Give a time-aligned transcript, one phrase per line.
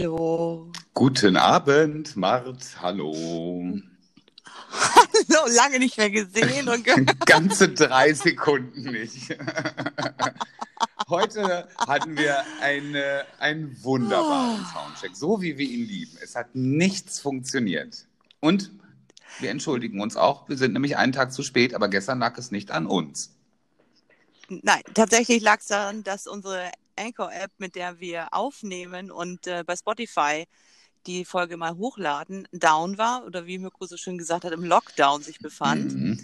[0.00, 0.72] Hallo.
[0.92, 3.14] Guten Abend, Mart, hallo.
[4.44, 7.20] Hallo, lange nicht mehr gesehen und gehört.
[7.26, 9.38] Ganze drei Sekunden nicht.
[11.08, 16.18] Heute hatten wir eine, einen wunderbaren Soundcheck, so wie wir ihn lieben.
[16.20, 18.06] Es hat nichts funktioniert.
[18.40, 18.72] Und
[19.38, 22.50] wir entschuldigen uns auch, wir sind nämlich einen Tag zu spät, aber gestern lag es
[22.50, 23.30] nicht an uns.
[24.48, 29.76] Nein, tatsächlich lag es daran, dass unsere Anchor-App, mit der wir aufnehmen und äh, bei
[29.76, 30.44] Spotify
[31.06, 35.22] die Folge mal hochladen, down war oder wie Mirko so schön gesagt hat, im Lockdown
[35.22, 35.92] sich befand.
[35.92, 36.20] Mhm.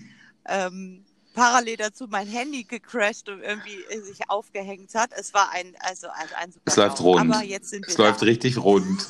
[0.47, 5.11] Ähm, parallel dazu mein Handy gecrashed und irgendwie sich aufgehängt hat.
[5.13, 7.07] Es war ein, also, also ein super Es läuft Traum.
[7.07, 7.35] rund.
[7.35, 8.27] Aber jetzt sind wir Es läuft da.
[8.27, 9.07] richtig rund.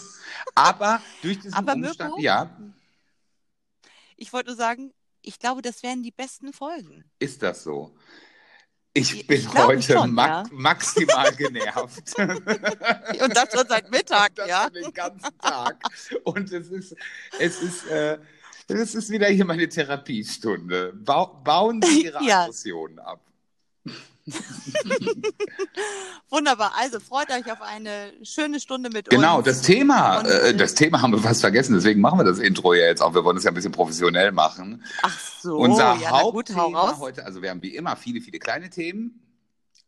[0.54, 2.20] Aber durch diesen Aber Umstand, Mirko?
[2.20, 2.50] ja,
[4.16, 7.04] Ich wollte nur sagen, ich glaube, das wären die besten Folgen.
[7.18, 7.94] ist das so.
[8.92, 10.44] Ich Ich bin glaube heute schon, ma ja.
[10.50, 12.18] maximal genervt.
[12.18, 14.68] Und das schon seit Mittag, das ja.
[14.68, 15.76] den ganzen Tag.
[16.24, 16.96] Und es ist,
[17.38, 18.18] es ist, äh,
[18.66, 20.92] es ist wieder hier meine Therapiestunde.
[20.94, 22.42] Bau, bauen Sie Ihre Ja.
[22.42, 23.20] Aggressionen ab.
[26.30, 26.72] Wunderbar.
[26.78, 29.46] Also freut euch auf eine schöne Stunde mit Genau, uns.
[29.46, 32.86] das Thema, äh, das Thema haben wir fast vergessen, deswegen machen wir das Intro ja
[32.86, 33.14] jetzt auch.
[33.14, 34.82] Wir wollen es ja ein bisschen professionell machen.
[35.02, 36.98] Ach so, Unser ja, gut, Hauptthema raus.
[37.00, 39.20] heute, also wir haben wie immer viele, viele kleine Themen.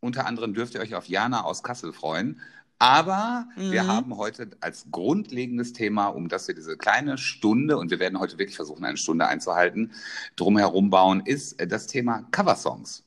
[0.00, 2.40] Unter anderem dürft ihr euch auf Jana aus Kassel freuen.
[2.78, 3.86] Aber wir Mhm.
[3.86, 8.38] haben heute als grundlegendes Thema, um das wir diese kleine Stunde, und wir werden heute
[8.38, 9.92] wirklich versuchen, eine Stunde einzuhalten,
[10.34, 13.04] drumherum bauen, ist das Thema Coversongs.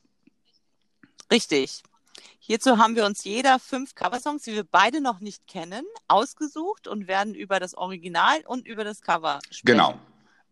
[1.30, 1.82] Richtig.
[2.38, 7.08] Hierzu haben wir uns jeder fünf Coversongs, die wir beide noch nicht kennen, ausgesucht und
[7.08, 9.66] werden über das Original und über das Cover sprechen.
[9.66, 9.98] Genau.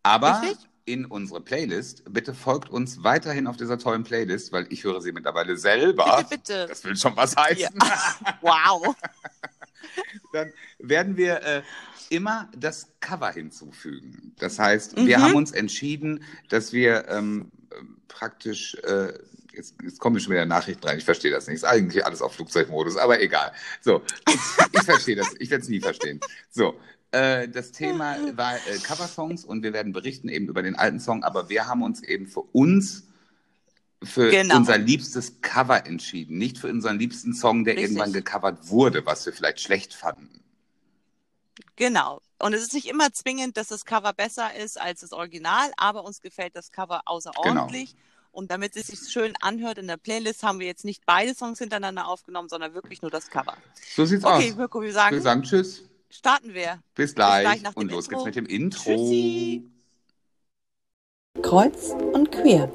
[0.03, 0.59] Aber Richtig?
[0.87, 5.13] in unsere Playlist, bitte folgt uns weiterhin auf dieser tollen Playlist, weil ich höre sie
[5.13, 6.17] mittlerweile selber.
[6.29, 6.67] Bitte, bitte.
[6.69, 7.79] Das will schon was heißen.
[8.41, 8.95] Wow.
[10.33, 11.63] Dann werden wir äh,
[12.11, 14.35] immer das Cover hinzufügen.
[14.39, 15.23] Das heißt, wir Mhm.
[15.23, 17.77] haben uns entschieden, dass wir ähm, äh,
[18.09, 19.13] praktisch, äh,
[19.57, 22.35] jetzt, jetzt kommen schon wieder Nachrichten rein, ich verstehe das nicht, ist eigentlich alles auf
[22.35, 23.53] Flugzeugmodus, aber egal.
[23.81, 24.41] So, ich,
[24.73, 26.21] ich verstehe das, ich werde es nie verstehen.
[26.51, 26.75] So,
[27.13, 31.23] äh, das Thema war äh, Coversongs und wir werden berichten eben über den alten Song,
[31.23, 33.05] aber wir haben uns eben für uns
[34.03, 34.57] für Genau.
[34.57, 37.93] unser liebstes Cover entschieden, nicht für unseren liebsten Song, der Richtig.
[37.93, 40.43] irgendwann gecovert wurde, was wir vielleicht schlecht fanden.
[41.77, 42.21] Genau.
[42.39, 46.05] Und es ist nicht immer zwingend, dass das Cover besser ist als das Original, aber
[46.05, 47.93] uns gefällt das Cover außerordentlich.
[47.93, 48.03] Genau.
[48.35, 51.61] Und damit es sich schön anhört in der Playlist, haben wir jetzt nicht beide Songs
[51.61, 53.57] hintereinander aufgenommen, sondern wirklich nur das Cover.
[53.95, 54.57] So sieht's Okay, aus.
[54.57, 56.81] Mirko, wir sagen, Wir sagen Tschüss, starten wir.
[56.97, 58.25] bis gleich, gleich nach und dem los Intro.
[58.25, 58.83] geht's mit dem Intro.
[58.91, 59.71] Tschüssi.
[61.43, 62.67] Kreuz und quer,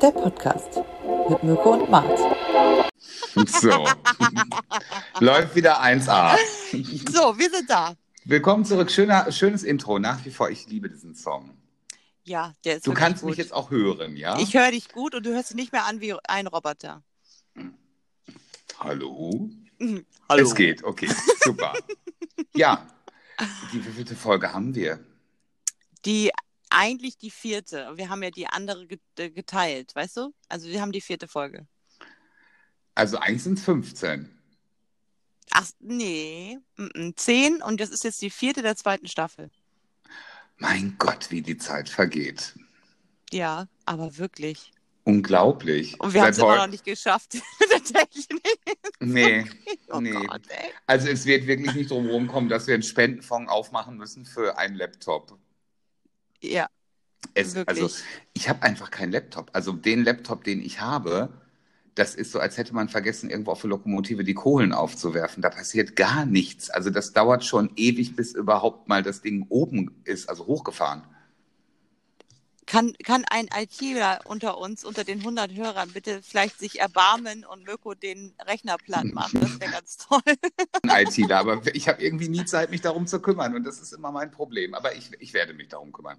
[0.00, 0.80] der Podcast
[1.28, 2.18] mit Mirko und Mart.
[3.46, 3.86] So.
[5.20, 6.36] Läuft wieder 1A.
[7.10, 7.94] So, wir sind da.
[8.24, 8.90] Willkommen zurück.
[8.90, 9.98] Schöner, schönes Intro.
[9.98, 11.50] Nach wie vor, ich liebe diesen Song.
[12.24, 13.30] Ja, der ist Du kannst gut.
[13.30, 14.38] mich jetzt auch hören, ja?
[14.38, 17.02] Ich höre dich gut und du hörst dich nicht mehr an wie ein Roboter.
[18.78, 19.50] Hallo?
[19.78, 20.06] Mhm.
[20.28, 21.08] Es geht, okay,
[21.42, 21.74] super.
[22.54, 22.86] ja,
[23.72, 25.04] die wievielte Folge haben wir?
[26.04, 26.30] Die
[26.70, 27.90] eigentlich die vierte.
[27.96, 28.86] Wir haben ja die andere
[29.18, 30.34] äh, geteilt, weißt du?
[30.48, 31.66] Also wir haben die vierte Folge.
[32.94, 34.38] Also eigentlich sind es 15.
[35.50, 36.58] Ach, nee,
[37.16, 39.50] zehn und das ist jetzt die vierte der zweiten Staffel.
[40.62, 42.54] Mein Gott, wie die Zeit vergeht.
[43.32, 44.70] Ja, aber wirklich.
[45.02, 45.98] Unglaublich.
[45.98, 47.36] Und wir haben es immer noch nicht geschafft.
[49.00, 49.44] Nee,
[49.88, 50.12] Oh nee.
[50.12, 50.42] Gott.
[50.86, 54.76] Also es wird wirklich nicht drum rumkommen, dass wir einen Spendenfonds aufmachen müssen für einen
[54.76, 55.36] Laptop.
[56.40, 56.68] Ja,
[57.34, 57.90] Es, also
[58.32, 59.50] ich habe einfach keinen Laptop.
[59.52, 61.41] Also den Laptop, den ich habe,
[61.94, 65.42] das ist so, als hätte man vergessen, irgendwo auf der Lokomotive die Kohlen aufzuwerfen.
[65.42, 66.70] Da passiert gar nichts.
[66.70, 71.02] Also das dauert schon ewig, bis überhaupt mal das Ding oben ist, also hochgefahren.
[72.64, 77.64] kann, kann ein ITler unter uns, unter den 100 Hörern, bitte vielleicht sich erbarmen und
[77.66, 79.40] Mirko den Rechner platt machen?
[79.40, 80.22] Das wäre ganz toll.
[80.88, 83.92] Ein ITler, aber ich habe irgendwie nie Zeit, mich darum zu kümmern und das ist
[83.92, 84.72] immer mein Problem.
[84.72, 86.16] Aber ich, ich werde mich darum kümmern.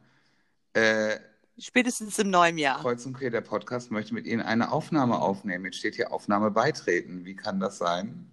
[0.74, 1.18] Äh,
[1.58, 2.80] Spätestens im neuen Jahr.
[2.82, 5.66] Kreuz und Quer, der Podcast möchte mit Ihnen eine Aufnahme aufnehmen.
[5.66, 7.26] Jetzt steht hier Aufnahme beitreten.
[7.26, 8.30] Wie kann das sein?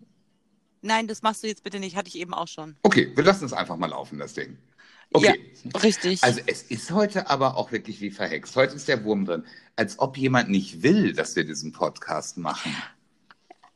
[0.80, 1.96] Nein, das machst du jetzt bitte nicht.
[1.96, 2.76] Hatte ich eben auch schon.
[2.82, 4.56] Okay, wir lassen es einfach mal laufen, das Ding.
[5.12, 5.52] Okay.
[5.82, 6.22] Richtig.
[6.22, 8.56] Also es ist heute aber auch wirklich wie verhext.
[8.56, 9.44] Heute ist der Wurm drin.
[9.76, 12.74] Als ob jemand nicht will, dass wir diesen Podcast machen.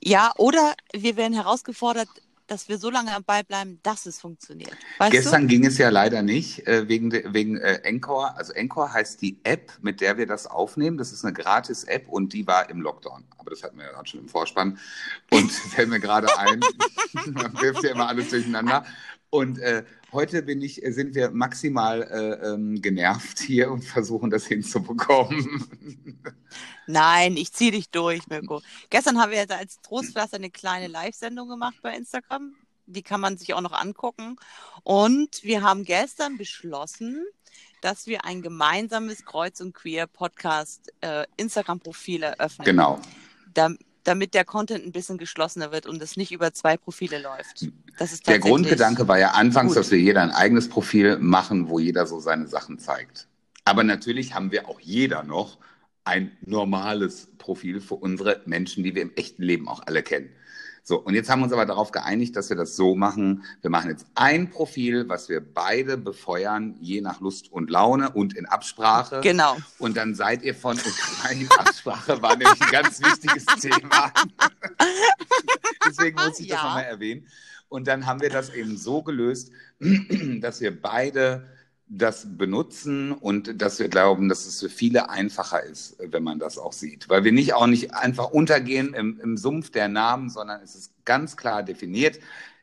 [0.02, 2.08] ja, oder wir werden herausgefordert,
[2.46, 4.76] dass wir so lange am Ball bleiben, dass es funktioniert.
[4.98, 8.36] Weißt Gestern ging es ja leider nicht, äh, wegen, wegen äh, Encore.
[8.36, 10.98] Also Encore heißt die App, mit der wir das aufnehmen.
[10.98, 13.24] Das ist eine Gratis-App und die war im Lockdown.
[13.38, 14.78] Aber das hatten wir ja gerade schon im Vorspann.
[15.30, 16.60] Und fällt mir gerade ein,
[17.32, 18.84] man wirft ja immer alles durcheinander.
[19.34, 19.82] Und äh,
[20.12, 25.66] heute bin ich, äh, sind wir maximal äh, ähm, genervt hier und versuchen das hinzubekommen.
[26.86, 28.62] Nein, ich ziehe dich durch, Mirko.
[28.90, 32.54] Gestern haben wir jetzt als Trostpflaster eine kleine Live-Sendung gemacht bei Instagram.
[32.86, 34.36] Die kann man sich auch noch angucken.
[34.84, 37.24] Und wir haben gestern beschlossen,
[37.80, 42.66] dass wir ein gemeinsames Kreuz und Queer Podcast äh, Instagram-Profil eröffnen.
[42.66, 43.00] Genau.
[43.52, 43.70] Da,
[44.04, 47.66] damit der Content ein bisschen geschlossener wird und es nicht über zwei Profile läuft.
[47.98, 49.78] Das ist Der Grundgedanke war ja anfangs, gut.
[49.78, 53.26] dass wir jeder ein eigenes Profil machen, wo jeder so seine Sachen zeigt.
[53.64, 55.58] Aber natürlich haben wir auch jeder noch
[56.04, 60.30] ein normales Profil für unsere Menschen, die wir im echten Leben auch alle kennen.
[60.86, 63.42] So, und jetzt haben wir uns aber darauf geeinigt, dass wir das so machen.
[63.62, 68.36] Wir machen jetzt ein Profil, was wir beide befeuern, je nach Lust und Laune und
[68.36, 69.20] in Absprache.
[69.22, 69.56] Genau.
[69.78, 70.78] Und dann seid ihr von
[71.32, 74.12] in Absprache, war nämlich ein ganz wichtiges Thema.
[75.88, 76.64] Deswegen muss ich das Ja.
[76.64, 77.26] nochmal erwähnen.
[77.70, 79.52] Und dann haben wir das eben so gelöst,
[80.42, 81.48] dass wir beide
[81.86, 86.58] das benutzen und dass wir glauben, dass es für viele einfacher ist, wenn man das
[86.58, 87.08] auch sieht.
[87.08, 90.92] Weil wir nicht auch nicht einfach untergehen im, im Sumpf der Namen, sondern es ist
[91.04, 92.18] ganz klar definiert.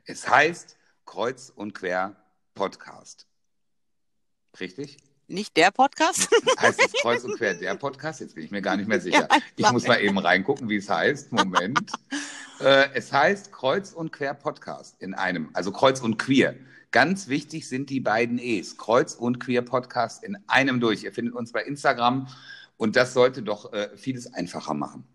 [0.06, 2.16] Es heißt Kreuz und Quer
[2.56, 3.28] Podcast.
[4.60, 4.98] Richtig?
[5.28, 6.28] Nicht der Podcast?
[6.60, 8.20] Heißt es Kreuz und Quer der Podcast?
[8.20, 9.30] Jetzt bin ich mir gar nicht mehr sicher.
[9.32, 11.32] Ja, ich muss mal eben reingucken, wie es heißt.
[11.32, 11.90] Moment.
[12.60, 16.56] äh, es heißt Kreuz und Quer Podcast in einem, also Kreuz und Queer.
[16.92, 18.78] Ganz wichtig sind die beiden E's.
[18.78, 21.04] Kreuz und Queer Podcast in einem durch.
[21.04, 22.28] Ihr findet uns bei Instagram
[22.78, 25.06] und das sollte doch äh, vieles einfacher machen.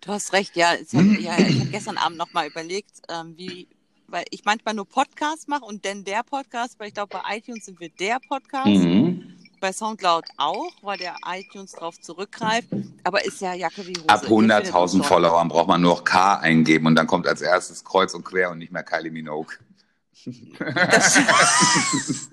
[0.00, 0.74] Du hast recht, ja.
[0.74, 3.66] Ich habe ja, hab gestern Abend nochmal überlegt, ähm, wie,
[4.06, 7.64] weil ich manchmal nur Podcast mache und dann der Podcast, weil ich glaube, bei iTunes
[7.64, 9.34] sind wir der Podcast, Mhm.
[9.60, 12.68] bei Soundcloud auch, weil der iTunes drauf zurückgreift,
[13.02, 14.08] aber ist ja Jacke wie Hose.
[14.08, 15.02] Ab Ihr findet uns 100.000 schon.
[15.02, 18.52] Followern braucht man nur noch K eingeben und dann kommt als erstes Kreuz und Quer
[18.52, 19.52] und nicht mehr Kylie Minogue.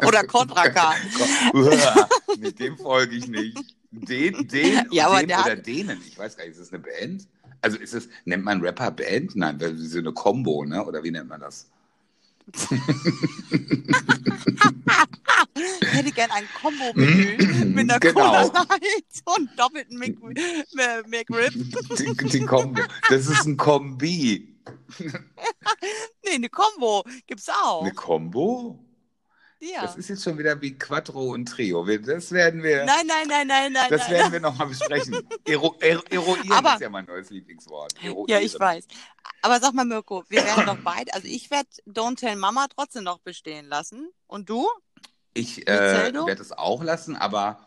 [0.06, 0.94] Oder Contra K.
[2.40, 3.58] Mit dem folge ich nicht.
[3.92, 6.02] Den, den, Ja, aber den der oder hat- denen.
[6.08, 7.28] Ich weiß gar nicht, ist das eine Band?
[7.62, 9.36] Also ist es, nennt man Rapper Band?
[9.36, 10.84] Nein, das ist so eine Combo, ne?
[10.86, 11.68] Oder wie nennt man das?
[15.82, 18.22] Ich hätte gern ein Kombo-Menü mit einer Genau.
[18.22, 19.06] Cola Light
[19.38, 21.54] und doppelten Mc, Mc- McRib.
[21.98, 22.82] Die, die Combo.
[23.10, 24.55] Das ist ein Kombi.
[26.24, 27.82] Nee, eine Combo gibt's auch.
[27.82, 28.80] Eine Combo?
[29.60, 29.82] ja.
[29.82, 31.86] Das ist jetzt schon wieder wie Quattro und Trio.
[31.98, 33.88] Das werden wir, Nein, nein, nein, nein, nein.
[33.90, 35.28] das nein, werden wir nochmal besprechen.
[35.46, 37.94] Ero, er, eruieren Aber- ist ja mein neues Lieblingswort.
[38.02, 38.44] Ja, Eruieren.
[38.44, 38.86] ich weiß.
[39.42, 43.04] Aber sag mal, Mirko, wir werden doch beide, also ich werde Don't Tell Mama trotzdem
[43.04, 44.10] noch bestehen lassen.
[44.28, 44.68] Und du?
[45.34, 47.65] Ich äh, werde es auch lassen, aber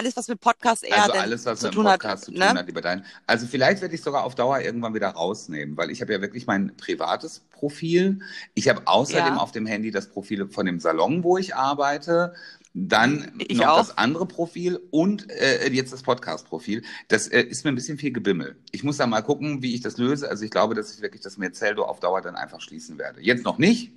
[0.00, 2.40] Alles, was mit Podcast eher also alles, was zu mit tun hat, Podcast zu tun
[2.40, 2.48] ne?
[2.54, 3.04] hat, lieber dein.
[3.26, 6.46] Also vielleicht werde ich sogar auf Dauer irgendwann wieder rausnehmen, weil ich habe ja wirklich
[6.46, 8.20] mein privates Profil.
[8.54, 9.36] Ich habe außerdem Ja.
[9.36, 12.32] auf dem Handy das Profil von dem Salon, wo ich arbeite.
[12.72, 13.76] Dann Ich noch auch.
[13.78, 16.82] das andere Profil und äh, jetzt das Podcast-Profil.
[17.08, 18.56] Das äh, ist mir ein bisschen viel Gebimmel.
[18.70, 20.30] Ich muss da mal gucken, wie ich das löse.
[20.30, 23.20] Also ich glaube, dass ich wirklich das Merzeldo auf Dauer dann einfach schließen werde.
[23.20, 23.92] Jetzt noch nicht,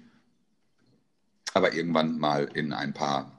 [1.54, 3.32] aber irgendwann mal in ein paar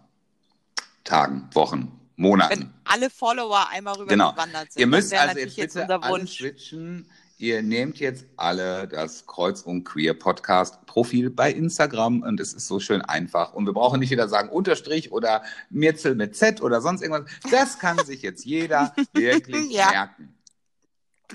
[1.03, 2.61] Tagen, Wochen, Monaten.
[2.61, 4.33] Wenn alle Follower einmal rüber Genau.
[4.33, 4.81] gewandert sind.
[4.81, 6.39] Ihr müsst also jetzt jetzt bitte alle Wunsch.
[6.39, 7.11] switchen.
[7.37, 12.69] Ihr nehmt jetzt alle das Kreuz und Queer Podcast Profil bei Instagram und es ist
[12.69, 13.53] so schön einfach.
[13.55, 17.29] Und wir brauchen nicht wieder sagen Unterstrich oder Mirzel mit Z oder sonst irgendwas.
[17.51, 19.91] Das kann sich jetzt jeder wirklich Ja.
[19.91, 20.35] merken.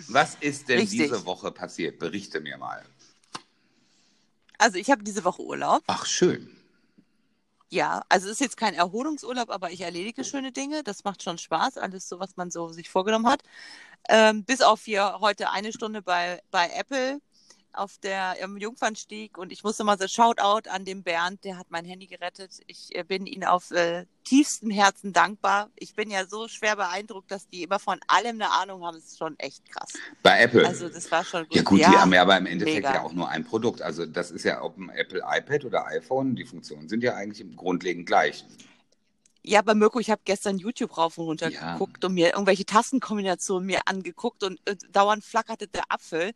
[0.07, 0.99] Was ist denn Richtig.
[0.99, 1.99] diese Woche passiert?
[1.99, 2.81] Berichte mir mal.
[4.57, 5.83] Also ich habe diese Woche Urlaub.
[5.87, 6.49] Ach, schön.
[7.71, 10.83] Ja, also es ist jetzt kein Erholungsurlaub, aber ich erledige schöne Dinge.
[10.83, 13.43] Das macht schon Spaß, alles so, was man so sich vorgenommen hat.
[14.09, 17.21] Ähm, bis auf hier heute eine Stunde bei, bei Apple
[17.73, 21.67] auf der im Jungfernstieg und ich musste mal so Shoutout an den Bernd, der hat
[21.69, 22.59] mein Handy gerettet.
[22.67, 25.69] Ich äh, bin ihm auf äh, tiefstem Herzen dankbar.
[25.75, 28.95] Ich bin ja so schwer beeindruckt, dass die immer von allem eine Ahnung haben.
[28.95, 29.93] Das ist schon echt krass.
[30.23, 30.65] Bei Apple.
[30.65, 31.55] Also das war schon gut.
[31.55, 32.93] ja gut, die haben ja aber im Endeffekt mega.
[32.95, 33.81] ja auch nur ein Produkt.
[33.81, 37.41] Also das ist ja ob ein Apple iPad oder iPhone, die Funktionen sind ja eigentlich
[37.41, 38.45] im grundlegend gleich.
[39.41, 41.73] Ja, aber Mirko, ich habe gestern YouTube rauf und runter Ja.
[41.73, 46.33] geguckt und mir irgendwelche Tastenkombinationen mir angeguckt und äh, dauernd flackerte der Apfel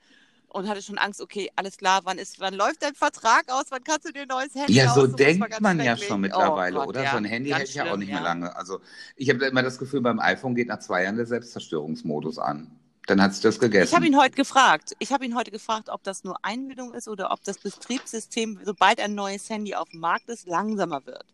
[0.53, 3.83] und hatte schon Angst, okay, alles klar, wann ist, wann läuft dein Vertrag aus, wann
[3.83, 6.88] kannst du dir ein neues Handy Ja, so denkt man ja schon Oh mittlerweile, Gott,
[6.89, 7.03] oder?
[7.03, 8.24] ja, So ein Handy ganz hält ja auch nicht mehr ja.
[8.24, 8.55] lange.
[8.55, 8.79] Also
[9.15, 12.72] ich habe immer das Gefühl, beim iPhone geht nach zwei Jahren der Selbstzerstörungsmodus an.
[13.07, 13.89] Dann hat sich das gegessen.
[13.89, 14.93] Ich habe ihn heute gefragt.
[15.00, 19.01] Ich habe ihn heute gefragt, ob das nur Einbildung ist oder ob das Betriebssystem, sobald
[19.01, 21.25] ein neues Handy auf dem Markt ist, langsamer wird.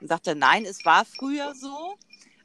[0.00, 1.96] Und sagte, nein, es war früher so,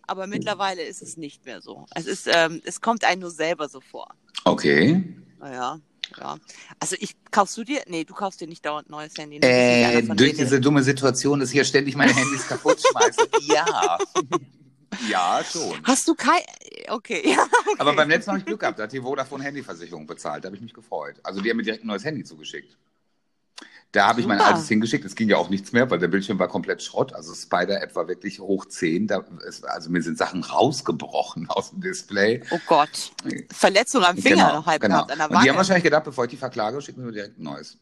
[0.08, 1.86] aber mittlerweile ist es nicht mehr so.
[1.96, 4.14] Es ist, ähm, es kommt einem nur selber so vor.
[4.46, 5.16] okay.
[5.40, 5.80] Naja,
[6.20, 6.38] Ja.
[6.80, 7.82] Also ich kaufst du dir?
[7.88, 9.40] Nee, du kaufst dir nicht dauernd neues Handy.
[9.40, 9.46] Ne?
[9.46, 13.28] Äh, durch diese dumme Situation, dass hier ständig meine Handys kaputt schmeißen.
[13.54, 13.98] Ja.
[15.10, 15.76] Ja, schon.
[15.84, 16.42] Hast du kein.
[16.88, 17.44] Okay, ja.
[17.44, 17.76] Okay.
[17.80, 20.44] Aber beim letzten Mal habe ich Glück gehabt, da hat die Vodafone Handyversicherung bezahlt.
[20.44, 21.16] Da habe ich mich gefreut.
[21.24, 22.78] Also die haben mir direkt ein neues Handy zugeschickt.
[23.94, 25.06] Da habe ich mein altes hingeschickt.
[25.06, 27.14] Es ging ja auch nichts mehr, weil der Bildschirm war komplett Schrott.
[27.14, 29.06] Also Spider-App war wirklich hoch 10.
[29.06, 32.42] Da ist, also mir sind Sachen rausgebrochen aus dem Display.
[32.50, 33.12] Oh Gott.
[33.52, 35.58] Verletzung am Finger noch halb gehabt, an der Genau, Und die haben Wange.
[35.58, 37.78] wahrscheinlich gedacht, bevor ich die verklage, schicken sie mir direkt ein neues.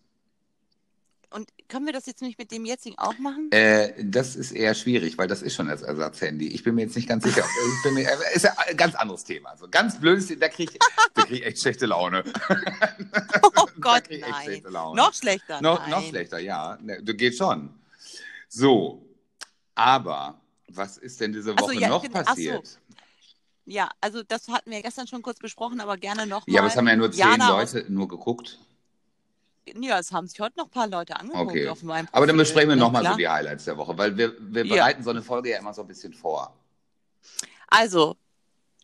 [1.31, 3.49] Und können wir das jetzt nicht mit dem jetzigen auch machen?
[3.51, 6.47] Äh, das ist eher schwierig, weil das ist schon das Ersatzhandy.
[6.47, 7.43] Ich bin mir jetzt nicht ganz sicher.
[7.77, 9.51] Ich bin mir, äh, ist ja ein ganz anderes Thema.
[9.51, 10.79] Also ganz blödes, da kriege ich,
[11.13, 12.23] da krieg ich echt schlechte Laune.
[13.55, 14.23] Oh Gott, nein.
[14.43, 14.71] schlechte.
[14.71, 15.61] Noch schlechter.
[15.61, 15.89] Noch, nein.
[15.89, 16.77] noch schlechter, ja.
[16.81, 17.73] Ne, Du geht schon.
[18.49, 19.05] So,
[19.73, 22.19] aber was ist denn diese Ach so, Woche ja, noch genau.
[22.19, 22.33] Ach so.
[22.33, 22.79] passiert?
[23.65, 26.53] Ja, also das hatten wir gestern schon kurz besprochen, aber gerne noch mal.
[26.53, 28.59] Ja, aber es haben ja nur zehn Jana Leute nur geguckt.
[29.67, 31.67] Ja, es haben sich heute noch ein paar Leute angeguckt Okay.
[31.67, 32.45] auf meinem Aber dann Profil.
[32.45, 34.75] besprechen wir Ja, nochmal so die Highlights der Woche, weil wir, wir Ja.
[34.75, 36.55] bereiten so eine Folge ja immer so ein bisschen vor.
[37.67, 38.17] Also,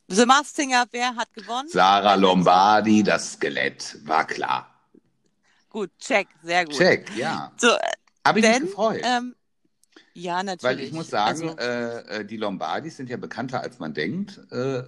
[0.07, 1.67] The Masked Singer, wer hat gewonnen?
[1.69, 4.73] Sarah Lombardi, das Skelett, war klar.
[5.69, 6.75] Gut, check, sehr gut.
[6.77, 7.51] Check, ja.
[7.57, 7.79] So, äh,
[8.25, 9.01] Habe ich mich denn, gefreut.
[9.03, 9.35] ähm,
[10.13, 10.63] ja, natürlich.
[10.77, 14.39] Weil ich muss sagen, also, äh, äh, die Lombardis sind ja bekannter, als man denkt.
[14.51, 14.83] Äh,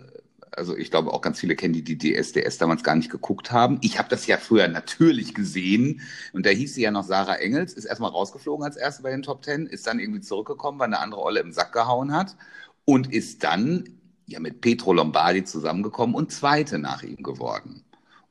[0.56, 3.78] also ich glaube auch ganz viele kennen die, die DSDS damals gar nicht geguckt haben.
[3.82, 6.02] Ich habe das ja früher natürlich gesehen.
[6.34, 9.24] Und da hieß sie ja noch Sarah Engels, ist erstmal rausgeflogen als erste bei den
[9.24, 12.36] Top Ten, ist dann irgendwie zurückgekommen, weil eine andere Olle im Sack gehauen hat
[12.86, 13.90] und ist dann
[14.26, 17.84] ja mit Petro Lombardi zusammengekommen und Zweite nach ihm geworden.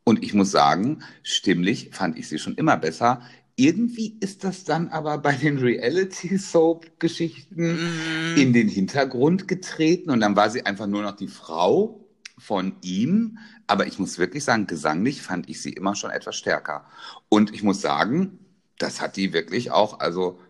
[0.04, 3.20] Und ich muss sagen, stimmlich fand ich sie schon immer besser.
[3.56, 10.36] Irgendwie ist das dann aber bei den Reality-Soap-Geschichten mm, in den Hintergrund getreten und dann
[10.36, 12.07] war sie einfach nur noch die Frau
[12.38, 13.38] von ihm.
[13.66, 16.86] Aber ich muss wirklich sagen, gesanglich fand ich sie immer schon etwas stärker.
[17.28, 18.38] Und ich muss sagen,
[18.78, 20.40] das hat die wirklich auch, also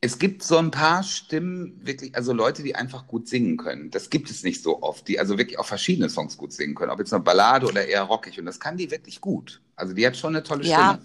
[0.00, 3.90] es gibt so ein paar Stimmen, wirklich, also Leute, die einfach gut singen können.
[3.90, 6.90] Das gibt es nicht so oft, die also wirklich auch verschiedene Songs gut singen können,
[6.90, 8.38] ob jetzt eine Ballade oder eher rockig.
[8.38, 9.62] Und das kann die wirklich gut.
[9.76, 11.00] Also die hat schon eine tolle Ja, Stimme.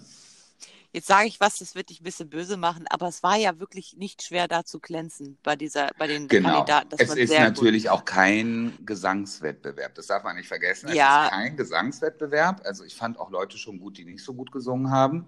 [0.92, 3.58] Jetzt sage ich was, das wird dich ein bisschen böse machen, aber es war ja
[3.58, 6.50] wirklich nicht schwer, da zu glänzen bei dieser, bei den Genau.
[6.52, 6.88] Kandidaten.
[6.98, 9.94] Es ist natürlich auch kein Gesangswettbewerb.
[9.94, 10.88] Das darf man nicht vergessen.
[10.88, 11.24] Es Ja.
[11.24, 12.62] ist kein Gesangswettbewerb.
[12.64, 15.26] Also ich fand auch Leute schon gut, die nicht so gut gesungen haben.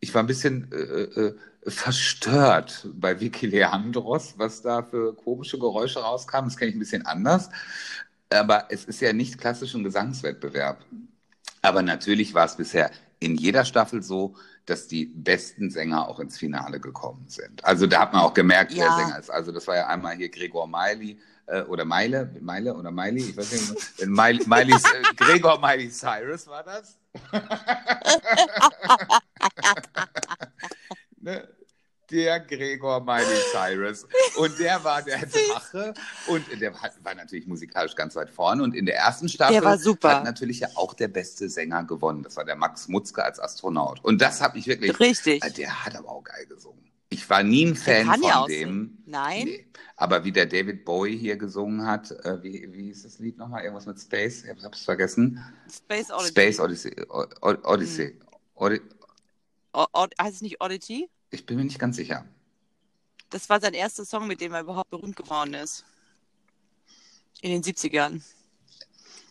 [0.00, 1.34] Ich war ein bisschen äh, äh,
[1.66, 6.50] verstört bei Vicky Leandros, was da für komische Geräusche rauskamen.
[6.50, 7.50] Das kenne ich ein bisschen anders.
[8.30, 10.84] Aber es ist ja nicht klassisch ein Gesangswettbewerb.
[11.62, 16.38] Aber natürlich war es bisher in jeder Staffel so, dass die besten Sänger auch ins
[16.38, 17.64] Finale gekommen sind.
[17.64, 18.96] Also da hat man auch gemerkt, wer Ja.
[18.96, 19.30] Sänger ist.
[19.30, 23.36] Also das war ja einmal hier Gregor Miley äh, oder Meile, Meile oder Miley, ich
[23.36, 26.96] weiß nicht, Miley, Miley, äh, Gregor Miley Cyrus war das.
[31.20, 31.48] ne?
[32.12, 34.06] Der Gregor Miley Cyrus.
[34.36, 35.94] Und der war der Drache.
[36.28, 38.62] Und der war natürlich musikalisch ganz weit vorne.
[38.62, 42.22] Und in der ersten Staffel hat natürlich ja auch der beste Sänger gewonnen.
[42.22, 44.04] Das war der Max Mutzke als Astronaut.
[44.04, 45.00] Und das hat mich wirklich.
[45.00, 45.42] Richtig.
[45.42, 46.84] Äh, Der hat aber auch geil gesungen.
[47.08, 48.98] Ich war nie ein Fan von ja dem.
[49.06, 49.44] Nein?
[49.44, 49.66] Nee.
[49.96, 53.62] Aber wie der David Bowie hier gesungen hat, äh, wie, wie hieß das Lied nochmal?
[53.64, 54.44] Irgendwas mit Space?
[54.44, 55.42] Ich hab's, vergessen.
[55.70, 56.28] Space Oddity.
[56.28, 56.96] Space Odyssey.
[57.10, 57.24] O
[57.64, 58.18] Odyssey.
[58.54, 58.80] Odi
[59.74, 61.08] O O heißt es nicht Oddity?
[61.32, 62.24] Ich bin mir nicht ganz sicher.
[63.30, 65.84] Das war sein erster Song, mit dem er überhaupt berühmt geworden ist.
[67.40, 68.20] In den 70ern.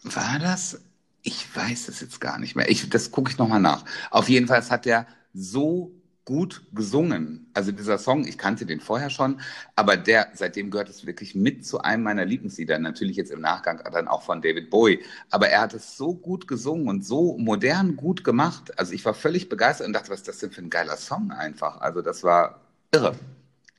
[0.04, 0.82] War das?
[1.22, 2.70] Ich weiß es jetzt gar nicht mehr.
[2.70, 3.86] Ich, das gucke ich nochmal nach.
[4.10, 5.92] Auf jeden Fall hat er so
[6.26, 7.50] gut gesungen.
[7.54, 9.42] Also dieser Song, ich kannte den vorher schon,
[9.76, 12.78] aber der, seitdem gehört es wirklich mit zu einem meiner Lieblingslieder.
[12.80, 15.04] Natürlich jetzt im Nachgang dann auch von David Bowie.
[15.30, 18.78] Aber er hat es so gut gesungen und so modern gut gemacht.
[18.78, 21.32] Also ich war völlig begeistert und dachte, was ist das denn für ein geiler Song
[21.32, 21.82] einfach.
[21.82, 22.62] Also das war
[22.92, 23.16] irre.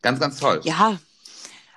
[0.02, 0.60] Ganz, ganz toll.
[0.64, 0.98] Ja,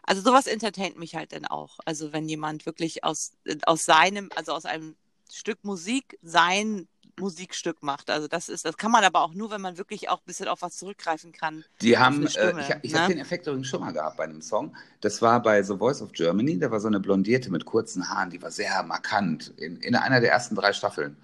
[0.04, 1.80] also sowas entertaint mich halt dann auch.
[1.86, 3.34] Also wenn jemand wirklich aus,
[3.66, 4.96] aus seinem, also aus einem
[5.32, 6.88] Stück Musik sein
[7.20, 8.10] Musikstück macht.
[8.10, 10.48] Also das ist, das kann man aber auch nur, wenn man wirklich auch ein bisschen
[10.48, 11.64] auf was zurückgreifen kann.
[11.82, 13.00] Die haben, äh, Stimme, ich, ich ne?
[13.00, 14.76] habe den Effekt übrigens schon mal gehabt bei einem Song.
[15.02, 16.60] Das war bei The Voice of Germany.
[16.60, 20.22] Da war so eine Blondierte mit kurzen Haaren, die war sehr markant in, in einer
[20.22, 21.18] der ersten drei Staffeln.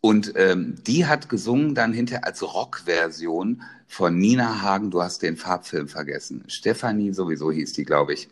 [0.00, 5.38] Und ähm, die hat gesungen dann hinterher als Rockversion von Nina Hagen, du hast den
[5.38, 6.44] Farbfilm vergessen.
[6.46, 8.28] Stefanie sowieso hieß die, glaube ich.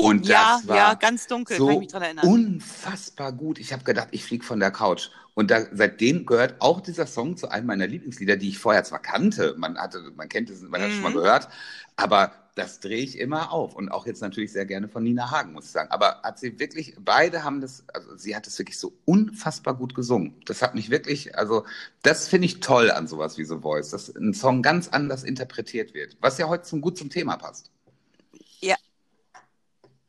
[0.00, 2.24] Und ja, das war ja, ganz dunkel, so kann ich mich dran erinnern.
[2.24, 3.58] unfassbar gut.
[3.58, 5.10] Ich habe gedacht, ich fliege von der Couch.
[5.34, 9.00] Und da, seitdem gehört auch dieser Song zu einem meiner Lieblingslieder, die ich vorher zwar
[9.00, 11.14] kannte, man hatte, man kennt es, man hat es schon mal Mhm.
[11.14, 11.48] gehört,
[11.96, 13.74] aber das drehe ich immer auf.
[13.74, 15.90] Und auch jetzt natürlich sehr gerne von Nina Hagen, muss ich sagen.
[15.90, 19.94] Aber hat sie wirklich, beide haben das, also sie hat es wirklich so unfassbar gut
[19.96, 20.40] gesungen.
[20.46, 21.64] Das hat mich wirklich, also
[22.02, 25.94] das finde ich toll an sowas wie The Voice, dass ein Song ganz anders interpretiert
[25.94, 27.70] wird, was ja heute zum, gut zum Thema passt.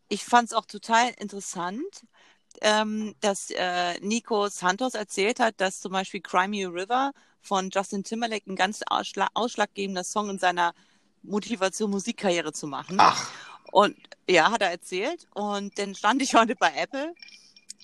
[0.09, 1.83] Ich fand es auch total interessant,
[2.61, 7.11] ähm, dass äh, Nico Santos erzählt hat, dass zum Beispiel Cry Me a River
[7.41, 10.73] von Justin Timberlake ein ganz ausschla ausschlaggebender Song in seiner
[11.21, 12.97] Motivation, Musikkarriere zu machen.
[12.99, 13.31] Ach,
[13.71, 13.95] Und
[14.27, 15.27] ja, hat er erzählt.
[15.33, 17.13] Und dann stand ich heute bei Apple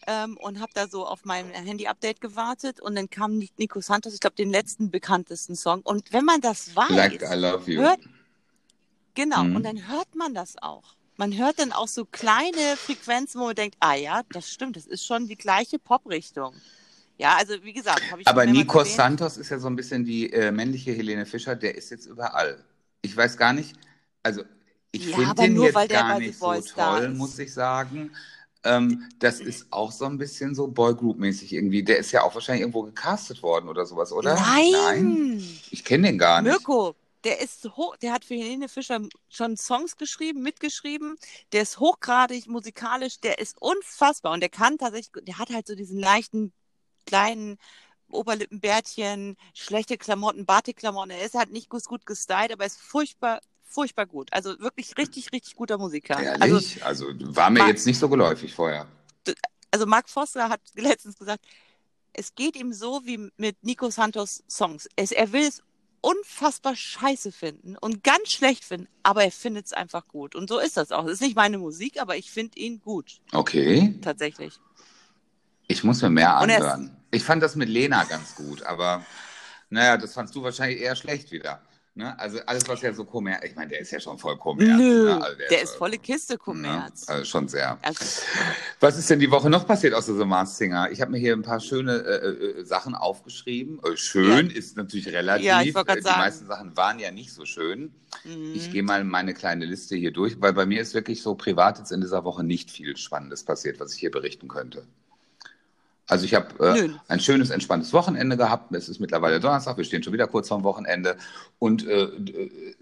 [0.08, 2.82] ähm, und habe da so auf mein Handy-Update gewartet.
[2.82, 5.82] Und dann kam Ni- Nico Santos, ich glaube, den letzten bekanntesten Song.
[5.82, 7.82] Und wenn man das weiß, like I love you.
[7.82, 8.00] hört,
[9.14, 9.56] genau, Mhm.
[9.58, 10.96] und dann hört man das auch.
[11.18, 14.86] Man hört dann auch so kleine Frequenzen, wo man denkt, ah ja, das stimmt, das
[14.86, 16.62] ist schon die gleiche Pop-Richtung.
[17.18, 18.70] Ja, also wie gesagt, habe ich Aber erwähnt.
[18.96, 22.64] Santos ist ja so ein bisschen die äh, männliche Helene Fischer, der ist jetzt überall.
[23.02, 23.76] Ich weiß gar nicht,
[24.24, 24.44] also
[24.92, 27.18] ich Ja, finde den nur, jetzt gar nicht so toll, ist.
[27.18, 28.12] muss ich sagen.
[28.64, 31.84] Ähm, das ist auch so ein bisschen so Boygroup-mäßig irgendwie.
[31.84, 34.36] Der ist ja auch wahrscheinlich irgendwo gecastet worden oder sowas, oder?
[34.36, 35.60] Nein!
[35.70, 36.70] Ich kenne den gar nicht.
[36.70, 36.96] Mirko,
[37.26, 41.18] der ist hoch, der hat für Helene Fischer schon Songs geschrieben, mitgeschrieben.
[41.52, 45.76] Der ist hochgradig musikalisch, der ist unfassbar und der kann tatsächlich, der hat halt so
[45.76, 46.54] diesen leichten
[47.06, 47.58] kleinen
[48.10, 51.12] Oberlippenbärtchen, schlechte Klamotten, Batikklamotten.
[51.12, 54.32] Er ist halt nicht gut, gut gestylt, aber er ist furchtbar, furchtbar gut.
[54.32, 56.18] Also wirklich richtig, richtig guter Musiker.
[56.18, 56.86] Also, Ehrlich?
[56.86, 58.88] Also, war mir Ma- jetzt nicht so geläufig vorher.
[59.72, 61.44] also Mark Foster hat letztens gesagt,
[62.14, 64.88] es geht ihm so wie mit Nico Santos Songs.
[64.96, 65.62] Es, er will es
[66.06, 70.36] unfassbar scheiße finden und ganz schlecht finden, aber er findet es einfach gut.
[70.36, 71.06] Und so ist das auch.
[71.06, 74.54] Es ist nicht meine Musik, aber ich finde ihn gut, Okay, tatsächlich.
[75.68, 76.96] ich muss mir mehr anhören.
[77.10, 79.04] Ich fand das mit Lena ganz gut, aber
[79.72, 81.62] naja, das fandst du wahrscheinlich eher schlecht wieder.
[81.98, 82.18] Ne?
[82.20, 84.78] Also alles, was ja so Kommerz, ich meine, der ist ja schon voll Kommerz.
[84.78, 85.24] Nö, ne?
[85.24, 86.38] also der ist äh, volle Kiste Ne?
[86.40, 87.08] Kommerz.
[87.08, 87.78] Also schon sehr.
[87.82, 88.22] Also,
[88.82, 90.92] Was ist denn die Woche noch passiert außer The Masked Singer?
[90.92, 93.80] Ich habe mir hier ein paar schöne äh, äh, Sachen aufgeschrieben.
[93.82, 95.46] Äh, schön ist natürlich relativ.
[95.46, 96.20] Ja, ich Äh, die sagen.
[96.20, 97.94] meisten Sachen waren ja nicht so schön.
[98.26, 98.52] mhm.
[98.54, 101.78] Ich gehe mal meine kleine Liste hier durch, weil bei mir ist wirklich so privat
[101.80, 104.86] jetzt in dieser Woche nicht viel Spannendes passiert, was ich hier berichten könnte.
[106.08, 108.74] Also ich habe äh, ein schönes, entspanntes Wochenende gehabt.
[108.76, 111.18] Es ist mittlerweile Donnerstag, wir stehen schon wieder kurz vorm Wochenende.
[111.58, 112.76] Und äh, äh,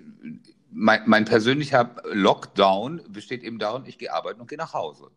[0.72, 5.10] mein, mein persönlicher Lockdown besteht eben darin, ich gehe arbeiten und gehe nach Hause.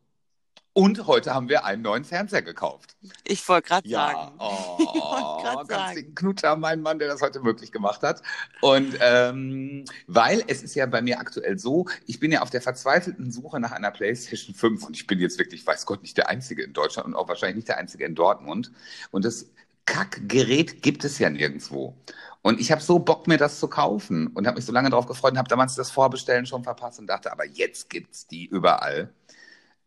[0.76, 2.96] Und heute haben wir einen neuen Fernseher gekauft.
[3.24, 4.32] ich wollte gerade Ja, sagen.
[4.38, 6.14] oh, Ich grad ganz sagen.
[6.14, 8.20] Knutter, mein Mann, der das heute möglich gemacht hat.
[8.60, 12.60] Und ähm, weil es ist ja bei mir aktuell so, ich bin ja auf der
[12.60, 16.28] verzweifelten Suche nach einer PlayStation 5 und ich bin jetzt wirklich, weiß Gott, nicht der
[16.28, 18.70] Einzige in Deutschland und auch wahrscheinlich nicht der Einzige in Dortmund.
[19.12, 19.50] Und das
[19.86, 21.96] Kackgerät gibt es ja nirgendwo.
[22.42, 25.06] Und ich habe so Bock, mir das zu kaufen und habe mich so lange darauf
[25.06, 29.14] gefreut und habe damals das Vorbestellen schon verpasst und dachte, aber jetzt gibt's die überall.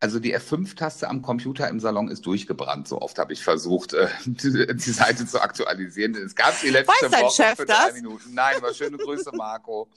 [0.02, 2.88] Also die F5-Taste am Computer im Salon ist durchgebrannt.
[2.88, 6.16] So oft habe ich versucht, äh, die, die Seite zu aktualisieren.
[6.16, 7.94] Es gab die letzte Weiß dein Woche Chef für drei das?
[7.94, 8.34] Minuten.
[8.34, 9.90] Nein, aber schöne Grüße, Marco.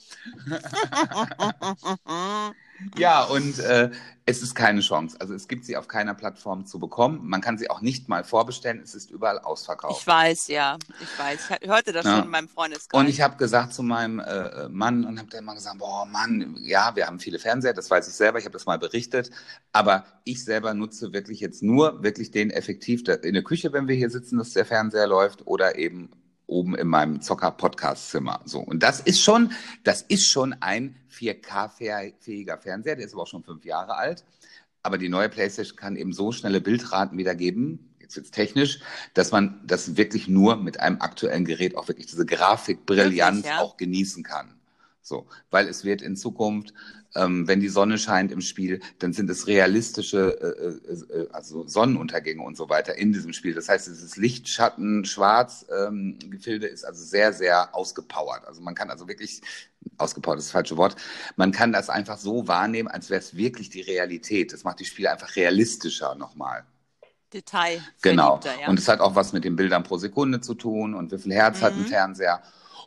[2.97, 3.91] Ja, und äh,
[4.25, 5.17] es ist keine Chance.
[5.19, 7.21] Also es gibt sie auf keiner Plattform zu bekommen.
[7.23, 8.81] Man kann sie auch nicht mal vorbestellen.
[8.81, 9.99] Es ist überall ausverkauft.
[9.99, 10.77] Ich weiß, ja.
[11.01, 11.49] Ich weiß.
[11.61, 12.15] Ich hörte das Ja.
[12.15, 12.99] schon in meinem Freundeskreis.
[12.99, 16.55] Und ich habe gesagt zu meinem äh, Mann und habe dann mal gesagt, boah Mann,
[16.61, 19.29] ja, wir haben viele Fernseher, das weiß ich selber, ich habe das mal berichtet,
[19.73, 23.95] aber ich selber nutze wirklich jetzt nur wirklich den effektiv in der Küche, wenn wir
[23.95, 26.09] hier sitzen, dass der Fernseher läuft oder eben
[26.53, 28.41] oben in meinem Zocker-Podcast-Zimmer.
[28.45, 28.59] So.
[28.59, 29.51] Und das ist schon,
[29.83, 34.23] das ist schon ein 4K-fähiger Fernseher, der ist aber auch schon fünf Jahre alt.
[34.83, 38.79] Aber die neue PlayStation kann eben so schnelle Bildraten wiedergeben, jetzt jetzt technisch,
[39.13, 43.59] dass man das wirklich nur mit einem aktuellen Gerät auch wirklich diese Grafikbrillanz ja?
[43.59, 44.53] auch genießen kann.
[45.03, 46.73] So, weil es wird in Zukunft,
[47.15, 51.67] ähm, wenn die Sonne scheint im Spiel, dann sind es realistische, äh, äh, äh, also
[51.67, 53.53] Sonnenuntergänge und so weiter in diesem Spiel.
[53.53, 58.45] Das heißt, dieses Licht, Schatten, Schwarz ähm, Gefilde ist also sehr, sehr ausgepowert.
[58.47, 59.41] Also man kann also wirklich
[59.97, 60.95] ausgepowert ist das falsche Wort.
[61.35, 64.53] Man kann das einfach so wahrnehmen, als wäre es wirklich die Realität.
[64.53, 66.65] Das macht die Spiele einfach realistischer nochmal.
[67.33, 67.81] Detail.
[68.01, 68.39] Genau.
[68.61, 68.67] Ja.
[68.69, 71.33] Und es hat auch was mit den Bildern pro Sekunde zu tun und wie viel
[71.33, 71.87] Herz hat ein Mhm.
[71.87, 72.41] Fernseher.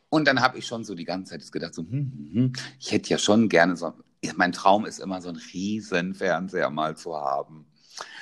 [0.09, 2.93] Und dann habe ich schon so die ganze Zeit gedacht, so, hm, hm, hm, ich
[2.93, 3.93] hätte ja schon gerne so,
[4.37, 7.67] mein Traum ist immer so einen riesen Fernseher mal zu haben.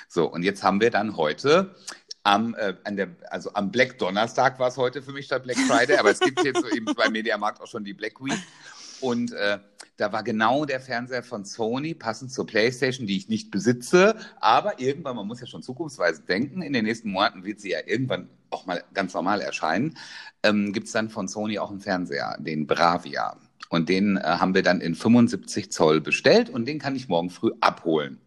[0.09, 1.75] So, und jetzt haben wir dann heute
[2.23, 5.59] am, äh, an der, also am Black Donnerstag war es heute für mich statt Black
[5.59, 8.38] Friday, aber es gibt jetzt so eben bei Mediamarkt auch schon die Black Week.
[9.01, 9.59] Und äh,
[9.97, 14.16] Da war genau der Fernseher von Sony, passend zur PlayStation, die ich nicht besitze.
[14.40, 17.79] Aber irgendwann, man muss ja schon zukunftsweise denken, in den nächsten Monaten wird sie ja
[17.87, 19.96] irgendwann auch mal ganz normal erscheinen.
[20.42, 23.36] Ähm, Gibt es dann von Sony auch einen Fernseher, den Bravia.
[23.68, 27.30] Und den äh, haben wir dann in 75 Zoll bestellt und den kann ich morgen
[27.30, 28.20] früh abholen.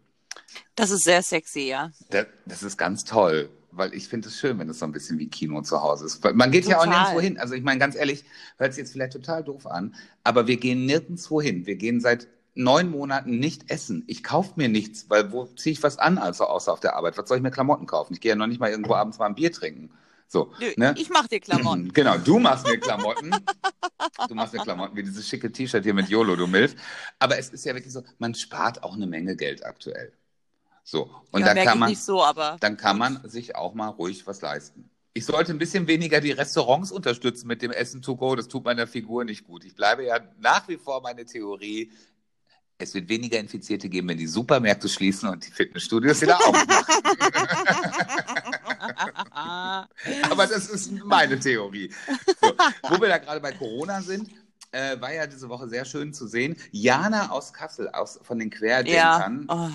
[0.74, 1.90] Das ist sehr sexy, ja.
[2.10, 5.18] Das, das ist ganz toll, weil ich finde es schön, wenn es so ein bisschen
[5.18, 6.22] wie Kino zu Hause ist.
[6.34, 7.00] Man geht ja auch Total.
[7.00, 7.38] nirgendwo hin.
[7.38, 8.24] Also ich meine, ganz ehrlich,
[8.58, 11.66] hört sich jetzt vielleicht total doof an, aber wir gehen nirgendwo hin.
[11.66, 14.04] Wir gehen seit neun Monaten nicht essen.
[14.08, 17.16] Ich kaufe mir nichts, weil wo ziehe ich was an, also außer auf der Arbeit?
[17.16, 18.14] Was soll ich mir Klamotten kaufen?
[18.14, 19.90] Ich gehe ja noch nicht mal irgendwo abends mal ein Bier trinken.
[20.30, 20.94] So, Nö, ne?
[20.98, 21.92] Ich mach dir Klamotten.
[21.94, 23.34] Genau, du machst mir Klamotten.
[24.28, 26.76] Du machst mir Klamotten wie dieses schicke T-Shirt hier mit YOLO, du Milf.
[27.18, 30.12] Aber es ist ja wirklich so, man spart auch eine Menge Geld aktuell.
[30.84, 32.22] So, und ja, dann kann man, so,
[32.60, 34.90] dann kann man sich auch mal ruhig was leisten.
[35.14, 38.36] Ich sollte ein bisschen weniger die Restaurants unterstützen mit dem Essen to go.
[38.36, 39.64] Das tut meiner Figur nicht gut.
[39.64, 41.90] Ich bleibe ja nach wie vor meine Theorie.
[42.76, 46.84] Es wird weniger Infizierte geben, wenn die Supermärkte schließen und die Fitnessstudios wieder aufmachen.
[50.30, 51.92] Aber das ist meine Theorie.
[52.40, 52.52] So,
[52.88, 54.30] wo wir da gerade bei Corona sind,
[54.72, 56.56] äh, war ja diese Woche sehr schön zu sehen.
[56.72, 58.56] Jana aus Kassel, aus, von den ja.
[58.58, 59.70] Querdenkern, Oh,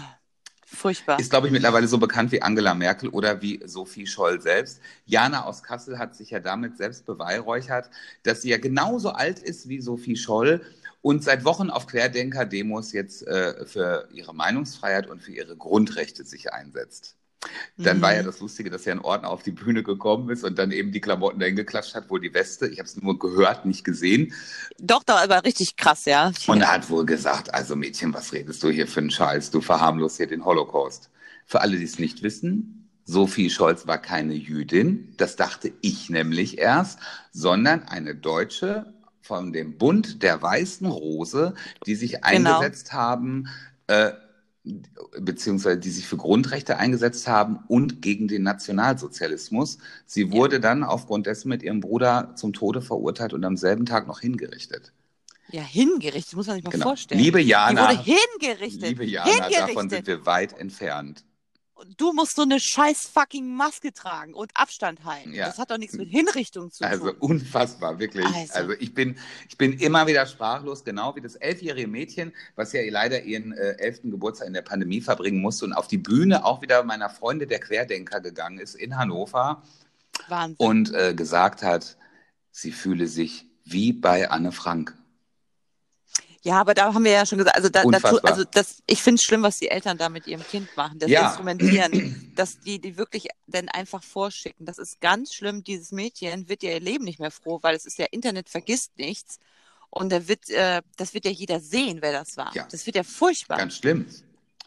[0.65, 1.19] furchtbar.
[1.19, 4.81] ist, glaube ich, mittlerweile so bekannt wie Angela Merkel oder wie Sophie Scholl selbst.
[5.05, 7.89] Jana aus Kassel hat sich ja damit selbst beweihräuchert,
[8.23, 10.61] dass sie ja genauso alt ist wie Sophie Scholl
[11.01, 16.53] und seit Wochen auf Querdenker-Demos jetzt äh, für ihre Meinungsfreiheit und für ihre Grundrechte sich
[16.53, 17.17] einsetzt.
[17.77, 18.01] Dann Mhm.
[18.01, 20.71] war ja das Lustige, dass ja ein Ordner auf die Bühne gekommen ist und dann
[20.71, 22.67] eben die Klamotten dahin geklatscht hat, wohl die Weste.
[22.67, 24.33] Ich habe es nur gehört, nicht gesehen.
[24.79, 26.31] Doch, doch, aber richtig krass, ja.
[26.45, 29.51] Und er hat wohl gesagt, also Mädchen, was redest du hier für einen Scheiß?
[29.51, 31.09] Du verharmlost hier den Holocaust.
[31.45, 36.57] Für alle, die es nicht wissen, Sophie Scholz war keine Jüdin, das dachte ich nämlich
[36.57, 36.99] erst,
[37.31, 41.53] sondern eine Deutsche von dem Bund der Weißen Rose,
[41.85, 42.59] die sich Genau.
[42.59, 43.47] eingesetzt haben,
[43.87, 44.11] äh,
[45.19, 49.77] beziehungsweise die sich für Grundrechte eingesetzt haben und gegen den Nationalsozialismus.
[50.05, 54.07] Sie wurde dann aufgrund dessen mit ihrem Bruder zum Tode verurteilt und am selben Tag
[54.07, 54.93] noch hingerichtet.
[55.49, 56.85] Ja, hingerichtet, muss man sich mal Genau.
[56.87, 57.19] vorstellen.
[57.19, 58.81] Liebe Die Jana, wurde hingerichtet.
[58.89, 59.89] liebe Jana, davon hingerichtet.
[59.89, 61.25] sind wir weit entfernt.
[61.97, 65.33] Du musst so eine scheiß fucking Maske tragen und Abstand halten.
[65.33, 65.47] Ja.
[65.47, 67.17] Das hat doch nichts mit Hinrichtung zu Also tun.
[67.19, 68.25] unfassbar, wirklich.
[68.25, 68.53] Also.
[68.53, 69.17] Also, ich, bin,
[69.49, 73.71] ich bin immer wieder sprachlos, genau wie das elfjährige Mädchen, was ja leider ihren äh,
[73.79, 77.47] elften Geburtstag in der Pandemie verbringen musste und auf die Bühne auch wieder meiner Freunde
[77.47, 79.63] der Querdenker gegangen ist in Hannover
[80.27, 80.55] Wahnsinn.
[80.65, 81.97] und äh, gesagt hat,
[82.51, 84.95] sie fühle sich wie bei Anne Frank.
[86.45, 89.15] Ja, aber da haben wir ja schon gesagt, also, da, dazu, also das, ich finde
[89.19, 91.27] es schlimm, was die Eltern da mit ihrem Kind machen, das Ja.
[91.27, 94.65] Instrumentieren, dass die die wirklich dann einfach vorschicken.
[94.65, 95.63] Das ist ganz schlimm.
[95.63, 98.91] Dieses Mädchen wird ja ihr Leben nicht mehr froh, weil es ist ja Internet vergisst
[98.97, 99.39] nichts
[99.89, 102.53] und da wird, äh, das wird ja jeder sehen, wer das war.
[102.53, 102.67] Ja.
[102.69, 103.57] Das wird ja furchtbar.
[103.57, 104.05] Ganz schlimm.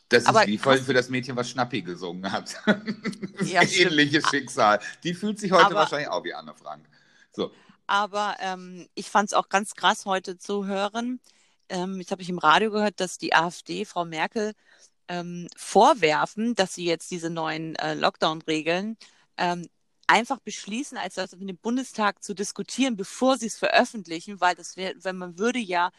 [0.08, 2.54] Das Aber ist wie voll für das Mädchen, was Schnappi gesungen hat.
[3.42, 3.62] Ja.
[3.62, 4.80] Ähnliches Schicksal.
[5.02, 6.86] Die fühlt sich heute Aber- wahrscheinlich auch wie Anne Frank.
[7.32, 7.50] So.
[7.86, 11.20] Aber ähm, ich fand es auch ganz krass heute zu hören.
[11.68, 14.52] Ähm, jetzt habe ich im Radio gehört, dass die AfD Frau Merkel
[15.08, 18.96] ähm, vorwerfen, dass sie jetzt diese neuen äh, Lockdown-Regeln
[19.36, 19.68] ähm,
[20.06, 24.76] einfach beschließen, als das mit dem Bundestag zu diskutieren, bevor sie es veröffentlichen, weil das
[24.76, 25.90] wäre, wenn man würde ja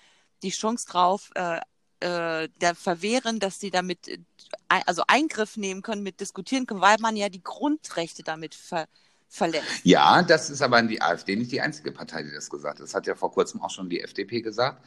[0.44, 1.60] die Chance drauf äh,
[2.00, 4.20] äh, da verwehren, dass sie damit äh,
[4.68, 8.88] also Eingriff nehmen können, mit diskutieren können, weil man ja die Grundrechte damit ver
[9.30, 9.82] verletzt.
[9.84, 12.84] Ja, das ist aber die AfD nicht die einzige Partei, die das gesagt hat.
[12.84, 14.86] Das hat ja vor kurzem auch schon die FDP gesagt.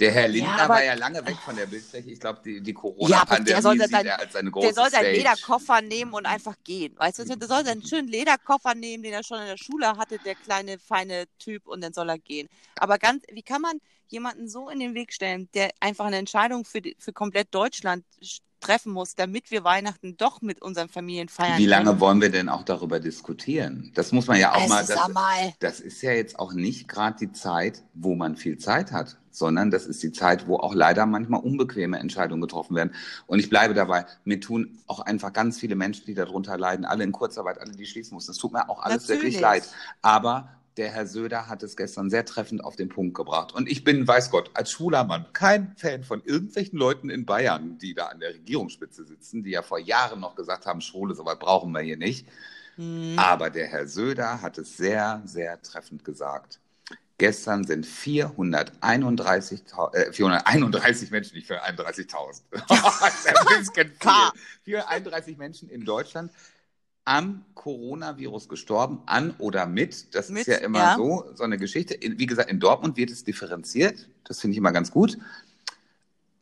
[0.00, 2.10] Der Herr Lindner aber- war ja lange weg von der Bildfläche.
[2.10, 4.74] Ich glaube, die, die Ja, Corona-Pandemie der soll sieht dann- er als eine große Der
[4.74, 5.16] soll seinen Stage.
[5.18, 6.94] Lederkoffer nehmen und einfach gehen.
[6.98, 10.18] Weißt du, der soll seinen schönen Lederkoffer nehmen, den er schon in der Schule hatte,
[10.18, 12.48] der kleine, feine Typ, und dann soll er gehen.
[12.76, 16.64] Aber ganz, wie kann man jemanden so in den Weg stellen, der einfach eine Entscheidung
[16.64, 21.28] für, die, für komplett Deutschland sch- treffen muss, damit wir Weihnachten doch mit unseren Familien
[21.28, 22.00] feiern Wie lange können?
[22.00, 23.90] wollen wir denn auch darüber diskutieren?
[23.94, 24.86] Das muss man ja auch Es mal.
[24.86, 25.54] Das, einmal.
[25.60, 29.70] das ist ja jetzt auch nicht gerade die Zeit, wo man viel Zeit hat, sondern
[29.70, 32.94] das ist die Zeit, wo auch leider manchmal unbequeme Entscheidungen getroffen werden.
[33.26, 37.04] Und ich bleibe dabei, mir tun auch einfach ganz viele Menschen, die darunter leiden, alle
[37.04, 38.32] in Kurzarbeit, alle, die schließen mussten.
[38.32, 39.40] Es tut mir auch alles wirklich Natürlich.
[39.40, 39.68] leid.
[40.02, 43.52] Aber der Herr Söder hat es gestern sehr treffend auf den Punkt gebracht.
[43.52, 47.78] Und ich bin, weiß Gott, als schwuler Mann kein Fan von irgendwelchen Leuten in Bayern,
[47.78, 51.38] die da an der Regierungsspitze sitzen, die ja vor Jahren noch gesagt haben, Schwule, sowas
[51.38, 52.26] brauchen wir hier nicht.
[52.76, 53.18] Hm.
[53.18, 56.58] Aber der Herr Söder hat es sehr, sehr treffend gesagt.
[57.18, 62.42] Gestern sind 431, äh, 431 Menschen, nicht 431.000.
[62.50, 63.98] das ist ein bisschen viel.
[63.98, 64.32] K.
[64.64, 66.32] 431 Menschen in Deutschland
[67.04, 70.14] am Coronavirus gestorben, an oder mit.
[70.14, 70.96] Das Mit, ist ja immer ja.
[70.96, 71.98] so, so eine Geschichte.
[72.00, 74.08] Wie gesagt, in Dortmund wird es differenziert.
[74.24, 75.18] Das finde ich immer ganz gut.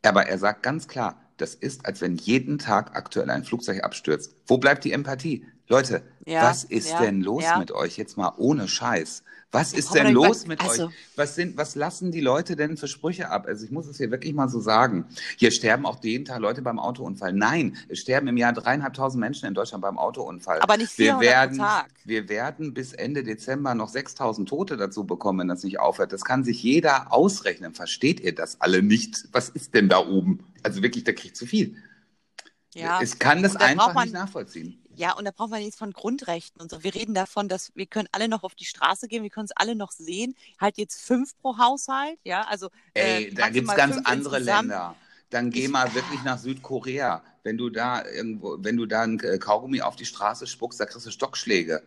[0.03, 4.35] Aber er sagt ganz klar, das ist, als wenn jeden Tag aktuell ein Flugzeug abstürzt.
[4.45, 5.45] Wo bleibt die Empathie?
[5.71, 7.57] Leute, Ja, was ist ja, denn los ja.
[7.57, 7.97] mit euch?
[7.97, 9.23] Jetzt mal ohne Scheiß.
[9.53, 10.93] Was ist denn wir los mit also- euch?
[11.17, 13.47] Was sind, was lassen die Leute denn für Sprüche ab?
[13.47, 15.05] Also ich muss es hier wirklich mal so sagen.
[15.37, 17.33] Hier sterben auch jeden Tag Leute beim Autounfall.
[17.33, 20.59] Nein, es sterben im Jahr dreieinhalbtausend Menschen in Deutschland beim Autounfall.
[20.61, 21.87] Aber nicht wir 400 pro werden, Tag.
[22.05, 26.13] wir werden bis Ende Dezember noch 6000 Tote dazu bekommen, wenn das nicht aufhört.
[26.13, 27.73] Das kann sich jeder ausrechnen.
[27.73, 29.27] Versteht ihr das alle nicht?
[29.33, 30.45] Was ist denn da oben?
[30.63, 31.75] Also wirklich, der kriegt zu viel.
[32.73, 33.01] Ja.
[33.01, 34.80] Es kann das da einfach man- nicht nachvollziehen.
[35.01, 36.83] Ja, und da brauchen wir nichts von Grundrechten und so.
[36.83, 39.51] Wir reden davon, dass wir können alle noch auf die Straße gehen, wir können es
[39.55, 40.35] alle noch sehen.
[40.59, 44.67] Halt jetzt fünf pro Haushalt, ja, also Ey, äh, da gibt's maximal ganz andere insgesamt.
[44.69, 44.95] Länder.
[45.31, 47.23] Dann geh Ich- mal wirklich nach Südkorea.
[47.41, 50.85] Wenn du da irgendwo, wenn du da ein äh, Kaugummi auf die Straße spuckst, da
[50.85, 51.81] kriegst du Stockschläge.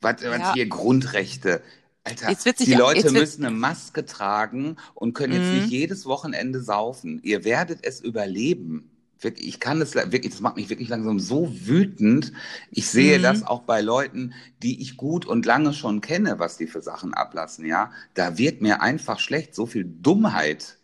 [0.00, 0.54] Was, was Ja.
[0.54, 1.60] hier Grundrechte?
[2.04, 5.58] Alter, Jetzt wird sich die ja- Leute müssen eine Maske tragen und können jetzt Mhm.
[5.62, 7.20] nicht jedes Wochenende saufen.
[7.24, 8.92] Ihr werdet es überleben.
[9.20, 12.32] Wirklich, ich kann das le- wirklich, das macht mich wirklich langsam so wütend.
[12.70, 13.22] Ich sehe Mhm.
[13.22, 17.14] das auch bei Leuten, die ich gut und lange schon kenne, was die für Sachen
[17.14, 17.90] ablassen, ja.
[18.14, 20.77] Da wird mir einfach schlecht, so viel Dummheit.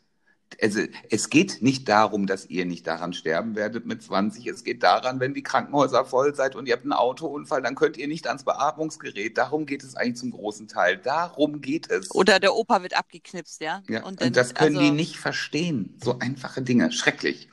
[0.63, 4.47] Also, es geht nicht darum, dass ihr nicht daran sterben werdet mit 20.
[4.47, 7.97] Es geht daran, wenn die Krankenhäuser voll seid und ihr habt einen Autounfall, dann könnt
[7.97, 9.37] ihr nicht ans Beatmungsgerät.
[9.39, 10.97] Darum geht es eigentlich zum großen Teil.
[10.99, 12.15] Darum geht es.
[12.15, 13.83] Oder der Opa wird abgeknipst, ja.
[13.89, 15.97] ja, und, dann- das können also, die nicht verstehen.
[16.03, 16.91] So einfache Dinge.
[16.93, 17.49] Schrecklich.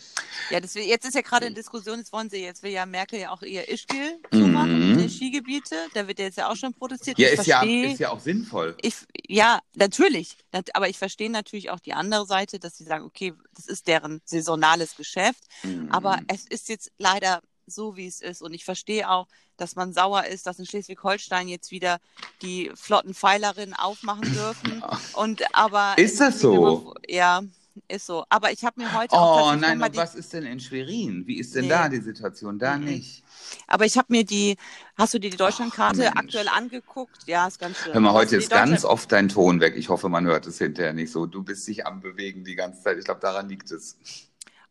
[0.50, 3.20] Ja, das, jetzt ist ja gerade in Diskussion, jetzt wollen sie, jetzt will ja Merkel
[3.20, 3.96] ja auch ihr Ischgl
[4.32, 4.38] Mhm.
[4.38, 5.76] zumachen, die Skigebiete.
[5.94, 7.18] Da wird ja jetzt ja auch schon protestiert.
[7.20, 8.76] Ja, ich ist ja, verstehe, ist ja auch sinnvoll.
[8.82, 8.96] ich,
[9.28, 10.38] ja, natürlich.
[10.52, 13.88] Nat- Aber ich verstehe natürlich auch die andere Seite, dass sie sagen, okay, das ist
[13.88, 15.43] deren saisonales Geschäft.
[15.63, 15.89] Mhm.
[15.91, 18.41] Aber es ist jetzt leider so, wie es ist.
[18.41, 19.27] Und ich verstehe auch,
[19.58, 21.99] dass man sauer ist, dass in Schleswig-Holstein jetzt wieder
[22.41, 24.84] die flotten Pfeilerinnen aufmachen dürfen.
[25.13, 26.54] Und aber Ist das so?
[26.56, 27.43] mal, Ja,
[27.88, 28.26] ist so.
[28.30, 31.26] Aber ich habe mir heute Oh nein, und die, was ist denn in Schwerin?
[31.28, 31.70] Wie ist denn Nee.
[31.70, 32.60] da die Situation?
[32.60, 32.86] Da Mhm.
[32.86, 33.24] nicht.
[33.68, 34.58] aber ich habe mir die,
[34.98, 36.16] hast du dir die Deutschlandkarte Mensch.
[36.16, 37.28] aktuell angeguckt?
[37.28, 37.94] Ja, ist ganz schön.
[37.94, 39.76] Hör mal, heute die ist ganz Deutschland- oft dein Ton weg.
[39.78, 41.26] Ich hoffe, man hört es hinterher nicht so.
[41.26, 42.98] Du bist dich am Bewegen die ganze Zeit.
[42.98, 43.98] Ich glaube, daran liegt es.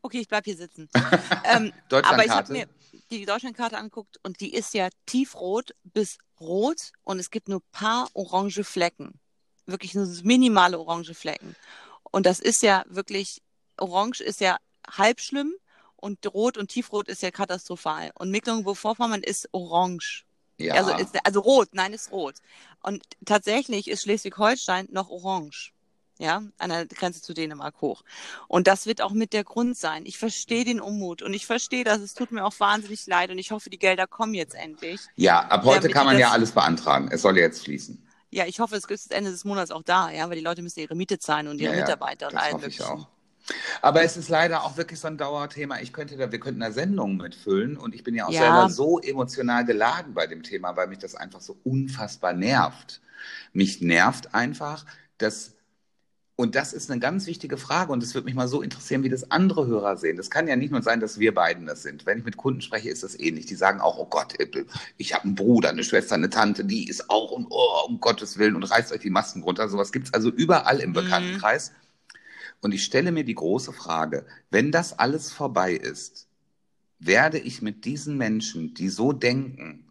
[0.03, 0.89] Okay, ich bleib hier sitzen.
[1.45, 2.67] ähm, aber ich habe mir
[3.11, 8.09] die Deutschlandkarte angeguckt und die ist ja tiefrot bis rot und es gibt nur paar
[8.15, 9.19] orange Flecken.
[9.67, 11.55] Wirklich nur minimale orange Flecken.
[12.11, 13.43] Und das ist ja wirklich,
[13.79, 14.57] orange ist ja
[14.89, 15.55] halb schlimm
[15.97, 18.11] und rot und tiefrot ist ja katastrophal.
[18.15, 20.25] Und Mecklenburg-Vorpommern ist orange.
[20.59, 20.75] ja.
[20.75, 22.37] Also, ist, also rot, nein, ist rot.
[22.83, 25.73] Und tatsächlich ist Schleswig-Holstein noch orange.
[26.19, 28.03] Ja, an der Grenze zu Dänemark hoch.
[28.47, 30.05] Und das wird auch mit der Grund sein.
[30.05, 32.01] Ich verstehe den Unmut und ich verstehe das.
[32.01, 35.01] Es tut mir auch wahnsinnig leid und ich hoffe, die Gelder kommen jetzt endlich.
[35.17, 37.09] ja, ab heute kann man ja alles beantragen.
[37.11, 38.07] Es soll ja jetzt fließen.
[38.31, 40.81] Ja, ich hoffe, es ist Ende des Monats auch da, ja, weil die Leute müssen
[40.81, 42.83] ihre Miete zahlen und ihre Ja, Mitarbeiter und allen hoffe ich möglichen.
[42.83, 43.09] auch.
[43.83, 45.81] Aber es ist leider auch wirklich so ein Dauerthema.
[45.81, 48.35] Ich könnte da, wir könnten da Sendungen mitfüllen und ich bin ja auch Ja.
[48.35, 53.03] selber so emotional geladen bei dem Thema, weil mich das einfach so unfassbar nervt.
[53.53, 54.87] Mich nervt einfach,
[55.19, 55.57] dass
[56.41, 59.09] und das ist eine ganz wichtige Frage und es würde mich mal so interessieren, wie
[59.09, 60.17] das andere Hörer sehen.
[60.17, 62.07] Das kann ja nicht nur sein, dass wir beiden das sind.
[62.07, 63.47] Wenn ich mit Kunden spreche, ist das ähnlich.
[63.47, 64.35] Die sagen auch, oh Gott,
[64.97, 68.39] ich habe einen Bruder, eine Schwester, eine Tante, die ist auch um, oh, um Gottes
[68.39, 69.69] Willen und reißt euch die Masken runter.
[69.69, 70.95] Sowas gibt's also überall im Mhm.
[70.95, 71.73] Bekanntenkreis.
[72.63, 76.27] Und ich stelle mir die große Frage, wenn das alles vorbei ist,
[76.99, 79.85] werde ich mit diesen Menschen, die so denken,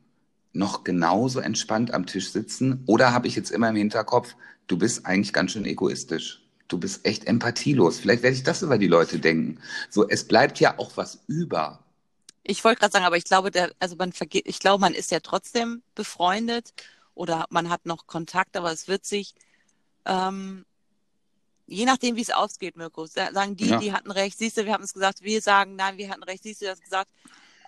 [0.54, 2.84] noch genauso entspannt am Tisch sitzen?
[2.88, 4.36] Oder habe ich jetzt immer im Hinterkopf,
[4.70, 6.42] du bist eigentlich ganz schön egoistisch?
[6.70, 8.00] Du bist echt empathielos.
[8.00, 9.60] Vielleicht werde ich das über die Leute denken.
[9.90, 11.84] So, es bleibt ja auch was über.
[12.44, 15.12] Ich wollte gerade sagen, aber ich glaube, der, also man vergeht, ich glaube, man ist
[15.12, 16.74] ja trotzdem befreundet
[17.16, 19.34] oder man hat noch Kontakt, aber es wird sich,
[20.06, 20.66] ähm,
[21.68, 23.80] je nachdem, wie es ausgeht, Mirko, sa- sagen die, Ja.
[23.80, 26.44] die hatten recht, siehst du, wir haben es gesagt, wir sagen, nein, wir hatten recht,
[26.44, 27.10] siehst du, das gesagt.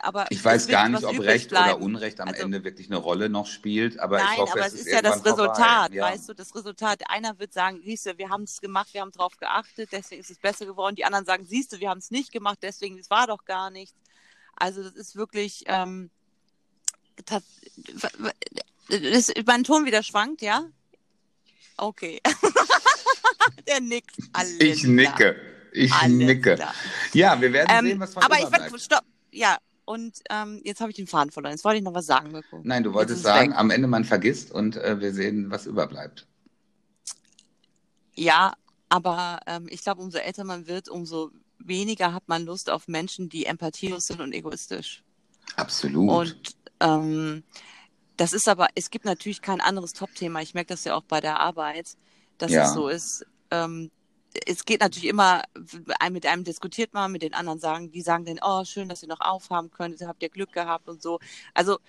[0.04, 1.84] Aber Ich weiß gar nicht, ob Recht oder bleiben.
[1.84, 4.74] Unrecht am Also- Ende wirklich eine Rolle noch spielt, aber Nein, ich hoffe, aber es
[4.74, 5.24] ist ist ja das.
[5.24, 6.06] Resultat, Ja.
[6.06, 7.04] weißt du, das Resultat.
[7.10, 10.32] Einer wird sagen, siehst du, wir haben es gemacht, wir haben drauf geachtet, deswegen ist
[10.32, 10.96] es besser geworden.
[10.96, 13.70] Die anderen sagen, siehst du, wir haben es nicht gemacht, deswegen, es war doch gar
[13.70, 13.96] nichts.
[14.56, 16.10] Also das ist wirklich, ähm,
[17.26, 17.44] das,
[18.90, 20.66] das, mein Ton wieder schwankt, ja?
[21.78, 22.22] Okay.
[23.68, 24.16] Der nickt.
[24.34, 25.36] Alles Ich nicke.
[25.74, 26.56] Ich Alles nicke.
[26.56, 26.74] klar.
[27.14, 29.58] Ja, wir werden Ähm, sehen, was von aber ich wollte, stopp, ja,
[29.92, 31.52] und ähm, jetzt habe ich den Faden verloren.
[31.54, 32.62] Jetzt wollte ich noch was sagen, Mirko.
[32.64, 33.58] Nein, du wolltest sagen, weg.
[33.58, 36.28] am Ende man vergisst und äh, wir sehen, was überbleibt.
[38.16, 38.54] Ja,
[38.90, 43.30] aber ähm, ich glaube, umso älter man wird, umso weniger hat man Lust auf Menschen,
[43.30, 45.04] die empathielos sind und egoistisch.
[45.56, 46.10] Absolut.
[46.10, 47.44] Und ähm,
[48.18, 50.42] das ist aber, es gibt natürlich kein anderes Top-Thema.
[50.42, 51.98] Ich merke das ja auch bei der Arbeit,
[52.38, 52.66] dass Ja.
[52.66, 53.26] es so ist.
[53.52, 53.92] Ähm,
[54.46, 55.44] es geht natürlich immer,
[56.12, 59.10] mit einem diskutiert man, mit den anderen sagen, die sagen dann, oh, schön, dass ihr
[59.10, 61.20] noch aufhaben könnt, habt ihr Glück gehabt und so.
[61.54, 61.80] Also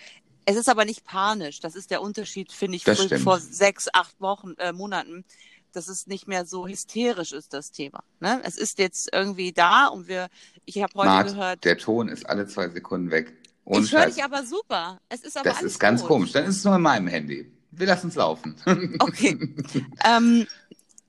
[0.44, 1.60] es ist aber nicht panisch.
[1.60, 5.24] Das ist der Unterschied, finde ich, vor, vor, sechs, acht Wochen, äh, Monaten.
[5.72, 8.04] Dass es nicht mehr so hysterisch ist, das Thema.
[8.20, 8.42] Ne?
[8.44, 10.28] Es ist jetzt irgendwie da und wir,
[10.66, 11.64] ich habe heute Mart, gehört.
[11.64, 13.32] Der Ton ist alle zwei Sekunden weg.
[13.64, 15.00] Ohne ich höre dich aber super.
[15.08, 16.08] Es ist aber das ist ganz gut.
[16.08, 16.32] komisch.
[16.32, 17.50] Dann ist es nur in meinem Handy.
[17.70, 18.54] Wir lassen es laufen.
[18.98, 19.38] Okay.
[20.04, 20.46] ähm,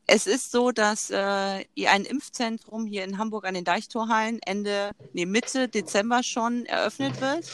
[0.07, 5.25] es ist so, dass äh, ein Impfzentrum hier in Hamburg an den Deichtorhallen Ende, nee,
[5.25, 7.45] Mitte Dezember schon eröffnet wird.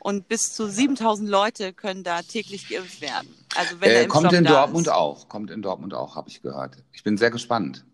[0.00, 3.34] Und bis zu 7000 Leute können da täglich geimpft werden.
[3.56, 4.92] Also wenn äh, kommt in Dortmund ist.
[4.92, 5.28] auch.
[5.30, 6.76] Kommt in Dortmund auch, habe ich gehört.
[6.92, 7.86] Ich bin sehr gespannt.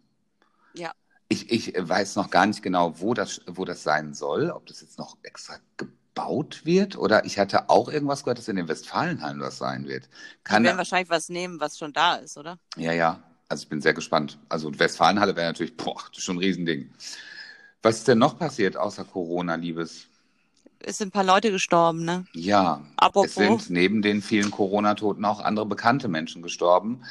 [0.75, 0.91] Ja.
[1.29, 4.51] Ich, ich weiß noch gar nicht genau, wo das, wo das sein soll.
[4.51, 8.57] Ob das jetzt noch extra gebaut wird oder ich hatte auch irgendwas gehört, dass in
[8.57, 10.09] den Westfalenhallen was sein wird.
[10.43, 12.59] Kann Wir werden wahrscheinlich was nehmen, was schon da ist, oder?
[12.77, 13.23] Ja, ja.
[13.51, 14.39] Also ich bin sehr gespannt.
[14.49, 16.89] Also Westfalenhalle wäre natürlich, boah, das ist schon ein Riesending.
[17.83, 20.07] Was ist denn noch passiert außer Corona, Liebes?
[20.79, 22.25] Es sind ein paar Leute gestorben, ne?
[22.33, 22.81] Ja.
[22.97, 23.31] Apropos.
[23.31, 27.03] Es sind neben den vielen Corona-Toten auch andere bekannte Menschen gestorben.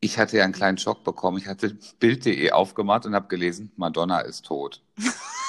[0.00, 1.38] Ich hatte ja einen kleinen Schock bekommen.
[1.38, 4.82] Ich hatte Bild.de aufgemacht und habe gelesen, Madonna ist tot.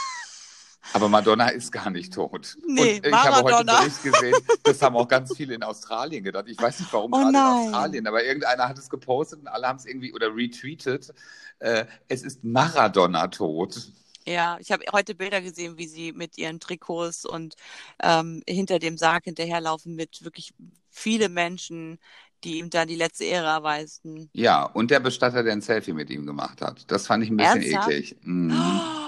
[0.94, 2.58] Aber Madonna ist gar nicht tot.
[2.66, 6.24] Nee, und ich habe heute einen Bericht gesehen, das haben auch ganz viele in Australien
[6.24, 6.46] gedacht.
[6.48, 7.44] Ich weiß nicht warum oh gerade nein.
[7.44, 11.14] in Australien, aber irgendeiner hat es gepostet und alle haben es irgendwie oder retweetet.
[11.60, 13.92] Äh, es ist Maradona tot.
[14.28, 17.56] Ja, ich habe heute Bilder gesehen, wie sie mit ihren Trikots und
[18.04, 20.54] ähm, hinter dem Sarg hinterherlaufen mit wirklich
[20.90, 21.98] viele Menschen,
[22.44, 24.30] die ihm da die letzte Ehre erweisen.
[24.34, 26.92] Ja, und der Bestatter, der ein Selfie mit ihm gemacht hat.
[26.92, 27.90] Das fand ich ein bisschen Ernsthaft?
[27.90, 28.18] eklig.
[28.22, 28.54] Mhm.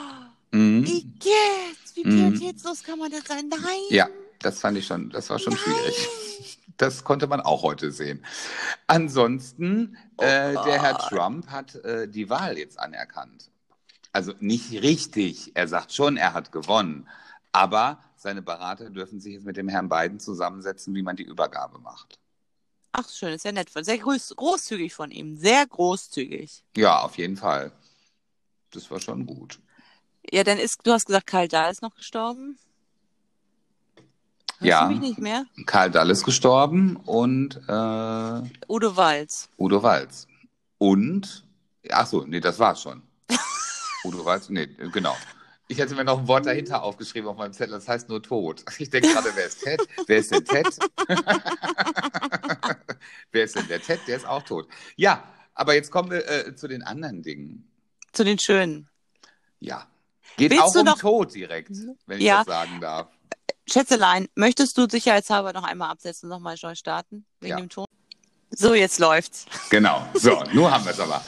[0.52, 0.86] Mhm.
[0.86, 1.96] Wie geht's?
[1.96, 2.86] Wie pietätslos mhm.
[2.86, 3.50] kann man das sein?
[3.50, 3.82] Nein.
[3.90, 4.08] Ja,
[4.40, 5.62] das fand ich schon, das war schon Nein.
[5.64, 6.60] schwierig.
[6.78, 8.26] Das konnte man auch heute sehen.
[8.88, 13.52] Ansonsten, oh äh, der Herr Trump hat äh, die Wahl jetzt anerkannt.
[14.14, 15.52] Also nicht richtig.
[15.56, 17.08] Er sagt schon, er hat gewonnen.
[17.52, 21.80] Aber seine Berater dürfen sich jetzt mit dem Herrn Biden zusammensetzen, wie man die Übergabe
[21.80, 22.20] macht.
[22.92, 23.70] Ach, schön, ist ja nett.
[23.74, 25.36] Sehr groß, großzügig von ihm.
[25.36, 26.64] Sehr großzügig.
[26.76, 27.72] Ja, auf jeden Fall.
[28.72, 29.60] Das war schon gut.
[30.32, 32.58] Ja, dann ist, du hast gesagt, Karl Dahl ist noch gestorben.
[34.60, 34.88] Hörst ja.
[34.88, 35.46] Du mich nicht mehr?
[35.66, 39.50] Karl Dahl ist gestorben und äh, Udo Walz.
[39.58, 40.28] Udo Walz.
[40.78, 41.46] Und,
[41.90, 43.02] ach so, nee, das war's schon.
[44.04, 45.16] Udo Walz, nee, genau.
[45.68, 48.66] Ich hätte mir noch ein Wort dahinter aufgeschrieben auf meinem Zettel, das heißt nur tot.
[48.80, 49.80] Ich denke gerade, wer ist Ted?
[50.08, 50.66] Wer ist denn Ted?
[53.32, 54.00] wer ist denn der Ted?
[54.08, 54.68] Der ist auch tot.
[54.96, 57.70] Ja, aber jetzt kommen wir äh, zu den anderen Dingen.
[58.14, 58.90] Zu den schönen.
[59.60, 59.88] Ja.
[60.38, 60.98] Geht Willst auch um noch...
[60.98, 61.72] Tod direkt,
[62.06, 62.44] wenn ich ja.
[62.44, 63.08] das sagen darf.
[63.68, 67.26] Schätzelein, möchtest du sicherheitshalber noch einmal absetzen und nochmal neu starten?
[67.40, 67.58] Wegen ja.
[67.58, 67.86] dem Ton?
[68.52, 69.46] So, jetzt läuft's.
[69.70, 70.08] Genau.
[70.16, 71.24] So, nur haben wir es aber.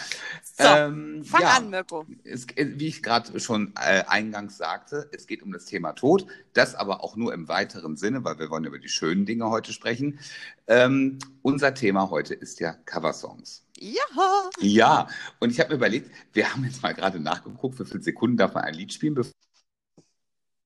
[0.57, 2.05] So, ähm, fang ja, an, Mirko.
[2.23, 6.75] Es, wie ich gerade schon äh, eingangs sagte, es geht um das Thema Tod, das
[6.75, 10.19] aber auch nur im weiteren Sinne, weil wir wollen über die schönen Dinge heute sprechen.
[10.67, 13.63] Ähm, unser Thema heute ist ja Coversongs.
[13.81, 14.49] Ja.
[14.59, 15.07] Ja,
[15.39, 18.53] und ich habe mir überlegt, wir haben jetzt mal gerade nachgeguckt, wie viele Sekunden darf
[18.53, 19.33] man ein Lied spielen, bevor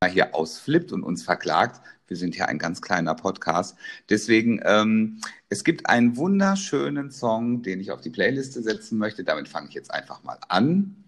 [0.01, 1.81] man hier ausflippt und uns verklagt.
[2.07, 3.77] Wir sind ja ein ganz kleiner Podcast.
[4.09, 9.23] Deswegen, ähm, es gibt einen wunderschönen Song, den ich auf die Playliste setzen möchte.
[9.23, 11.01] Damit fange ich jetzt einfach mal an.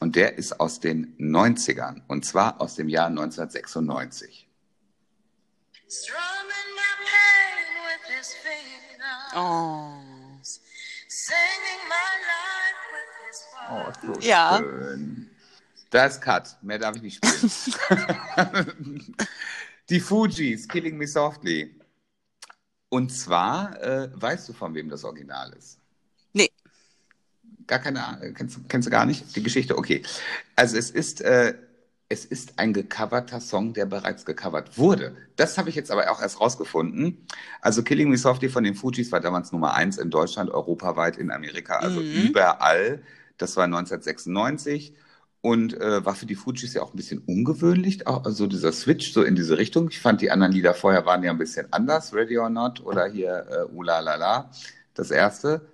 [0.00, 2.02] Und der ist aus den 90ern.
[2.08, 4.48] Und zwar aus dem Jahr 1996.
[9.36, 10.15] Oh.
[13.70, 14.58] Oh, so ja.
[14.58, 15.30] schön.
[15.90, 16.56] Da ist Cut.
[16.62, 19.16] Mehr darf ich nicht spielen.
[19.88, 21.74] Die Fujis, Killing Me Softly.
[22.88, 25.78] Und zwar, äh, weißt du, von wem das Original ist?
[26.32, 26.50] Nee.
[27.66, 28.34] Gar keine Ahnung.
[28.34, 29.76] Kennst, kennst du gar nicht die Geschichte?
[29.76, 30.02] Okay.
[30.54, 31.54] Also es ist, äh,
[32.08, 35.16] es ist ein gecoverter Song, der bereits gecovert wurde.
[35.34, 37.26] Das habe ich jetzt aber auch erst rausgefunden.
[37.60, 41.32] Also Killing Me Softly von den Fujis war damals Nummer eins in Deutschland, europaweit, in
[41.32, 42.28] Amerika, also mhm.
[42.28, 43.02] überall.
[43.38, 44.94] Das war 1996
[45.40, 49.12] und äh, war für die Fujis ja auch ein bisschen ungewöhnlich, auch, also dieser Switch
[49.12, 49.88] so in diese Richtung.
[49.90, 53.06] Ich fand die anderen Lieder vorher waren ja ein bisschen anders, Ready or Not oder
[53.06, 54.50] hier äh, Ula La La,
[54.94, 55.68] das erste.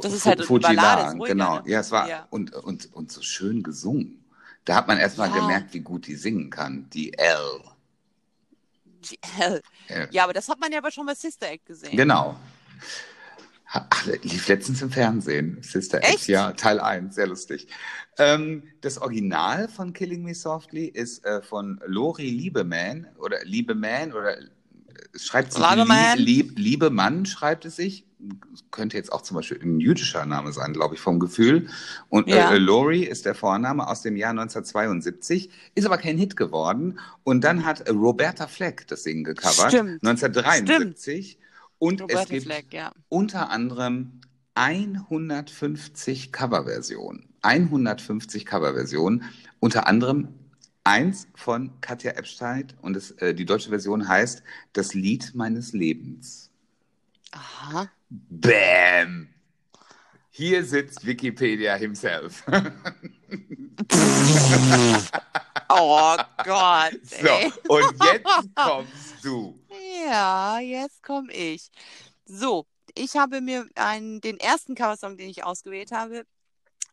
[0.00, 1.56] Das ist halt Fujilan, genau.
[1.56, 1.62] Ne?
[1.66, 2.26] Ja, es war ja.
[2.30, 4.21] Und, und, und so schön gesungen.
[4.64, 5.36] Da hat man erstmal ja.
[5.36, 7.60] gemerkt, wie gut die singen kann, die L.
[9.10, 9.60] Die L.
[10.10, 11.96] Ja, aber das hat man ja aber schon bei Sister Act gesehen.
[11.96, 12.36] Genau.
[13.74, 15.58] Ach, lief letztens im Fernsehen.
[15.62, 16.28] Sister Echt?
[16.28, 17.68] ja, Teil 1, sehr lustig.
[18.18, 24.38] Ähm, das Original von Killing Me Softly ist äh, von Lori Liebemann oder Liebemann oder
[24.38, 24.44] äh,
[25.16, 26.18] schreibt sich Liebemann.
[26.18, 28.04] Lieb, Lieb, Liebemann schreibt es sich
[28.70, 31.68] könnte jetzt auch zum Beispiel ein jüdischer Name sein, glaube ich, vom Gefühl.
[32.08, 32.52] Und Ja.
[32.52, 36.98] äh, Lori ist der Vorname aus dem Jahr 1972, ist aber kein Hit geworden.
[37.24, 40.04] Und dann hat äh, Roberta Fleck das Ding gecovert, Stimmt.
[40.06, 41.38] 1973.
[41.78, 42.92] Und es Roberta gibt Fleck, ja.
[43.08, 44.20] unter anderem
[44.54, 47.28] 150 Coverversionen.
[47.42, 49.24] 150 Coverversionen,
[49.60, 50.28] unter anderem
[50.84, 54.42] eins von Katja Epstein und es, äh, die deutsche Version heißt
[54.72, 56.50] Das Lied meines Lebens.
[57.32, 57.88] Aha.
[58.30, 59.28] Bam!
[60.30, 62.44] Hier sitzt Wikipedia himself.
[65.74, 66.92] Oh Gott.
[67.10, 67.50] ey.
[67.66, 69.58] so, und jetzt kommst du.
[70.06, 71.70] Ja, jetzt komme ich.
[72.26, 76.26] So, ich habe mir einen, den ersten Coversong, den ich ausgewählt habe,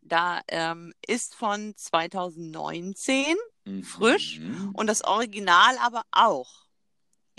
[0.01, 3.35] da ähm, ist von 2019
[3.83, 4.39] Frisch.
[4.39, 4.71] Mhm.
[4.73, 6.65] und das Original aber auch.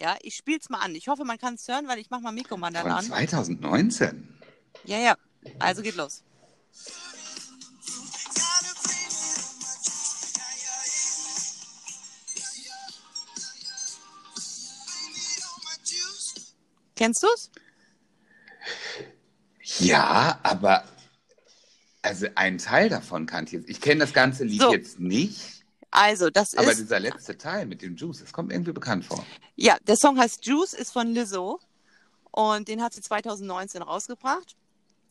[0.01, 0.95] Ja, ich spiele es mal an.
[0.95, 3.05] Ich hoffe, man kann es hören, weil ich mache mal Mikromandel Von an.
[3.05, 4.29] 2019.
[4.85, 5.15] Ja, ja.
[5.59, 6.23] Also geht los.
[16.97, 17.51] Kennst du's?
[19.79, 20.85] Ja, aber
[22.01, 23.71] also ein Teil davon kannte ich jetzt.
[23.71, 24.73] Ich kenne das ganze Lied So.
[24.73, 25.60] jetzt nicht,
[25.91, 29.25] Also, das aber ist dieser letzte Teil mit dem Juice, das kommt irgendwie bekannt vor.
[29.57, 31.59] Ja, der Song heißt Juice, ist von Lizzo
[32.31, 34.57] und den hat sie 2019 rausgebracht.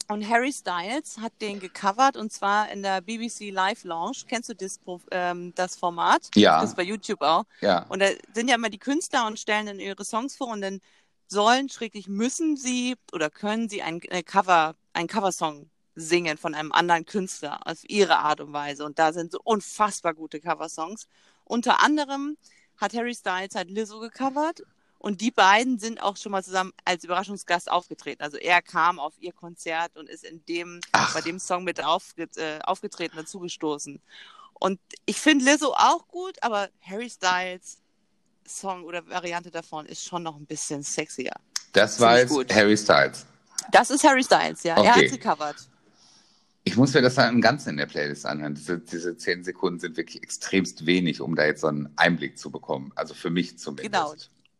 [0.07, 4.23] Und Harry Styles hat den gecovert und zwar in der BBC Live Lounge.
[4.27, 4.79] Kennst du das,
[5.11, 6.29] ähm, das Format?
[6.33, 6.61] Ja.
[6.61, 7.43] Das ist bei YouTube auch.
[7.61, 7.85] Ja.
[7.89, 10.79] Und da sind ja immer die Künstler und stellen dann ihre Songs vor und dann
[11.27, 15.69] sollen, schräglich müssen sie oder können sie ein, ein Cover, ein Coversong
[15.99, 18.85] singen von einem anderen Künstler auf ihre Art und Weise.
[18.85, 21.07] Und da sind so unfassbar gute Coversongs.
[21.43, 22.37] Unter anderem
[22.77, 24.63] hat Harry Styles halt Lizzo gecovert
[24.99, 28.21] und die beiden sind auch schon mal zusammen als Überraschungsgast aufgetreten.
[28.21, 31.13] Also er kam auf ihr Konzert und ist in dem, Ach.
[31.13, 33.99] bei dem Song mit aufget äh, aufgetreten, dazugestoßen.
[34.53, 37.77] Und ich finde Lizzo auch gut, aber Harry Styles
[38.45, 41.33] Song oder Variante davon ist schon noch ein bisschen sexier.
[41.71, 42.53] Das war jetzt.
[42.53, 43.25] Harry Styles.
[43.71, 44.75] Das ist Harry Styles, ja.
[44.75, 44.89] Er Okay.
[44.89, 45.55] hat sie gecovert.
[46.69, 48.53] Ich muss mir das dann im Ganzen in der Playlist anhören.
[48.53, 52.51] Diese, diese zehn Sekunden sind wirklich extremst wenig, um da jetzt so einen Einblick zu
[52.51, 52.91] bekommen.
[52.93, 53.91] Also für mich zumindest.
[53.91, 54.13] Genau.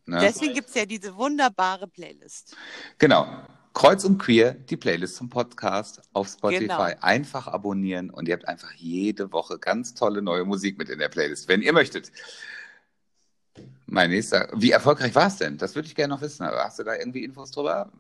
[0.07, 0.20] Ne?
[0.20, 2.55] Deswegen gibt es ja diese wunderbare Playlist.
[2.97, 3.28] Genau.
[3.76, 6.62] Kreuz und Queer, die Playlist zum Podcast auf Spotify.
[6.62, 6.82] Genau.
[6.99, 11.10] Einfach abonnieren und ihr habt einfach jede Woche ganz tolle neue Musik mit in der
[11.10, 12.12] Playlist, wenn ihr möchtet.
[13.86, 15.60] Mein nächster, wie erfolgreich war es denn?
[15.60, 16.43] Das würde ich gerne noch wissen.
[16.43, 17.91] Hast du da irgendwie Infos drüber?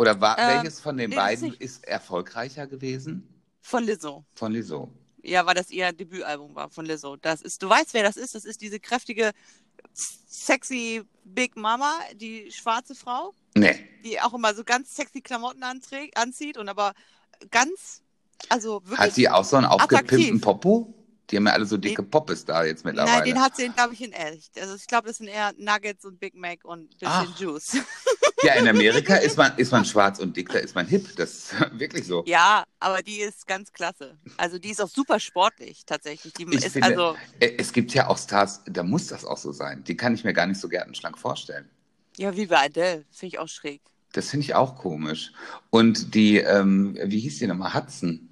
[0.00, 1.60] Oder war, Ähm, welches von den beiden nicht.
[1.60, 3.28] ist erfolgreicher gewesen?
[3.60, 4.24] Von Lizzo.
[4.34, 4.88] Von Lizzo.
[5.22, 7.16] Ja, weil das ihr Debütalbum war von Lizzo.
[7.16, 8.34] Das ist, du weißt, wer das ist.
[8.34, 9.32] Das ist diese kräftige,
[9.94, 13.78] sexy Big Mama, die schwarze Frau, Nee.
[14.04, 16.94] die auch immer so ganz sexy Klamotten anträgt, anzieht und aber
[17.50, 18.02] ganz,
[18.48, 18.98] also wirklich.
[18.98, 20.40] Hat die auch so einen aufgepimpten.
[20.40, 20.94] Popo?
[21.30, 23.18] Die haben ja alle so dicke Poppes da jetzt mittlerweile.
[23.18, 24.60] Nein, den hat sie, glaube ich, in echt.
[24.60, 27.40] Also ich glaube, das sind eher Nuggets und Big Mac und ein bisschen Ach.
[27.40, 27.76] Juice.
[28.42, 31.14] Ja, in Amerika ist man, ist man schwarz und dick, da ist man hip.
[31.16, 32.24] Das ist wirklich so.
[32.26, 34.16] Ja, aber die ist ganz klasse.
[34.38, 36.32] Also die ist auch super sportlich tatsächlich.
[36.32, 39.36] Die Ich ist finde, also äh, es gibt ja auch Stars, da muss das auch
[39.36, 39.84] so sein.
[39.84, 41.68] Die kann ich mir gar nicht so gärtenschlank vorstellen.
[42.16, 43.82] ja wie bei Adele, finde ich auch schräg.
[44.12, 45.32] Das finde ich auch komisch.
[45.68, 47.74] Und die, ähm, wie hieß die nochmal?
[47.74, 48.29] Hudson.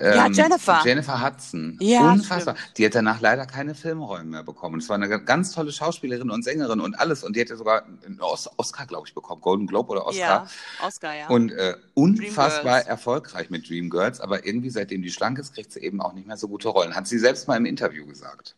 [0.00, 0.80] Ja, Ähm, Jennifer.
[0.84, 1.76] Jennifer Hudson.
[1.80, 2.54] Ja, Unfassbar.
[2.76, 4.78] Die hat danach leider keine Filmrollen mehr bekommen.
[4.78, 7.24] Es war eine ganz tolle Schauspielerin und Sängerin und alles.
[7.24, 9.40] Und die hätte sogar einen Os- Oscar, glaube ich, bekommen.
[9.40, 10.46] Golden Globe oder Oscar.
[10.80, 11.26] Ja, Oscar, ja.
[11.28, 16.00] Und äh, unfassbar erfolgreich mit Dreamgirls, aber irgendwie seitdem die schlank ist, kriegt sie eben
[16.00, 16.94] auch nicht mehr so gute Rollen.
[16.94, 18.54] Hat sie selbst mal im Interview gesagt.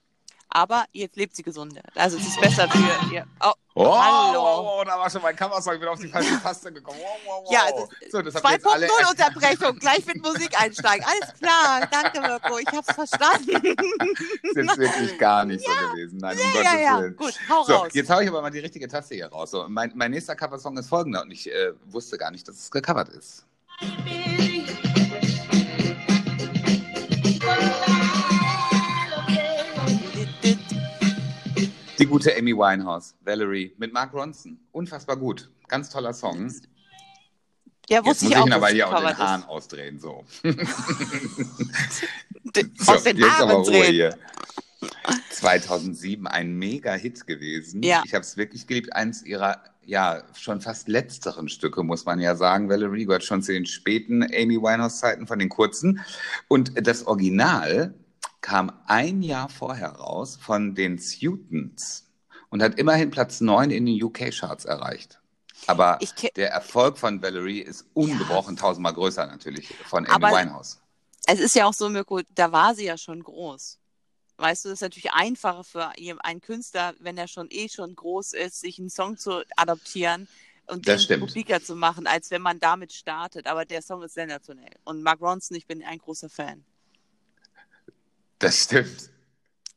[0.51, 1.81] Aber jetzt lebt sie gesund.
[1.95, 3.27] Also es ist besser für ihr.
[3.45, 4.41] Oh, Oh, hallo.
[4.43, 6.99] oh, oh, da war schon mein Kammersong, ich bin auf die falsche Taste gekommen.
[7.01, 7.53] Wow, wow, wow.
[7.53, 11.07] Ja, also so, das habt ihr jetzt alle 2.0 Unterbrechung, gleich mit Musik einsteigen.
[11.07, 13.51] Alles klar, danke Mirko, ich hab's verstanden.
[14.43, 16.19] ist jetzt wirklich gar nicht so gewesen.
[16.19, 17.17] Nein, um ja, Gottes ja, ja, Willen.
[17.17, 17.89] gut, hau So, raus.
[17.93, 19.53] jetzt haue ich aber mal die richtige Taste hier raus.
[19.53, 22.71] So, mein, mein nächster Coversong ist folgender und ich äh, wusste gar nicht, dass es
[22.73, 23.47] gecovert ist.
[32.01, 34.59] Die gute Amy Winehouse, Valerie, mit Mark Ronson.
[34.73, 35.51] Unfassbar gut.
[35.69, 36.51] Ganz toller Song.
[37.89, 39.49] Ja, Jetzt wusste muss ich ich auch, ihn aber hier auch den Hahn ist.
[39.49, 39.99] ausdrehen.
[39.99, 40.25] So.
[42.79, 43.93] So, Aus den jetzt aber Haaren Ruhe drehen.
[43.93, 44.19] hier.
[45.31, 47.83] 2007 ein Mega-Hit gewesen.
[47.83, 48.03] Ja.
[48.07, 48.95] Ich habe es wirklich geliebt.
[48.95, 52.69] Eins ihrer, ja, schon fast letzteren Stücke, muss man ja sagen.
[52.69, 56.01] Valerie gehört schon zu den späten Amy Winehouse-Zeiten von den kurzen.
[56.49, 57.95] Und das Original
[58.41, 62.09] kam ein Jahr vorher raus von den Sutons
[62.49, 65.21] und hat immerhin Platz 9 in den UK-Charts erreicht.
[65.67, 65.99] Aber
[66.37, 70.81] der Erfolg von Valerie ist ungebrochen tausendmal größer natürlich von Amy Aber- Winehouse.
[71.27, 73.79] Es ist ja auch so, Mirko, da war sie ja schon groß.
[74.39, 75.93] Weißt du, das ist natürlich einfacher für
[76.25, 80.29] einen Künstler, wenn er schon eh schon groß ist, sich einen Song zu adaptieren
[80.67, 83.47] und Das den publiker zu machen, als wenn man damit startet.
[83.47, 84.73] Aber der Song ist sensationell.
[84.85, 86.65] Und Mark Ronson, ich bin ein großer Fan.
[88.41, 89.09] Das stimmt.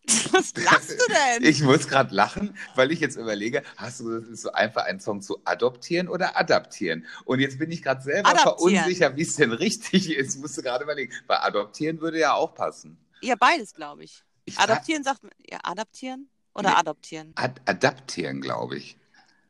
[0.31, 1.43] Was lachst du denn?
[1.49, 4.99] Ich muss gerade lachen, weil ich jetzt überlege, hast du das ist so einfach, einen
[4.99, 7.05] Song zu adoptieren oder adaptieren?
[7.23, 8.57] Und jetzt bin ich gerade selber Adaptieren.
[8.57, 10.39] verunsicher, wie es denn richtig ist.
[10.39, 11.13] Musste gerade überlegen.
[11.27, 12.97] Weil adoptieren würde ja auch passen.
[13.21, 14.23] ja, beides, glaube ich.
[14.45, 16.75] Ich Adaptieren sagt man, ja, adaptieren oder Nee.
[16.75, 17.31] adoptieren?
[17.35, 18.97] Ad adaptieren, glaube ich.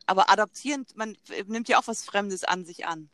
[0.05, 3.09] Aber adoptieren, man nimmt ja auch was Fremdes an sich an.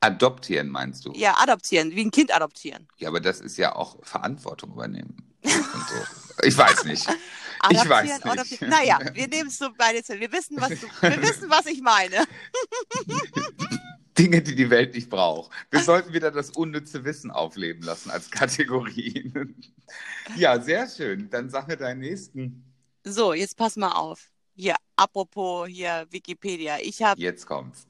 [0.00, 1.12] Adoptieren meinst du?
[1.14, 2.88] Ja, adoptieren, wie ein Kind adoptieren.
[2.96, 5.16] Ja, aber das ist ja auch Verantwortung übernehmen.
[5.42, 6.42] So.
[6.44, 7.06] Ich weiß nicht.
[7.70, 8.26] Ich weiß nicht.
[8.26, 8.70] adoptieren.
[8.70, 10.18] Naja, wir nehmen es so beides hin.
[10.18, 12.24] Wir wissen, was du, wir wissen, was ich meine.
[14.16, 15.50] Dinge, die die Welt nicht braucht.
[15.70, 19.30] Wir sollten wieder das unnütze Wissen aufleben lassen als Kategorie.
[20.36, 21.28] Ja, sehr schön.
[21.28, 22.64] Dann sag mir deinen nächsten.
[23.04, 24.30] So, jetzt pass mal auf.
[24.56, 26.78] Hier, apropos hier Wikipedia.
[26.80, 27.86] Ich habe Jetzt kommt's.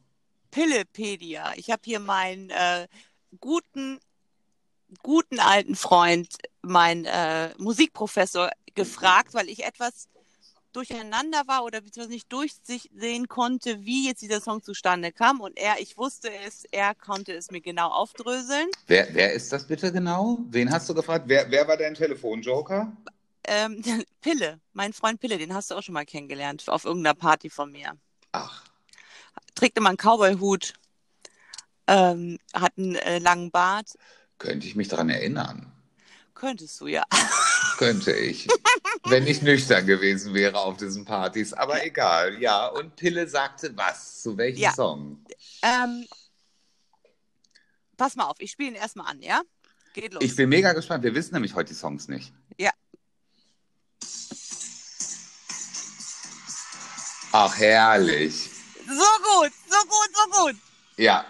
[0.50, 1.52] Pillepedia.
[1.56, 2.88] Ich habe hier meinen äh,
[3.40, 4.00] guten,
[5.02, 6.28] guten alten Freund,
[6.62, 10.08] meinen äh, Musikprofessor, gefragt, weil ich etwas
[10.72, 15.40] durcheinander war oder beziehungsweise nicht durchsehen konnte, wie jetzt dieser Song zustande kam.
[15.40, 18.68] Und er, ich wusste es, er konnte es mir genau aufdröseln.
[18.86, 20.38] Wer, wer ist das bitte genau?
[20.48, 21.24] Wen hast du gefragt?
[21.26, 22.96] Wer, wer war dein Telefonjoker?
[23.44, 23.82] Ähm,
[24.20, 27.72] Pille, mein Freund Pille, den hast du auch schon mal kennengelernt auf irgendeiner Party von
[27.72, 27.96] mir.
[28.32, 28.64] Ach,
[29.60, 30.72] Trägt immer einen Cowboy-Hut,
[31.86, 33.88] ähm, hat einen äh, langen Bart.
[34.38, 35.70] könnte ich mich daran erinnern?
[36.32, 37.04] Könntest du ja.
[37.76, 38.48] Könnte ich.
[39.04, 41.52] Wenn ich nüchtern gewesen wäre auf diesen Partys.
[41.52, 42.68] Aber egal, ja.
[42.68, 44.22] Und Pille sagte was?
[44.22, 44.72] Zu welchem Ja.
[44.72, 45.22] Song?
[45.60, 46.06] Ähm,
[47.98, 49.42] pass mal auf, ich spiele ihn erstmal an, ja?
[49.92, 50.24] Geht los.
[50.24, 51.04] Ich bin mega gespannt.
[51.04, 52.32] Wir wissen nämlich heute die Songs nicht.
[52.56, 52.70] Ja.
[57.32, 58.48] Ach, herrlich.
[58.90, 60.56] So gut, so gut, so gut.
[60.96, 61.24] Ja,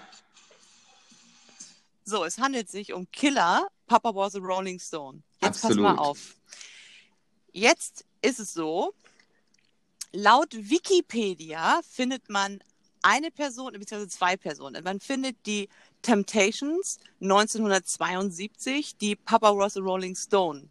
[2.05, 5.23] So, es handelt sich um Killer, Papa was a Rolling Stone.
[5.41, 5.99] Jetzt pass mal Absolut.
[5.99, 6.19] auf.
[7.53, 8.95] Jetzt ist es so,
[10.13, 12.63] laut Wikipedia findet man
[13.03, 14.83] eine Person, beziehungsweise zwei Personen.
[14.83, 15.69] Man findet die
[16.03, 20.69] Temptations 1972, die Papa was a Rolling Stone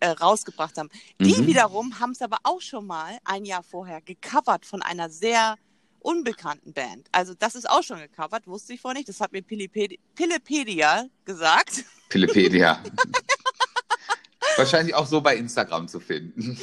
[0.00, 0.90] äh, rausgebracht haben.
[1.20, 1.46] Die Mhm.
[1.46, 5.56] wiederum haben es aber auch schon mal ein Jahr vorher gecovert von einer sehr
[6.00, 7.08] unbekannten Band.
[7.12, 9.08] Also das ist auch schon gecovert, wusste ich vorher nicht.
[9.08, 11.84] Das hat mir Pilipedi- Pillepedia gesagt.
[12.08, 12.82] Pillepedia.
[14.56, 16.58] Wahrscheinlich auch so bei Instagram zu finden.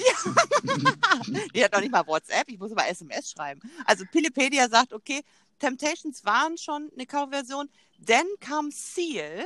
[1.54, 3.62] Die hat noch nicht mal WhatsApp, ich muss aber SMS schreiben.
[3.86, 5.22] Also Pillepedia sagt, okay,
[5.60, 7.70] Temptations waren schon eine Coverversion,
[8.00, 9.46] dann kam Seal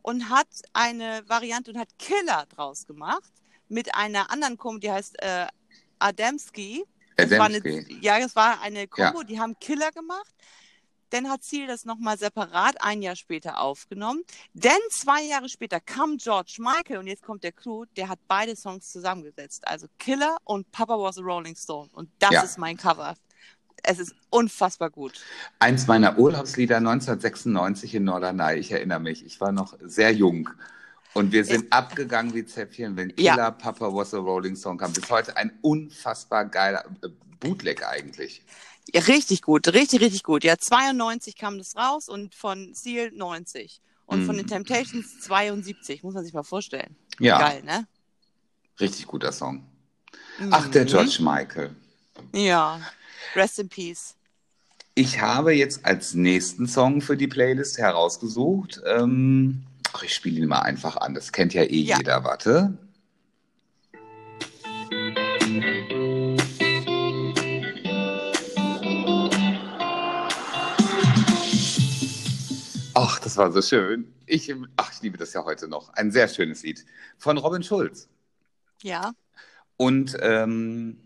[0.00, 3.30] und hat eine Variante und hat Killer draus gemacht
[3.68, 5.46] mit einer anderen Kombo, die heißt äh,
[5.98, 6.84] Adamski.
[7.16, 7.60] Das war eine,
[8.00, 10.34] ja, das war eine Kombo, die haben Killer gemacht.
[11.10, 14.22] Dann hat Seal das nochmal separat ein Jahr später aufgenommen.
[14.52, 18.56] Dann zwei Jahre später kam George Michael und jetzt kommt der Clou, der hat beide
[18.56, 19.66] Songs zusammengesetzt.
[19.68, 21.88] Also Killer und Papa was a Rolling Stone.
[21.92, 22.42] Und das Ja.
[22.42, 23.14] ist mein Cover.
[23.84, 25.20] Es ist unfassbar gut.
[25.58, 28.58] Eins meiner Urlaubslieder 1996 in Norderney.
[28.58, 30.48] Ich erinnere mich, ich war noch sehr jung.
[31.14, 33.34] Und wir sind abgegangen wie Zäpfchen, wenn Ja.
[33.34, 34.92] Killer Papa Was a Rolling Song kam.
[34.92, 37.08] Bis heute ein unfassbar geiler äh,
[37.40, 38.42] Bootleg eigentlich.
[38.92, 40.44] Ja, richtig gut, richtig, richtig gut.
[40.44, 43.80] Ja, 92 kam das raus und von Seal 90.
[44.06, 44.40] Und von Mhm.
[44.40, 46.94] den Temptations 72, muss man sich mal vorstellen.
[47.18, 47.86] Ja, Geil, ne?
[48.80, 49.64] richtig guter Song.
[50.50, 50.88] Ach, der Mhm.
[50.88, 51.74] George Michael.
[52.34, 52.80] Ja.
[53.34, 54.14] Rest in Peace.
[54.96, 58.80] Ich habe jetzt als nächsten Song für die Playlist herausgesucht.
[58.84, 59.62] Ähm,
[59.94, 61.14] ach, ich spiele ihn mal einfach an.
[61.14, 61.96] Das kennt ja eh Ja.
[61.98, 62.24] jeder.
[62.24, 62.76] Warte.
[72.96, 74.12] Ach, das war so schön.
[74.26, 75.92] Ich, ach, ich liebe das ja heute noch.
[75.94, 76.84] Ein sehr schönes Lied
[77.18, 78.08] von Robin Schulz.
[78.82, 79.12] Ja.
[79.76, 81.00] Und ähm,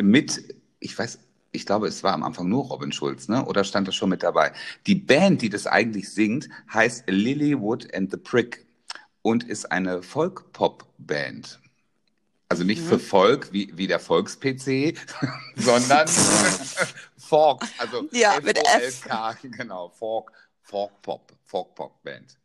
[0.00, 1.18] mit, ich weiß,
[1.54, 3.44] ich glaube, es war am Anfang nur Robin Schulz, ne?
[3.46, 4.52] Oder stand das schon mit dabei?
[4.86, 8.66] Die Band, die das eigentlich singt, heißt Lilywood and the Prick
[9.22, 11.60] und ist eine Folk-Pop-Band.
[12.48, 12.86] Also nicht Mhm.
[12.88, 14.94] für Volk wie, wie der Volks-PC,
[15.56, 16.08] sondern
[17.16, 19.04] Folk, also Ja, mit F.
[19.06, 20.30] F-O-L-K, genau, Folk,
[20.62, 22.36] Folk-Pop, Folk-Pop-Band.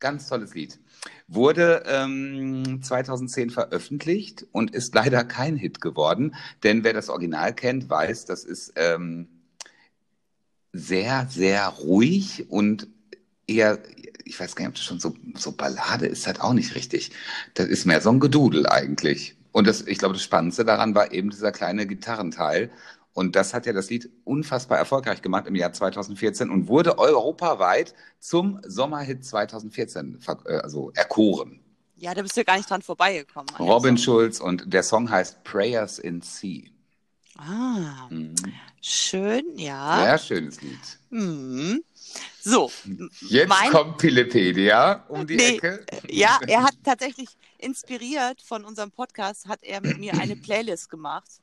[0.00, 0.78] Ganz tolles Lied.
[1.26, 7.90] Wurde ähm, 2010 veröffentlicht und ist leider kein Hit geworden, denn wer das Original kennt,
[7.90, 9.28] weiß, das ist ähm,
[10.72, 12.88] sehr, sehr ruhig und
[13.46, 13.78] eher,
[14.24, 17.10] ich weiß gar nicht, ob das schon so, so Ballade ist, halt auch nicht richtig.
[17.54, 19.36] Das ist mehr so ein Gedudel eigentlich.
[19.52, 22.70] Und das, ich glaube, das Spannendste daran war eben dieser kleine Gitarrenteil.
[23.18, 27.92] Und das hat ja das Lied unfassbar erfolgreich gemacht im Jahr 2014 und wurde europaweit
[28.20, 31.58] zum Sommerhit 2014 äh, also erkoren.
[31.96, 33.48] Ja, da bist du ja gar nicht dran vorbeigekommen.
[33.58, 36.62] Robin Schulz und der Song heißt Prayers in Sea.
[37.36, 38.36] Ah, mhm.
[38.80, 40.04] schön, ja.
[40.04, 40.78] Sehr schönes Lied.
[41.10, 41.82] Mhm.
[42.40, 42.70] So.
[43.30, 45.84] Jetzt mein, kommt Pillepedia um die nee, Ecke.
[46.08, 51.40] Ja, er hat tatsächlich inspiriert von unserem Podcast, hat er mit mir eine Playlist gemacht.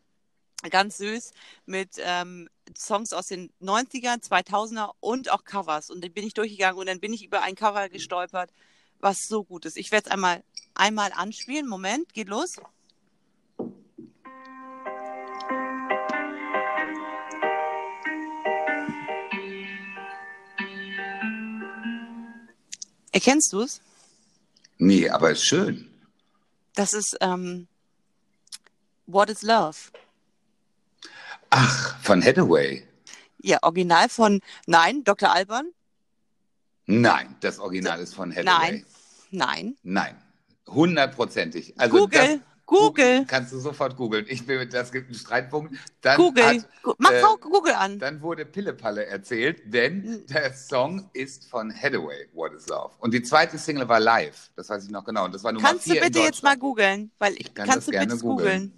[0.70, 1.32] Ganz süß
[1.66, 5.89] mit ähm, Songs aus den 90er, 2000er und auch Covers.
[5.89, 8.51] Und dann bin ich durchgegangen und dann bin ich über ein Cover gestolpert,
[8.99, 9.78] was so gut ist.
[9.78, 10.43] Ich werde es einmal,
[10.74, 11.68] einmal anspielen.
[11.68, 12.55] Moment, geht los.
[23.11, 23.82] Erkennst du es?
[24.78, 25.89] Nee, aber ist schön.
[26.74, 27.68] Das ist ähm,
[29.07, 29.78] What is Love?
[31.58, 32.84] Ach, von Hathaway.
[33.41, 35.32] Ja, Original von, nein, Dr.
[35.34, 35.72] Alban?
[36.86, 38.84] Nein, das Original ist von Hathaway.
[38.84, 38.86] Nein,
[39.32, 39.78] nein.
[39.84, 40.22] Nein,
[40.68, 41.74] hundertprozentig.
[41.80, 42.41] Also Google.
[42.66, 43.26] Google.
[43.28, 44.26] Kannst du sofort googeln.
[44.28, 45.76] Ich bin, das gibt einen Streitpunkt.
[46.01, 46.43] Dann Google.
[46.43, 47.99] Hat, Mach äh, Google an.
[47.99, 50.26] Dann wurde Pillepalle erzählt, denn hm.
[50.26, 52.95] der Song ist von Hathaway, What is Love.
[52.97, 54.49] Und die zweite Single war live.
[54.56, 55.26] Das weiß ich noch genau.
[55.26, 57.12] Und das war Nummer Kannst du bitte jetzt mal googeln?
[57.20, 58.74] Weil ich kann kannst das du gerne googeln.